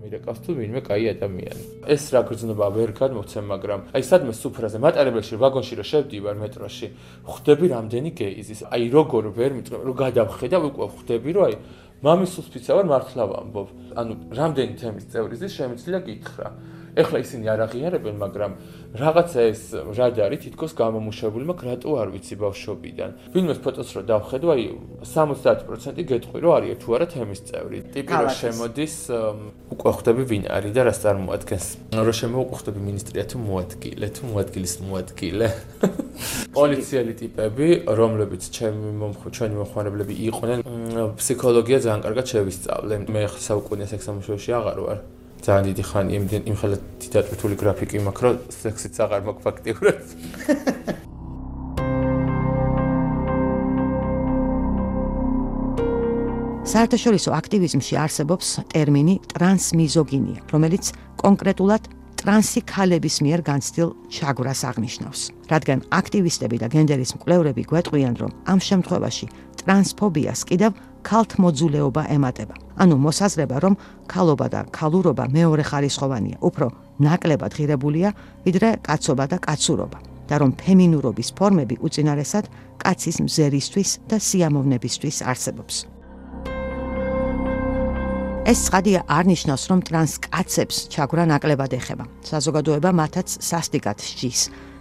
მირეკავს 0.00 0.40
თუ 0.42 0.50
ვინმე 0.58 0.80
კაი 0.82 1.04
ადამიანი. 1.14 1.62
ეს 1.86 2.04
რა 2.10 2.20
გრძნობა 2.26 2.66
ვერ 2.72 2.90
გადმოცემ, 2.98 3.46
მაგრამ 3.52 3.80
აი 3.94 4.02
სადმე 4.10 4.32
სუფრაზე 4.34 4.78
მატარებელში 4.82 5.34
ვაგონში 5.38 5.74
რომ 5.78 5.86
შევდივარ 5.90 6.36
მეტროში, 6.40 6.86
ხვდები 7.30 7.66
რამდენი 7.74 8.10
გეიზის. 8.16 8.60
აი 8.74 8.84
როგორ 8.96 9.24
ვერ 9.38 9.50
მიწვე, 9.60 9.76
რომ 9.86 9.94
გადავხედა 10.02 10.56
უკვე 10.66 10.86
ხვდები, 10.94 11.30
რომ 11.36 11.44
აი 11.46 11.54
მამის 12.00 12.30
სუსპიცა 12.32 12.72
ვარ 12.74 12.86
მართლა 12.90 13.24
ვამბობ. 13.30 13.68
ანუ 14.00 14.12
რამდენი 14.34 14.74
თემის 14.80 15.04
წევრიზის 15.12 15.52
შემიძლია 15.52 15.98
გითხრა. 16.00 16.48
ეხლა 16.98 17.18
ისინი 17.22 17.46
არ 17.54 17.60
აღიარებენ, 17.66 18.14
მაგრამ 18.18 18.52
რაღაცა 18.90 19.40
ეს 19.46 19.62
რადარი 19.94 20.36
თითქოს 20.42 20.72
გამომუშავებული, 20.74 21.44
მაგრამ 21.46 21.68
რატო 21.70 21.90
არ 22.02 22.08
ვიცი 22.10 22.34
ბავშვობიდან. 22.42 23.10
ვინმეს 23.30 23.58
ფოტოს 23.62 23.88
რო 23.94 24.02
დავხედო, 24.10 24.46
აი 24.50 24.64
70% 25.06 26.02
გეტყვი 26.10 26.38
რომ 26.42 26.52
არის 26.58 26.78
თუ 26.82 26.88
არა 26.98 27.06
თემის 27.14 27.40
წევრი. 27.46 27.78
ტიპი 27.94 28.12
რო 28.18 28.30
შემოდის, 28.40 28.94
უკვე 29.70 29.90
ხვდები 29.94 30.22
ვინ 30.30 30.42
არის 30.50 30.72
და 30.74 30.82
რას 30.90 30.98
წარმოადგენს. 31.04 31.66
რო 31.94 32.14
შემოუყვხდები 32.20 32.80
მინისტრია 32.90 33.24
თუ 33.30 33.36
მოადგილე, 33.38 34.06
თუ 34.10 34.22
მოადგილის 34.34 34.74
მოადგილე. 34.90 35.46
პოლიციელი 36.58 37.12
ტიპები, 37.20 37.68
რომლებიც 37.86 38.42
ჩემი 38.50 38.90
მომხ 39.00 39.22
ჩვენი 39.30 39.54
მომხმარებლები 39.60 40.14
იყვნენ, 40.28 40.58
ფსიქოლოგია 41.14 41.78
ძალიან 41.86 42.02
კარგად 42.04 42.26
შევისწავლე. 42.34 42.94
მე 43.06 43.22
საუკუნე 43.46 43.86
სექსამუშაოში 43.86 44.50
აღარ 44.58 44.78
ვარ. 44.84 44.98
ძალიან 45.46 45.64
დიდი 45.70 45.82
ხანი 45.90 46.10
იმდენ 46.20 46.42
იმ 46.50 46.56
ხელა 46.60 46.76
დიდატვირთული 47.02 47.54
გრაფიკი 47.62 47.96
მაქვს 48.06 48.22
რომ 48.24 48.34
სექსიც 48.60 48.94
აღარ 49.04 49.20
მაქვს 49.28 49.44
ფაქტიურად 49.46 49.96
საერთაშორისო 56.70 57.32
აქტივიზმში 57.34 57.96
არსებობს 57.98 58.48
ტერმინი 58.70 59.14
ტრანსმიზოგინია, 59.32 60.44
რომელიც 60.52 60.92
კონკრეტულად 61.18 61.88
ტრანსი 62.20 62.60
ქალების 62.68 63.16
მიერ 63.24 63.40
განცდილ 63.48 63.88
ჩაგვრას 64.14 64.60
აღნიშნავს. 64.70 65.20
რადგან 65.50 65.78
აქტივისტები 65.98 66.56
და 66.62 66.68
გენდერის 66.70 67.10
მკვლევრები 67.16 67.62
გვეტყვიან, 67.64 68.14
რომ 68.22 68.30
ამ 68.52 68.58
შემთხვევაში 68.68 69.26
ტრანსფობიას 69.64 70.40
კიდევ 70.46 70.70
ქალთ 71.02 71.30
მოძულეობა 71.42 72.02
ემატება. 72.16 72.54
ანუ 72.80 72.94
მოსაზრება, 72.96 73.56
რომ 73.64 73.74
ქალობა 74.08 74.46
და 74.48 74.60
ქალურობა 74.72 75.24
მეორე 75.36 75.62
ხარისხოვანია, 75.70 76.36
უფრო 76.40 76.66
ნაკლებად 77.00 77.52
ღირებულია, 77.58 78.08
ვიდრე 78.44 78.68
კაცობა 78.86 79.24
და 79.32 79.38
კაცურობა. 79.38 79.98
და 80.30 80.38
რომ 80.38 80.52
ფემინურობის 80.62 81.28
ფორმები 81.34 81.76
უწინარესად 81.82 82.44
კაცის 82.78 83.16
მზერისთვის 83.26 83.90
და 84.06 84.16
სიამოვნებისთვის 84.22 85.16
არსებობს. 85.26 85.76
ეს 88.50 88.58
ცხადია 88.66 89.00
არნიშნავს, 89.18 89.64
რომ 89.70 89.80
ტრანს 89.86 90.12
კაცებს 90.26 90.76
ჩაგვრა 90.94 91.24
ნაკლებად 91.34 91.72
ეხება. 91.76 92.04
საზოგადოება 92.30 92.90
მათაც 92.94 93.28
სასტიკად 93.50 93.98
სჯის. 94.00 94.40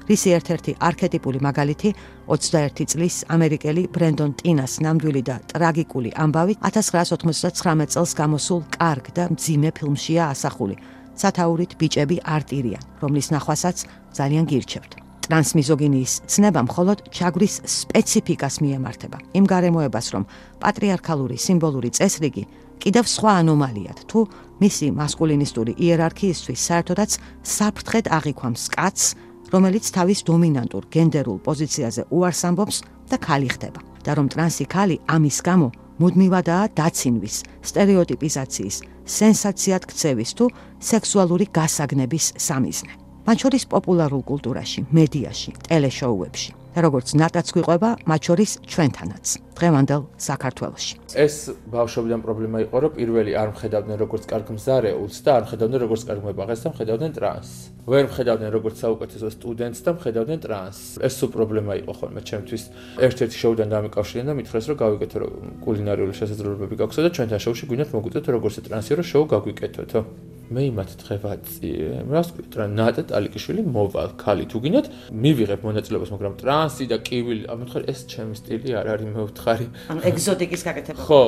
რისი 0.09 0.31
ერთ-ერთი 0.33 0.73
არქეტიპული 0.81 1.39
მაგალითი 1.45 1.89
21 2.33 2.87
წლის 2.89 3.15
ამერიკელი 3.29 3.83
ბრენდონ 3.93 4.31
ტინას 4.41 4.79
ნამდვილი 4.81 5.21
და 5.21 5.35
ტრაგიკული 5.53 6.09
ამბავი 6.23 6.57
1999 6.65 7.93
წელს 7.93 8.11
გამოსულ 8.17 8.61
კარგ 8.73 9.05
და 9.13 9.29
მძიმე 9.29 9.69
ფილმშია 9.77 10.23
ასახული. 10.33 10.75
სათაურით 11.19 11.71
ბიჭები 11.77 12.17
არტირიან, 12.25 12.83
რომლის 13.03 13.27
ნახვასაც 13.35 13.77
ძალიან 14.17 14.45
გირჩევთ. 14.49 14.91
ტრანსმიზოგინიის 15.29 16.13
ცნება 16.25 16.61
მხოლოდ 16.65 16.97
ჩაგვრის 17.13 17.55
სპეციფიკას 17.69 18.55
მიემართება. 18.65 19.17
იმ 19.37 19.45
გარემოებას, 19.45 20.07
რომ 20.13 20.23
პატრიარქალური 20.57 21.37
სიმბოლური 21.37 21.89
წესრიგი 21.93 22.43
კიდევ 22.81 23.05
სხვა 23.05 23.31
ანომალიად 23.43 23.99
თუ 24.09 24.19
მისი 24.63 24.87
მასკულინისტური 24.95 25.75
იერარქიისთვის 25.85 26.59
საერთოდაც 26.69 27.11
საფრთხედ 27.43 28.05
აღიქვამს 28.17 28.63
კაცს 28.73 29.28
რომელიც 29.53 29.85
თავის 29.95 30.19
დომინანტურ 30.29 30.83
გენდერულ 30.93 31.37
პოზიციაზე 31.45 32.01
უარს 32.13 32.41
ამბობს 32.49 32.77
და 33.09 33.17
ქალი 33.17 33.49
ხდება 33.53 33.81
და 34.05 34.11
რომ 34.17 34.27
ტრანსი 34.33 34.65
ქალი 34.69 34.97
ამის 35.09 35.37
გამო 35.45 35.69
მუდმივადაა 35.99 36.65
დაცინვის, 36.79 37.35
стереოტიპიზაციის, 37.69 38.77
სენსაციად 39.03 39.83
ქცევის 39.89 40.31
თუ 40.39 40.45
სექსუალური 40.79 41.45
გასაგნების 41.51 42.25
სამიზნე. 42.39 42.93
მათ 43.27 43.37
შორის 43.43 43.63
პოპულარულ 43.73 44.23
კულტურაში, 44.23 44.87
მედიაში, 44.95 45.51
ტელეშოუებში. 45.67 46.58
და 46.75 46.79
როგორც 46.85 47.07
ნატაც 47.17 47.47
გვიყვება, 47.55 47.89
მათ 48.05 48.21
შორის 48.29 48.51
ჩვენთანაც, 48.69 49.25
დღევანდელ 49.57 50.01
საქართველოში. 50.21 50.93
ეს 51.17 51.35
ბავშვობიდან 51.73 52.19
პრობლემა 52.21 52.57
იყო, 52.69 52.75
რომ 52.83 52.91
პირველი 52.93 53.31
არ 53.41 53.49
მხედავდნენ 53.53 53.97
როგორც 54.03 54.23
კარგ 54.29 54.47
მზარეულს 54.53 55.17
და 55.25 55.29
არ 55.37 55.43
მხედავდნენ 55.49 55.79
როგორც 55.83 56.01
კარგ 56.09 56.21
მებაღეს 56.29 56.59
და 56.63 56.67
მხედავდნენ 56.69 57.11
ტრანს. 57.17 57.49
ვერ 57.89 58.03
მხედავდნენ 58.05 58.49
როგორც 58.53 58.75
საუკეთესო 58.85 59.27
სტუდენტს 59.33 59.79
და 59.81 59.91
მხედავდნენ 59.97 60.39
ტრანს. 60.45 60.77
ეს 61.01 61.13
სულ 61.17 61.29
პრობლემა 61.33 61.73
იყო 61.81 61.93
ხოლმე 61.99 62.21
ჩემთვის. 62.29 62.63
ერთ-ერთი 63.01 63.37
შოუდან 63.41 63.67
დამიკავშირდნენ 63.73 64.27
და 64.29 64.33
მითხრეს, 64.39 64.65
რომ 64.69 64.77
გავიკეთო 64.83 65.17
კულინარიული 65.65 66.13
შესაძლებლობები 66.13 66.75
გაქვსო 66.79 67.01
და 67.01 67.09
ჩვენთან 67.09 67.39
შოუში 67.43 67.65
გვინდათ 67.65 67.89
მოგვიწევთ 67.97 68.27
როგორც 68.29 68.55
ტრანსიო 68.69 69.03
შოუ 69.11 69.23
გაგვიკეთოთო. 69.33 70.01
მე 70.49 70.61
იმათ 70.69 70.93
თხევაცი 71.01 71.71
რას 72.09 72.29
ვქვით 72.33 72.53
რა 72.57 72.65
ნატა 72.73 73.03
ტალიკიშვილი 73.11 73.61
მოვალ 73.69 74.15
ქალი 74.17 74.45
თუ 74.49 74.57
გინდათ 74.65 74.87
მივიღებ 75.13 75.61
მონაწილეობას 75.67 76.09
მაგრამ 76.15 76.33
ტრანსი 76.41 76.89
და 76.89 76.97
კივილი 77.05 77.45
ამეთქარ 77.53 77.85
ეს 77.93 77.99
ჩემი 78.09 78.33
სტილი 78.33 78.73
არ 78.81 78.87
არის 78.97 79.13
მე 79.13 79.21
ვთხარი 79.29 79.67
ან 79.93 79.97
ეგზოტიკის 80.09 80.61
გაკეთება. 80.65 80.99
ხო 81.05 81.21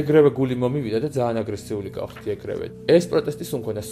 ეგრევე 0.00 0.30
გული 0.36 0.54
მომივიდა 0.60 0.98
და 1.04 1.08
ძალიან 1.16 1.40
აგრესიული 1.42 1.90
გავხდი 1.96 2.28
ეგრევე. 2.36 2.66
ეს 2.92 3.04
პროტესტი 3.08 3.44
სულ 3.48 3.60
მქონდა. 3.64 3.82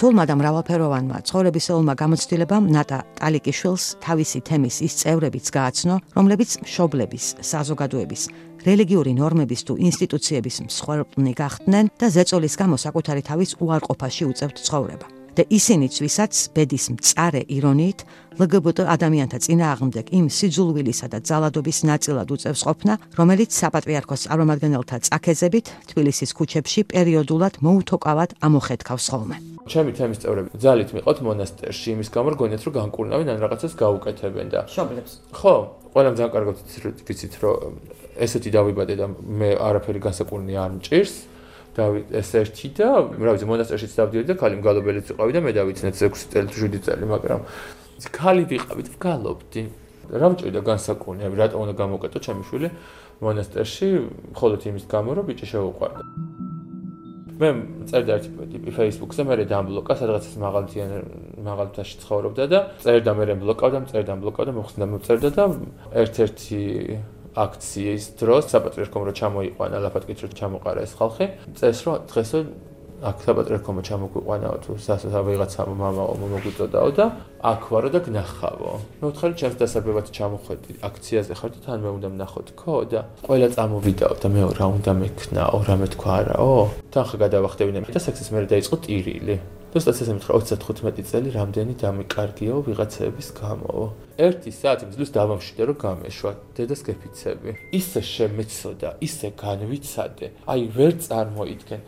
რთულმა 0.00 0.24
და 0.24 0.34
მრავალფეროვანმა 0.40 1.18
ცხოვრებისეულმა 1.28 1.92
გამოცდილებამ 1.92 2.64
ნატა 2.72 2.98
ტალიკიშვილს 3.20 3.84
თავისი 4.00 4.40
თემის 4.48 4.80
ის 4.80 4.94
წევრებიც 4.96 5.46
გააცნო, 5.52 5.94
რომლებიც 6.16 6.50
მშობლების, 6.64 7.24
საზოგადოების, 7.44 8.22
რელიგიური 8.66 9.12
ნორმების 9.16 9.60
თუ 9.68 9.74
ინსტიტუციების 9.88 10.56
მსხვერპლნი 10.66 11.32
გახდნენ 11.40 11.86
და 12.00 12.06
ზეწოლის 12.16 12.54
გამო 12.60 12.76
საკუთარი 12.84 13.22
თავის 13.24 13.56
უარყოფაში 13.56 14.24
უწევთ 14.30 14.56
ცხოვრება. 14.66 15.19
და 15.36 15.42
ისინიც 15.46 15.94
ვისაც 16.02 16.32
ბედის 16.54 16.84
მწარე 16.94 17.42
ირონიით 17.46 18.00
ლგბტ 18.40 18.78
ადამიანთა 18.94 19.38
წინააღმდეგ 19.44 20.06
იმ 20.16 20.26
სიძულვილისა 20.32 21.06
და 21.12 21.18
ძალადობის 21.28 21.78
ნაწილად 21.90 22.28
უწევს 22.30 22.62
ყოფნა, 22.64 22.94
რომელიც 23.18 23.50
საპატრიარქოს 23.52 24.24
წარმომადგენელთა 24.26 24.96
წაქეზებით 25.10 25.66
თბილისის 25.90 26.30
ქუჩებში 26.38 26.80
პერიოდულად 26.94 27.60
მოუთოკავად 27.60 28.30
ამოხეთქავს 28.40 29.06
ხოლმე. 29.12 29.36
ჩემი 29.70 29.92
თემის 29.94 30.18
წევრები 30.24 30.48
ძალით 30.56 30.90
მიყოთ 30.96 31.18
მონასტერში 31.26 31.88
იმის 31.94 32.08
გამო 32.10 32.26
რომ 32.32 32.38
გონიათ 32.42 32.62
რომ 32.66 32.74
განკურნავენ 32.80 33.28
ან 33.30 33.38
რაღაცას 33.44 33.72
გაუკეთებენ 33.78 34.46
და 34.50 34.60
შობლებს. 34.66 35.12
ხო, 35.36 35.54
ყველამ 35.94 36.14
ძალიან 36.18 36.32
კარგად 36.34 36.56
ვიცით 37.06 37.34
რომ 37.44 37.78
ესეთი 38.24 38.50
დავიბადე 38.56 38.94
და 38.98 39.06
მე 39.14 39.50
არაფერი 39.68 40.00
განსაკურნი 40.00 40.54
არ 40.58 40.70
მჭირს. 40.80 41.14
დავით 41.76 42.06
ეს 42.20 42.30
ერთი 42.40 42.68
და 42.78 42.88
რა 43.14 43.34
ვიცი 43.34 43.46
მონასტერშიც 43.50 43.92
დავდიოდი 44.00 44.28
და 44.30 44.36
ქალი 44.40 44.54
მგალობელიც 44.60 45.06
იყავი 45.14 45.32
და 45.36 45.40
მე 45.44 45.52
დავიცნეთ 45.58 45.94
6 46.02 46.32
წელი 46.34 46.48
თუ 46.50 46.58
7 46.66 46.82
წელი 46.86 47.04
მაგრამ 47.14 47.40
ქალი 48.10 48.42
ვიყავით 48.50 48.88
ვგალობდი 48.96 49.62
რა 50.10 50.26
მჭირდა 50.34 50.60
განსაკუთრებით? 50.66 51.38
რატომ 51.38 51.58
უნდა 51.64 51.74
გამოკეტო 51.78 52.18
ჩემი 52.26 52.42
შვილი 52.50 52.68
მონასტერში? 53.22 53.86
მხოლოდ 54.34 54.60
იმის 54.66 54.84
გამო 54.90 55.10
რომ 55.14 55.24
ბიჭი 55.30 55.46
შეუყვარდა 55.54 56.02
მე 57.40 57.48
წერდა 57.88 58.12
ერთი 58.18 58.30
ტიპი 58.52 58.70
Facebook-ზე 58.76 59.24
მე 59.24 59.34
დამბლოკა 59.48 59.94
სადღაც 59.96 60.24
ეს 60.28 60.36
მაღალთიან 60.42 60.90
მაღალთაში 61.46 61.94
ცხოვრობდა 62.02 62.44
და 62.52 62.58
წერდა 62.84 63.12
მე 63.16 63.24
რემბლოკავდა 63.30 63.78
წერდა 63.88 64.12
მბლოკავდა 64.20 64.52
მოხსნა 64.58 64.84
მოწერდა 64.92 65.28
და 65.38 65.44
ერთ-ერთი 66.02 66.60
აქციის 67.38 68.04
დროს 68.18 68.50
საპატრიარქომ 68.50 69.04
რო 69.06 69.12
ჩამოიყვანა 69.20 69.78
ლაფატკით 69.86 70.22
რო 70.24 70.30
ჩამოყარა 70.34 70.82
ეს 70.82 70.94
ხალხი 70.98 71.26
წეს 71.60 71.82
რო 71.86 71.94
დღესო 72.10 72.38
აქ 73.00 73.22
საპატრიარქომ 73.24 73.78
ჩამოგვიყვანაო 73.88 74.56
თუ 74.64 74.74
სასა 74.84 75.20
ვიღაცა 75.24 75.64
მამაო 75.72 76.14
მომგვიწოდაო 76.20 76.90
და 76.98 77.06
აქ 77.50 77.62
ვარო 77.72 77.88
და 77.94 78.00
გნახავო 78.04 78.72
მე 79.00 79.06
ვთხარი 79.08 79.34
ჩემს 79.40 79.56
დასაბებად 79.62 80.10
ჩამოხვედი 80.16 80.76
აქციაზე 80.88 81.32
ხარ 81.40 81.50
და 81.54 81.60
თან 81.64 81.78
მე 81.80 81.90
უნდა 81.96 82.08
ვნახოთ 82.12 82.48
ხო 82.60 82.74
და 82.92 83.00
ყველა 83.24 83.48
წამოვიდაო 83.56 84.14
და 84.20 84.28
მე 84.36 84.42
რა 84.60 84.66
უნდა 84.76 84.92
მექნაო 85.00 85.56
რა 85.64 85.76
მეთქვა 85.80 86.10
არაო 86.20 86.60
თან 86.92 87.04
ხა 87.08 87.16
გადავახტევინე 87.24 87.88
და 87.88 88.00
სექსის 88.04 88.28
მე 88.36 88.44
დაიწყო 88.52 88.76
ტირილი 88.84 89.36
ზუსტად 89.70 89.98
ესე 90.02 90.14
მითხრა 90.16 90.38
35 90.50 91.04
წელი 91.06 91.30
რამდენი 91.30 91.74
დამიკარგიო 91.78 92.56
ვიღაცების 92.66 93.28
გამო. 93.38 93.74
ერთი 94.18 94.50
საათი 94.50 94.84
მძლოს 94.90 95.10
დავამშვიდე 95.14 95.62
რომ 95.70 95.76
გამეშვა 95.78 96.32
დედას 96.58 96.80
გეფიცები. 96.90 97.50
ისე 97.78 98.00
შემეცოდა, 98.02 98.90
ისე 98.98 99.28
განვიცადე. 99.38 100.26
აი 100.50 100.60
ვერ 100.74 100.92
წარმოიდგენ 101.06 101.80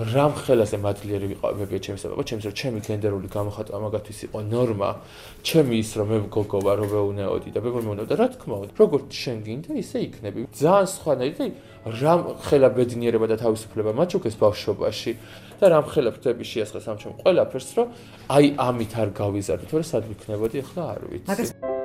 რამ 0.00 0.32
ხელაზე 0.32 0.78
მადლიერი 0.80 1.26
ვიყავები 1.34 1.78
ჩემს 1.84 2.04
აბა 2.08 2.24
ჩემს 2.24 2.44
რომ 2.48 2.54
ჩემი 2.56 2.80
გენდერული 2.88 3.28
გამოხატვა 3.28 3.76
მაგათვის 3.84 4.18
იყო 4.26 4.38
ნორმა. 4.48 4.90
ჩემი 5.44 5.74
ის 5.76 5.90
რომ 6.00 6.08
მე 6.08 6.18
გოგო 6.32 6.58
ვარ 6.64 6.76
რომ 6.80 6.88
ვეუნეოდი 6.94 7.50
და 7.52 7.60
მე 7.60 7.70
მომეუნეოდა 7.76 8.14
რა 8.16 8.26
თქმა 8.32 8.56
უნდა 8.64 8.72
როგორც 8.80 9.08
შენ 9.12 9.38
გინდა 9.44 9.72
ისე 9.76 9.98
იქნები. 10.08 10.40
ძალიან 10.56 10.88
სხვანაირი 10.96 11.36
და 11.36 11.44
რამ 12.00 12.20
ხელა 12.48 12.68
ბედნიერება 12.76 13.26
და 13.28 13.36
თავისუფლება 13.44 13.90
მაჩუქეს 14.00 14.36
ბავშვობაში. 14.40 15.12
და 15.60 15.68
რამ 15.68 15.84
ხელებს 15.92 16.24
ხდები 16.24 16.44
შეასხეს 16.48 16.88
ამ 16.88 16.96
ჩემ 17.00 17.14
ყველაფერს 17.20 17.68
რომ 17.76 17.88
აი 18.32 18.46
ამით 18.56 18.92
არ 18.96 19.08
გავიზარდე 19.20 19.66
თორე 19.68 19.84
სად 19.84 20.08
ვიქნებოდი 20.08 20.64
ახლა 20.64 20.82
არ 20.96 21.00
ვიცი 21.12 21.79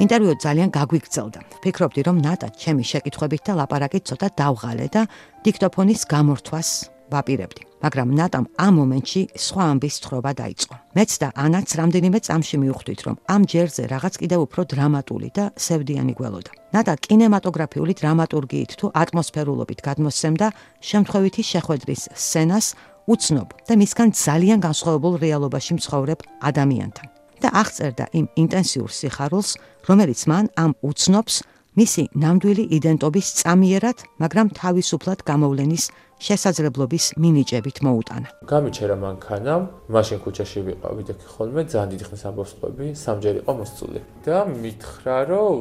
ინტერვიუ 0.00 0.34
ძალიან 0.40 0.70
გაგვიგრძელდა. 0.72 1.40
ფიქრობდი 1.60 2.00
რომ 2.08 2.16
ნატა 2.24 2.48
ჩემი 2.56 2.84
შეკითხვებით 2.90 3.42
და 3.44 3.52
ლაპარაკით 3.60 4.02
ცოტა 4.08 4.28
დავღალე 4.40 4.86
და 4.88 5.02
დიქტოფონის 5.44 6.00
გამორთვას 6.08 6.68
ვაპირებდი. 7.12 7.62
მაგრამ 7.84 8.08
ნატამ 8.16 8.44
ამ 8.56 8.72
მომენტში 8.80 9.20
სხვა 9.36 9.62
ამბის 9.72 9.96
თხრობა 10.02 10.30
დაიწყო. 10.40 10.74
მეც 10.96 11.10
და 11.20 11.28
ანაც 11.44 11.68
რამდენიმე 11.80 12.18
წამში 12.26 12.56
მივხვდით, 12.62 13.00
რომ 13.06 13.16
ამ 13.34 13.42
ჯერზე 13.52 13.82
რაღაც 13.92 14.14
კიდევ 14.22 14.40
უფრო 14.46 14.60
დრამატული 14.72 15.28
და 15.36 15.44
სევდიანი 15.60 16.12
გველოდა. 16.16 16.52
ნატა 16.72 16.94
კინემატოგრაფიული 17.06 17.92
დრამატურგიით 18.00 18.70
თუ 18.80 18.86
ატმოსფერულობით 19.02 19.80
გადმოსცემდა 19.88 20.46
შემთხვევითი 20.80 21.42
შეხვედრის 21.52 22.02
სცენას 22.16 22.66
უცნობ 23.12 23.48
და 23.68 23.72
მისგან 23.76 24.08
ძალიან 24.26 24.58
განსხვავებულ 24.66 25.14
რეალობაში 25.24 25.72
მცხოვრებ 25.76 26.20
ადამიანთან. 26.48 27.06
და 27.42 27.50
აღწერდა 27.58 28.04
იმ 28.14 28.26
ინტენსიურ 28.38 28.90
სიხარულს, 28.94 29.50
რომელიც 29.88 30.20
მან 30.30 30.44
ამ 30.64 30.72
უცნობს 30.82 31.34
მისი 31.72 32.02
ნამდვილი 32.20 32.64
იდენტობის 32.76 33.26
წამიერად, 33.40 33.98
მაგრამ 34.20 34.46
თავისუფლად 34.52 35.24
გამოვლენის 35.24 35.84
შესაძლებლობის 36.22 37.04
მინიჭებით 37.18 37.80
მოუტანა. 37.82 38.28
გამიჩერა 38.44 38.96
მანქანა, 39.00 39.54
მაშინ 39.88 40.18
ქუჩაში 40.22 40.60
ვიყავი 40.68 41.02
და 41.08 41.14
ხოლმე 41.32 41.62
ძალიან 41.72 41.88
დიდი 41.92 42.04
ხნის 42.12 42.22
ამბოსტოები 42.28 42.86
სამჯერ 42.92 43.34
იყო 43.42 43.52
მოსწული 43.58 44.00
და 44.22 44.36
მითხრა 44.52 45.18
რომ 45.32 45.56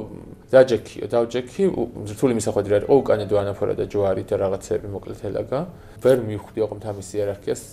დაჯექიო, 0.51 1.05
დავჯექი, 1.15 1.63
რთული 2.11 2.34
მისახვედრი 2.38 2.74
არ 2.78 2.84
იყო 2.86 2.95
უკანედო 3.01 3.36
ანაფორა 3.41 3.74
და 3.80 3.86
ჯვარი 3.88 4.24
და 4.28 4.36
რაღაცეები 4.43 4.88
მოკლეთელაგა. 4.91 5.59
ვერ 6.03 6.17
მივხვდი 6.28 6.59
ოღონდ 6.65 6.84
ამის 6.91 7.09
იერარქიას. 7.15 7.63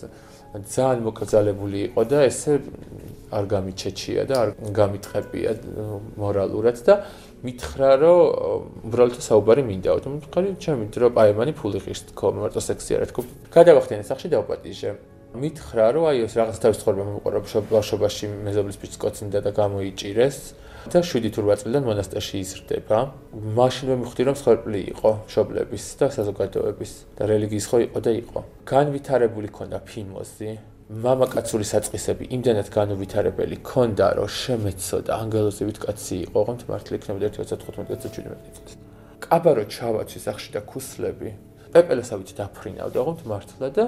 ძალიან 0.54 1.00
მოკრძალებული 1.04 1.78
იყო 1.92 2.02
და 2.08 2.18
ესე 2.24 2.52
არ 3.28 3.44
გამიჩეჩია 3.52 4.22
და 4.24 4.34
არ 4.42 4.50
გამიტყებია 4.72 5.50
მორალურად 6.16 6.78
და 6.88 6.94
მითხრა 7.44 7.90
რომ 8.00 8.20
უბრალოდ 8.88 9.20
საუბარი 9.28 9.62
მინდაო 9.68 9.98
და 10.00 10.08
მითხარი 10.16 10.48
ჩემი 10.64 10.88
დრო 10.94 11.12
პაემანი 11.12 11.52
ფული 11.52 11.78
ღირს 11.84 12.08
თქო 12.08 12.32
მარტო 12.40 12.60
სექსი 12.64 12.96
არ 12.96 13.04
თქო 13.12 13.20
გადავახდიან 13.52 14.08
სახში 14.08 14.32
დავაპატიჟე 14.32 14.90
მითხრა 15.36 15.86
რომ 15.92 16.04
აი 16.08 16.24
ეს 16.24 16.32
რაღაც 16.40 16.56
თავის 16.64 16.78
ცხოვრება 16.80 17.04
მომყარა 17.12 17.40
ბავშვობაში 17.68 18.24
მეზობლის 18.48 18.80
ფიცს 18.80 18.98
კოცინდა 19.04 19.38
და 19.44 19.50
გამოიჭირეს 19.60 20.38
და 20.92 21.00
7-8 21.04 21.60
წლიდან 21.60 21.84
მონასტერში 21.88 22.36
იზრდება. 22.44 22.98
მაშინვე 23.58 23.94
მიხვდი 24.02 24.22
რომ 24.28 24.36
სხერპლი 24.40 24.80
იყო 24.92 25.10
შობლების 25.32 25.84
და 26.00 26.06
საზოგადოების 26.16 26.92
და 27.16 27.22
რელიგიის 27.30 27.66
ხო 27.70 27.78
იყო 27.86 27.98
და 28.04 28.12
იყო. 28.22 28.38
განვითარებული 28.72 29.48
ქონდა 29.52 29.78
ფიმოზი. 29.88 30.50
მამაკაცური 30.88 31.64
საწყისები 31.68 32.24
იმდანაც 32.32 32.68
განუვითარებელი 32.72 33.56
ქონდა 33.60 34.06
რომ 34.16 34.28
შემეცოდა 34.32 35.12
ანგელოზებით 35.22 35.78
კაცი 35.84 36.16
იყო, 36.26 36.38
ხომ 36.48 36.58
მართლა 36.64 36.94
იქნებოდა 36.96 37.26
1.15 37.36 38.08
წელი. 38.08 38.28
კაბარო 39.20 39.64
ჩავაცი 39.68 40.18
სახში 40.24 40.50
და 40.56 40.60
ქუსლები. 40.64 41.30
პეპელესავით 41.76 42.30
დაფრინავდა, 42.40 42.98
ხომ 43.04 43.18
მართლა 43.28 43.68
და 43.76 43.84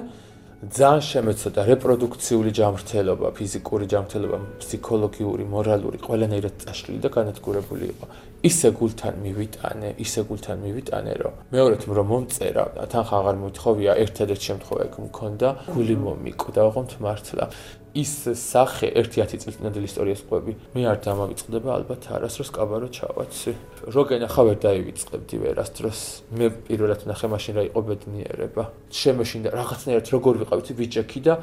ძალიან 0.61 1.01
შემეცოდა 1.01 1.63
რეპროდუქციული 1.65 2.51
ჯანმრთელობა, 2.53 3.29
ფიზიკური 3.33 3.85
ჯანმრთელობა, 3.89 4.37
ფსიქოლოგიური, 4.61 5.43
მორალური, 5.49 5.97
ყველანაირად 6.05 6.53
წაშლილი 6.61 6.99
და 7.01 7.09
განადგურებული 7.17 7.89
იყო. 7.89 8.05
ისე 8.41 8.71
გულთან 8.73 9.19
მივიტანე, 9.21 9.89
ისე 10.01 10.21
გულთან 10.25 10.63
მივიტანე, 10.65 11.13
რომ 11.21 11.33
მეორეთ 11.53 11.81
რომ 11.97 12.07
მომწერა, 12.11 12.63
თან 12.89 13.03
ხაღარ 13.09 13.37
მოთხოვია, 13.43 13.91
ერთადერთ 14.01 14.41
შემთხვევაში 14.49 15.05
მქონდა 15.07 15.47
გული 15.75 15.95
მომიკვდა, 16.05 16.61
ოღონდ 16.69 16.91
მართლა. 17.05 17.45
ის 17.91 18.11
სახე 18.39 18.87
1-10 18.95 19.41
წლის 19.43 19.57
წინანდელი 19.59 19.87
ისტორიას 19.91 20.21
ყვები. 20.23 20.53
მე 20.71 20.81
არ 20.87 20.99
დამავიწყდება 21.03 21.69
ალბათ 21.75 22.07
არასდროს 22.15 22.51
კაბარო 22.55 22.87
ჩავაცი. 22.87 23.51
როგენ 23.91 24.23
ახლა 24.31 24.43
ვერ 24.47 24.57
დაივიწყებდი 24.63 25.35
ვერასდროს. 25.43 25.99
მე 26.31 26.45
პირველად 26.71 27.03
ნახე 27.03 27.27
მაშინ 27.27 27.53
რა 27.59 27.63
იყო 27.67 27.81
ბედნიერება. 27.91 28.63
შემოშინდა 28.95 29.49
რაღაცნაირად 29.51 30.07
როგორ 30.07 30.33
ვიყავით 30.39 30.67
ბიჭექი 30.79 31.19
და 31.19 31.33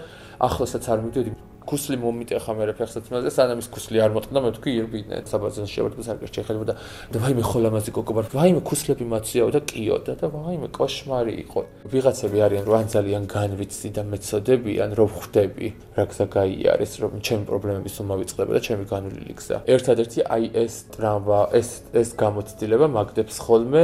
ახლასაც 0.40 0.84
არ 0.88 0.98
მივდიოდი. 1.04 1.47
ქუსლი 1.68 1.96
მომიტეხა 2.00 2.52
მე 2.58 2.64
რეფერსაც 2.72 3.10
მე 3.12 3.20
და 3.26 3.32
სანამ 3.34 3.60
ის 3.62 3.68
ქუსლი 3.68 4.00
არ 4.00 4.14
მოწყდა 4.16 4.40
მე 4.44 4.50
თქვი 4.56 4.72
ირბინე 4.80 5.16
საბაზარში 5.28 5.74
შევარდა 5.76 6.04
სარკეს 6.08 6.32
შეხედა 6.38 6.74
და 7.12 7.20
ვაიმე 7.20 7.44
ხოლამაზი 7.44 7.92
კოკობარ 7.98 8.30
ვაიმე 8.32 8.62
ქუსლები 8.64 9.04
მაციაო 9.12 9.50
და 9.52 9.60
კიოდა 9.68 10.14
და 10.22 10.26
ვაიმე 10.32 10.68
კოშმარი 10.72 11.34
იყო. 11.44 11.60
ვიღაცები 11.92 12.38
არიან 12.46 12.64
რო 12.68 12.74
ან 12.78 12.86
ძალიან 12.88 13.24
განვიცდი 13.28 13.88
და 13.96 14.02
მეცოდებიან 14.08 14.90
რო 14.96 15.06
ხვდები 15.12 15.68
რა 15.96 16.04
გზა 16.08 16.26
გაიარეს 16.32 16.92
რომ 17.02 17.12
ჩემი 17.26 17.44
პრობლემების 17.48 17.94
უმავიწყდება 18.02 18.50
და 18.56 18.60
ჩემი 18.64 18.84
განვლილი 18.88 19.34
გზა 19.38 19.56
ერთადერთი 19.68 20.18
აი 20.24 20.44
ეს 20.64 20.74
ტრამვა 20.94 21.40
ეს 21.58 21.70
ეს 21.92 22.08
გამოცდილება 22.22 22.86
მაგდებს 22.96 23.36
ხოლმე 23.44 23.82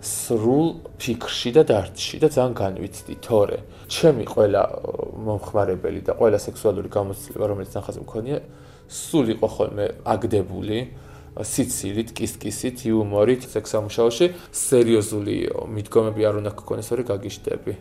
სრულ 0.00 0.68
ფიქრში 1.00 1.50
და 1.56 1.62
დარდში 1.70 2.16
და 2.22 2.28
ძალიან 2.32 2.54
განვიცდი 2.62 3.14
თორე 3.26 3.58
ჩემი 3.86 4.24
ყველა 4.26 4.62
მომხმარებელი 5.26 6.00
და 6.06 6.12
ყველა 6.18 6.38
სექსუალური 6.42 6.88
გამოცდილება 6.90 7.46
რომელიც 7.52 7.72
ახაზე 7.78 8.02
მქონია 8.02 8.38
სულ 8.90 9.26
იყო 9.36 9.48
ხოლმე 9.56 9.86
აგდებული 10.06 10.78
სიცილით, 11.36 12.14
კისკისით, 12.16 12.86
იუმორით, 12.88 13.44
სექსამუშაოში, 13.52 14.26
სერიოზული 14.56 15.36
მიდგომები 15.68 16.24
არ 16.24 16.40
უნდა 16.40 16.52
გქონდეს, 16.56 16.88
ორი 16.96 17.04
გაგიშტები. 17.12 17.74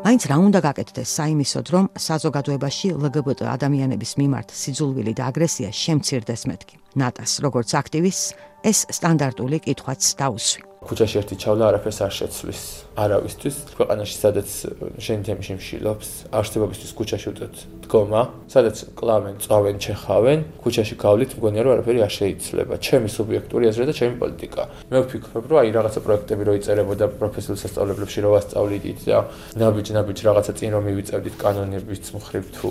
მაინც 0.00 0.22
რა 0.26 0.36
უნდა 0.42 0.60
გაკეთდეს 0.64 1.10
საიმისოდ, 1.16 1.66
რომ 1.70 1.84
საზოგადოებაში 1.96 2.86
LGBT 2.98 3.40
ადამიანების 3.56 4.12
მიმართ 4.20 4.48
სიძულვილი 4.60 5.12
და 5.16 5.22
აგრესია 5.30 5.70
შემცირდეს 5.70 6.42
მეთქი. 6.50 6.76
ნატას, 7.00 7.32
როგორც 7.44 7.70
აქტივის, 7.80 8.20
ეს 8.64 8.78
სტანდარტული 8.90 9.56
კითხვაც 9.64 10.02
დაუსვი. 10.18 10.69
ქუჩაში 10.80 11.18
ერთი 11.20 11.36
ჩავლა 11.36 11.64
არაფერს 11.68 11.98
არ 12.00 12.12
შეცვლის. 12.16 12.60
არავისთვის 12.96 13.56
ქვეყანაში 13.76 14.16
სადაც 14.16 14.48
შენ 14.96 15.18
თემში 15.28 15.52
მშილობს 15.60 16.08
არსებობისთვის 16.32 16.92
ქუჩაში 16.96 17.26
უწევთ 17.32 17.56
დგომა 17.84 18.22
სადაც 18.48 18.76
კლავენ 18.96 19.36
წავენ 19.44 19.76
ჩეხავენ 19.76 20.38
ქუჩაში 20.64 20.94
გავლით 21.04 21.36
მგონია 21.36 21.62
რომ 21.68 21.72
არაფერი 21.76 22.00
არ 22.00 22.12
შეიძლება 22.16 22.74
ჩემი 22.80 23.08
სუბიექტური 23.12 23.64
აზრი 23.68 23.84
და 23.88 23.94
ჩემი 24.00 24.14
პოლიტიკა. 24.24 24.62
მე 24.88 24.98
ვფიქრობ 25.04 25.44
რომ 25.52 25.58
აი 25.60 25.70
რაღაცა 25.76 26.00
პროექტები 26.00 26.42
რო 26.48 26.52
იწერებოდა 26.60 27.04
პროფესიულ 27.20 27.58
სასწავლებლებში 27.60 28.18
რო 28.24 28.30
ვასწავლიდით 28.40 29.00
და 29.04 29.18
ნაბიჯ 29.60 29.86
ნაბიჯ 30.00 30.18
რაღაცა 30.28 30.52
წინ 30.56 30.70
რომ 30.80 30.82
მივიწევდით 30.88 31.34
კანონების 31.44 32.08
მხრივ 32.16 32.44
თუ 32.56 32.70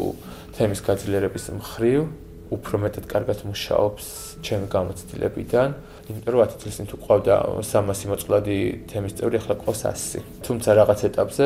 თემის 0.57 0.79
გაძლიერების 0.81 1.45
მხრივ 1.61 2.01
უფრო 2.49 2.75
მეტად 2.81 3.05
კარგად 3.05 3.45
მუშაობს 3.45 4.05
ჩემი 4.41 4.65
გამოცდილებიდან 4.73 5.69
იმიტომ 6.09 6.33
რომ 6.33 6.41
10 6.49 6.61
წელს 6.61 6.77
თუ 6.89 6.97
ყავდა 7.05 7.35
300 7.61 8.09
მოწყვლადი 8.09 8.57
თემის 8.89 9.13
წევრი, 9.17 9.35
ახლა 9.41 9.55
ყავს 9.61 9.81
100. 9.85 10.23
თუმცა 10.41 10.69
რაღაც 10.79 10.99
ეტაპზე 11.09 11.45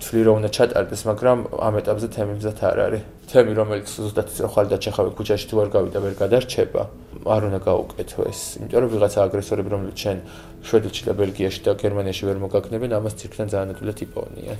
ვთვლი 0.00 0.20
რომ 0.24 0.34
უნდა 0.40 0.50
ჩატარდეს, 0.56 1.02
მაგრამ 1.10 1.38
ამ 1.60 1.74
ეტაპზე 1.80 2.08
თემი 2.16 2.32
მზად 2.40 2.58
არ 2.64 2.78
არის. 2.86 3.02
თემი 3.28 3.52
რომელიც 3.60 3.86
ზუსტად 3.92 4.28
ისე 4.32 4.48
ხალ 4.48 4.66
და 4.72 4.76
ჩეხავი 4.80 5.10
ქუჩაში 5.20 5.46
თუ 5.52 5.54
არ 5.60 5.68
გავიდა, 5.76 5.98
ვერ 6.00 6.14
გადარჩება. 6.16 6.82
არ 7.20 7.42
უნდა 7.48 7.60
გაუკეთო 7.68 8.20
ეს, 8.32 8.40
იმიტომ 8.64 8.80
რომ 8.80 8.90
ვიღაცა 8.96 9.18
აგრესორები 9.28 9.70
რომელიც 9.76 9.96
შენ 10.00 10.18
შვედეთში 10.64 11.02
და 11.04 11.12
ბელგიაში 11.20 11.60
და 11.68 11.70
გერმანიაში 11.76 12.22
ვერ 12.24 12.38
მოგაგნებენ, 12.40 12.90
ამას 12.96 13.14
ცირკთან 13.20 13.46
ძალიან 13.52 13.68
ადვილად 13.76 13.98
იპოვნიან. 14.08 14.58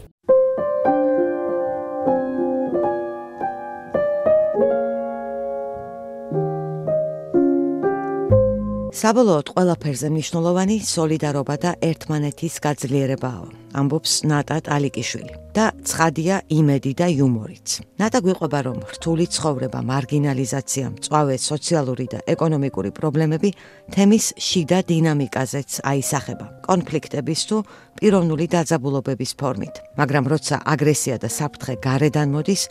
საბოლოოდ 9.01 9.51
ყველაფერზე 9.57 10.09
მნიშვნელოვანი 10.13 10.75
სოლიდარობა 10.85 11.55
და 11.63 11.71
ერთმანეთის 11.89 12.55
გაძლიერებაა. 12.61 13.45
ამბობს 13.81 14.13
ნატა 14.29 14.57
ტალიკიშვილი. 14.69 15.33
და 15.57 15.73
ცხადია 15.83 16.37
იმედი 16.47 16.93
და 17.01 17.07
იუმორიც. 17.11 17.69
ნატა 17.99 18.19
გვიყვება 18.23 18.59
რომ 18.67 18.79
რთული 18.95 19.25
ცხოვრება, 19.35 19.81
მარგინალიზაცია, 19.83 20.87
მწვავე 20.95 21.37
სოციალური 21.51 22.07
და 22.13 22.19
ეკონომიკური 22.35 22.91
პრობლემები 22.95 23.51
თემის 23.91 24.25
შიდა 24.39 24.79
დინამიკაზეც 24.91 25.71
აისახება. 25.91 26.47
კონფლიქტების 26.69 27.41
თუ 27.49 27.57
პიროვნული 27.99 28.47
დაძაბულობების 28.55 29.33
ფორმით. 29.41 29.75
მაგრამ 29.99 30.25
როცა 30.33 30.57
აგრესია 30.73 31.17
და 31.19 31.29
საფრთხე 31.39 31.75
გარედან 31.83 32.29
მოდის, 32.31 32.63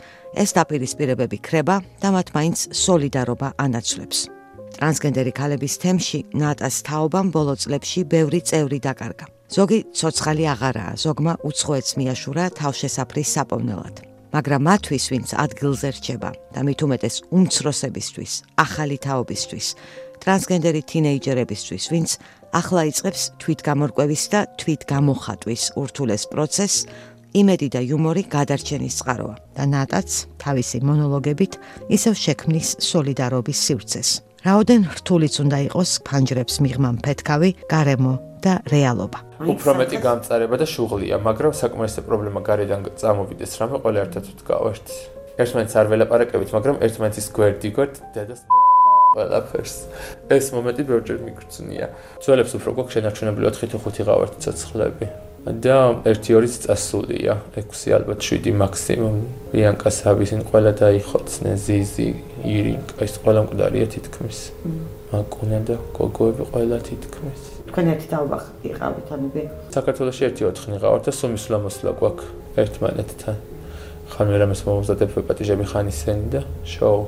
ეს 0.42 0.50
დაპირისპირებები 0.56 1.38
ქრება 1.46 1.76
და 2.00 2.08
მათ 2.14 2.26
მაინც 2.32 2.58
სოლიდარობა 2.72 3.48
ანაცვლებს. 3.58 4.39
ტრანსგენდერი 4.80 5.32
ქალების 5.36 5.74
თემში 5.76 6.18
ნატას 6.40 6.76
თაობამ 6.88 7.28
ბოლო 7.34 7.52
წლებში 7.60 8.00
ბევრი 8.08 8.40
წევრი 8.48 8.78
დაკარგა. 8.80 9.26
ზოგი 9.52 9.78
ცოცხალი 9.92 10.44
აღარაა, 10.56 10.92
ზოგმა 11.04 11.32
უცხოეთს 11.44 11.92
მიაშურა 12.00 12.44
თავშესაფრის 12.56 13.28
საპოვნელად. 13.36 13.94
მაგრამ 14.32 14.62
მათთვის, 14.70 15.04
ვინც 15.12 15.28
ადგილზე 15.44 15.88
რჩება 16.00 16.30
და 16.54 16.60
მით 16.64 16.80
უმეტეს 16.86 17.16
უმცროსებისთვის, 17.28 18.32
ახალი 18.56 18.96
თაობისთვის, 19.04 19.66
ტრანსგენდერი 20.22 20.82
თინეიჯერებისთვის, 20.90 21.84
ვინც 21.92 22.10
ახლა 22.56 22.82
იწყებს 22.88 23.22
თვითგამორკვევის 23.36 24.24
და 24.32 24.40
თვითგამოხატვის 24.60 25.62
ურთულეს 25.76 26.24
პროცესს, 26.32 26.86
იმედი 27.36 27.68
და 27.74 27.80
იუმორი 27.84 28.22
გადარჩენის 28.32 28.96
წყაროა 29.04 29.36
და 29.54 29.64
ნატაც 29.68 30.08
თავისი 30.40 30.78
მონოლოგებით 30.88 31.52
ისევ 31.92 32.14
შექმნის 32.24 32.68
სოლიდარობის 32.80 33.58
სივრცეს. 33.66 34.29
რაოდენ 34.40 34.86
რთულიც 34.96 35.34
უნდა 35.44 35.58
იყოს 35.68 35.90
ფანჯრებს 36.08 36.54
მიღმა 36.64 36.90
მფეთქავი 36.96 37.50
გარემო 37.68 38.12
და 38.40 38.54
რეალობა. 38.72 39.18
უფრო 39.52 39.72
მეტი 39.76 39.98
გამწარება 40.00 40.56
და 40.56 40.64
შუღლია, 40.64 41.20
მაგრამ 41.20 41.52
საკმარისი 41.60 42.00
პრობლემა 42.08 42.40
გარედან 42.40 42.88
წამოვიდეს, 42.96 43.52
რამე 43.60 43.76
ყველა 43.84 43.98
ერთად 44.08 44.24
ვდგავართ. 44.32 44.86
ერთმანეთს 45.44 45.74
არ 45.76 45.86
ველაპარაკებით, 45.92 46.50
მაგრამ 46.56 46.76
ერთმანეთის 46.80 47.26
გვერდიგოთ 47.36 47.92
დედას 48.16 48.40
ყველაფერს. 49.14 49.74
ეს 50.32 50.46
მომენტი 50.56 50.82
ბევრჯერ 50.88 51.18
მიგრძნია. 51.20 51.86
ძველებს 52.24 52.52
უფრო 52.56 52.70
გვაქვს 52.80 52.94
შენარჩუნებული 52.96 53.44
4-5 53.52 54.08
ღავართ 54.08 54.32
ცოცხლები. 54.40 55.29
და 55.40 56.04
1-2-იც 56.04 56.68
წასულია, 56.68 57.40
6 57.56 57.96
ალბათ 57.96 58.20
7 58.20 58.52
მაქსიმუმ. 58.60 59.16
ბიანკა 59.54 59.88
საბისინ 59.88 60.44
ყველა 60.44 60.72
დაიხოცნე, 60.76 61.56
ზიზი, 61.56 62.10
ირინკა, 62.44 63.00
ეს 63.00 63.14
ყველა 63.24 63.40
მკვდარია 63.48 63.86
თითქმის. 63.88 64.38
მაკუნა 65.10 65.58
და 65.64 65.74
გოგოები 65.96 66.44
ყველა 66.52 66.78
თითქმის. 66.84 67.40
თქვენ 67.72 67.86
ერთი 67.94 68.06
თაობა 68.12 68.38
იყავით 68.68 69.08
ამები 69.14 69.42
საქართველოში 69.74 70.22
ერთი 70.28 70.42
ოთხნი 70.50 70.76
ყავართ 70.82 71.02
და 71.08 71.12
სულ 71.14 71.30
მისვლა-მოსვლა 71.34 71.90
გვაქვს 71.98 72.26
ერთმანეთთან. 72.60 73.36
ხან 74.10 74.26
ვერამეს 74.30 74.62
მომზადებ 74.66 75.10
პატიჟები 75.30 75.64
ხან 75.72 75.86
ისენი 75.90 76.26
და 76.34 76.40
შოუ. 76.66 77.00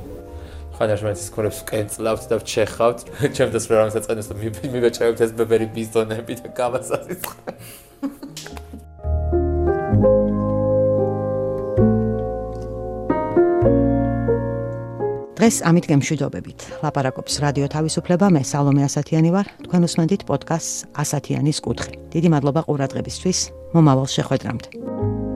ხან 0.78 0.88
ერთმანეთის 0.94 1.28
ქორებს 1.34 1.60
კენწლავთ 1.68 2.22
და 2.30 2.34
ვჩეხავთ. 2.40 2.98
ჩემთვის 3.36 3.64
ვერამეს 3.70 3.96
აწყენებს 3.98 4.28
და 4.30 4.34
მიბეჭევთ 4.72 5.18
ეს 5.20 5.32
ბებერი 5.36 5.66
ბიზონები 5.76 6.32
და 6.42 6.48
გავასაზის. 6.58 7.22
დღეს 15.42 15.58
ამით 15.66 15.86
გემშვიდობებით. 15.90 16.60
ლაპარაკობს 16.86 17.40
რადიო 17.42 17.66
თავისუფლება, 17.74 18.30
მე 18.30 18.42
სალომე 18.46 18.86
ასათიანი 18.86 19.30
ვარ. 19.34 19.50
თქვენ 19.66 19.82
უსმენთ 19.90 20.22
პოდკასტს 20.30 20.94
ასათიანის 21.02 21.58
კუთხე. 21.66 21.92
დიდი 22.14 22.28
მადლობა 22.30 22.62
ყურადღებისთვის. 22.70 23.38
მომავალ 23.74 24.06
შეხვედრამდე. 24.06 25.31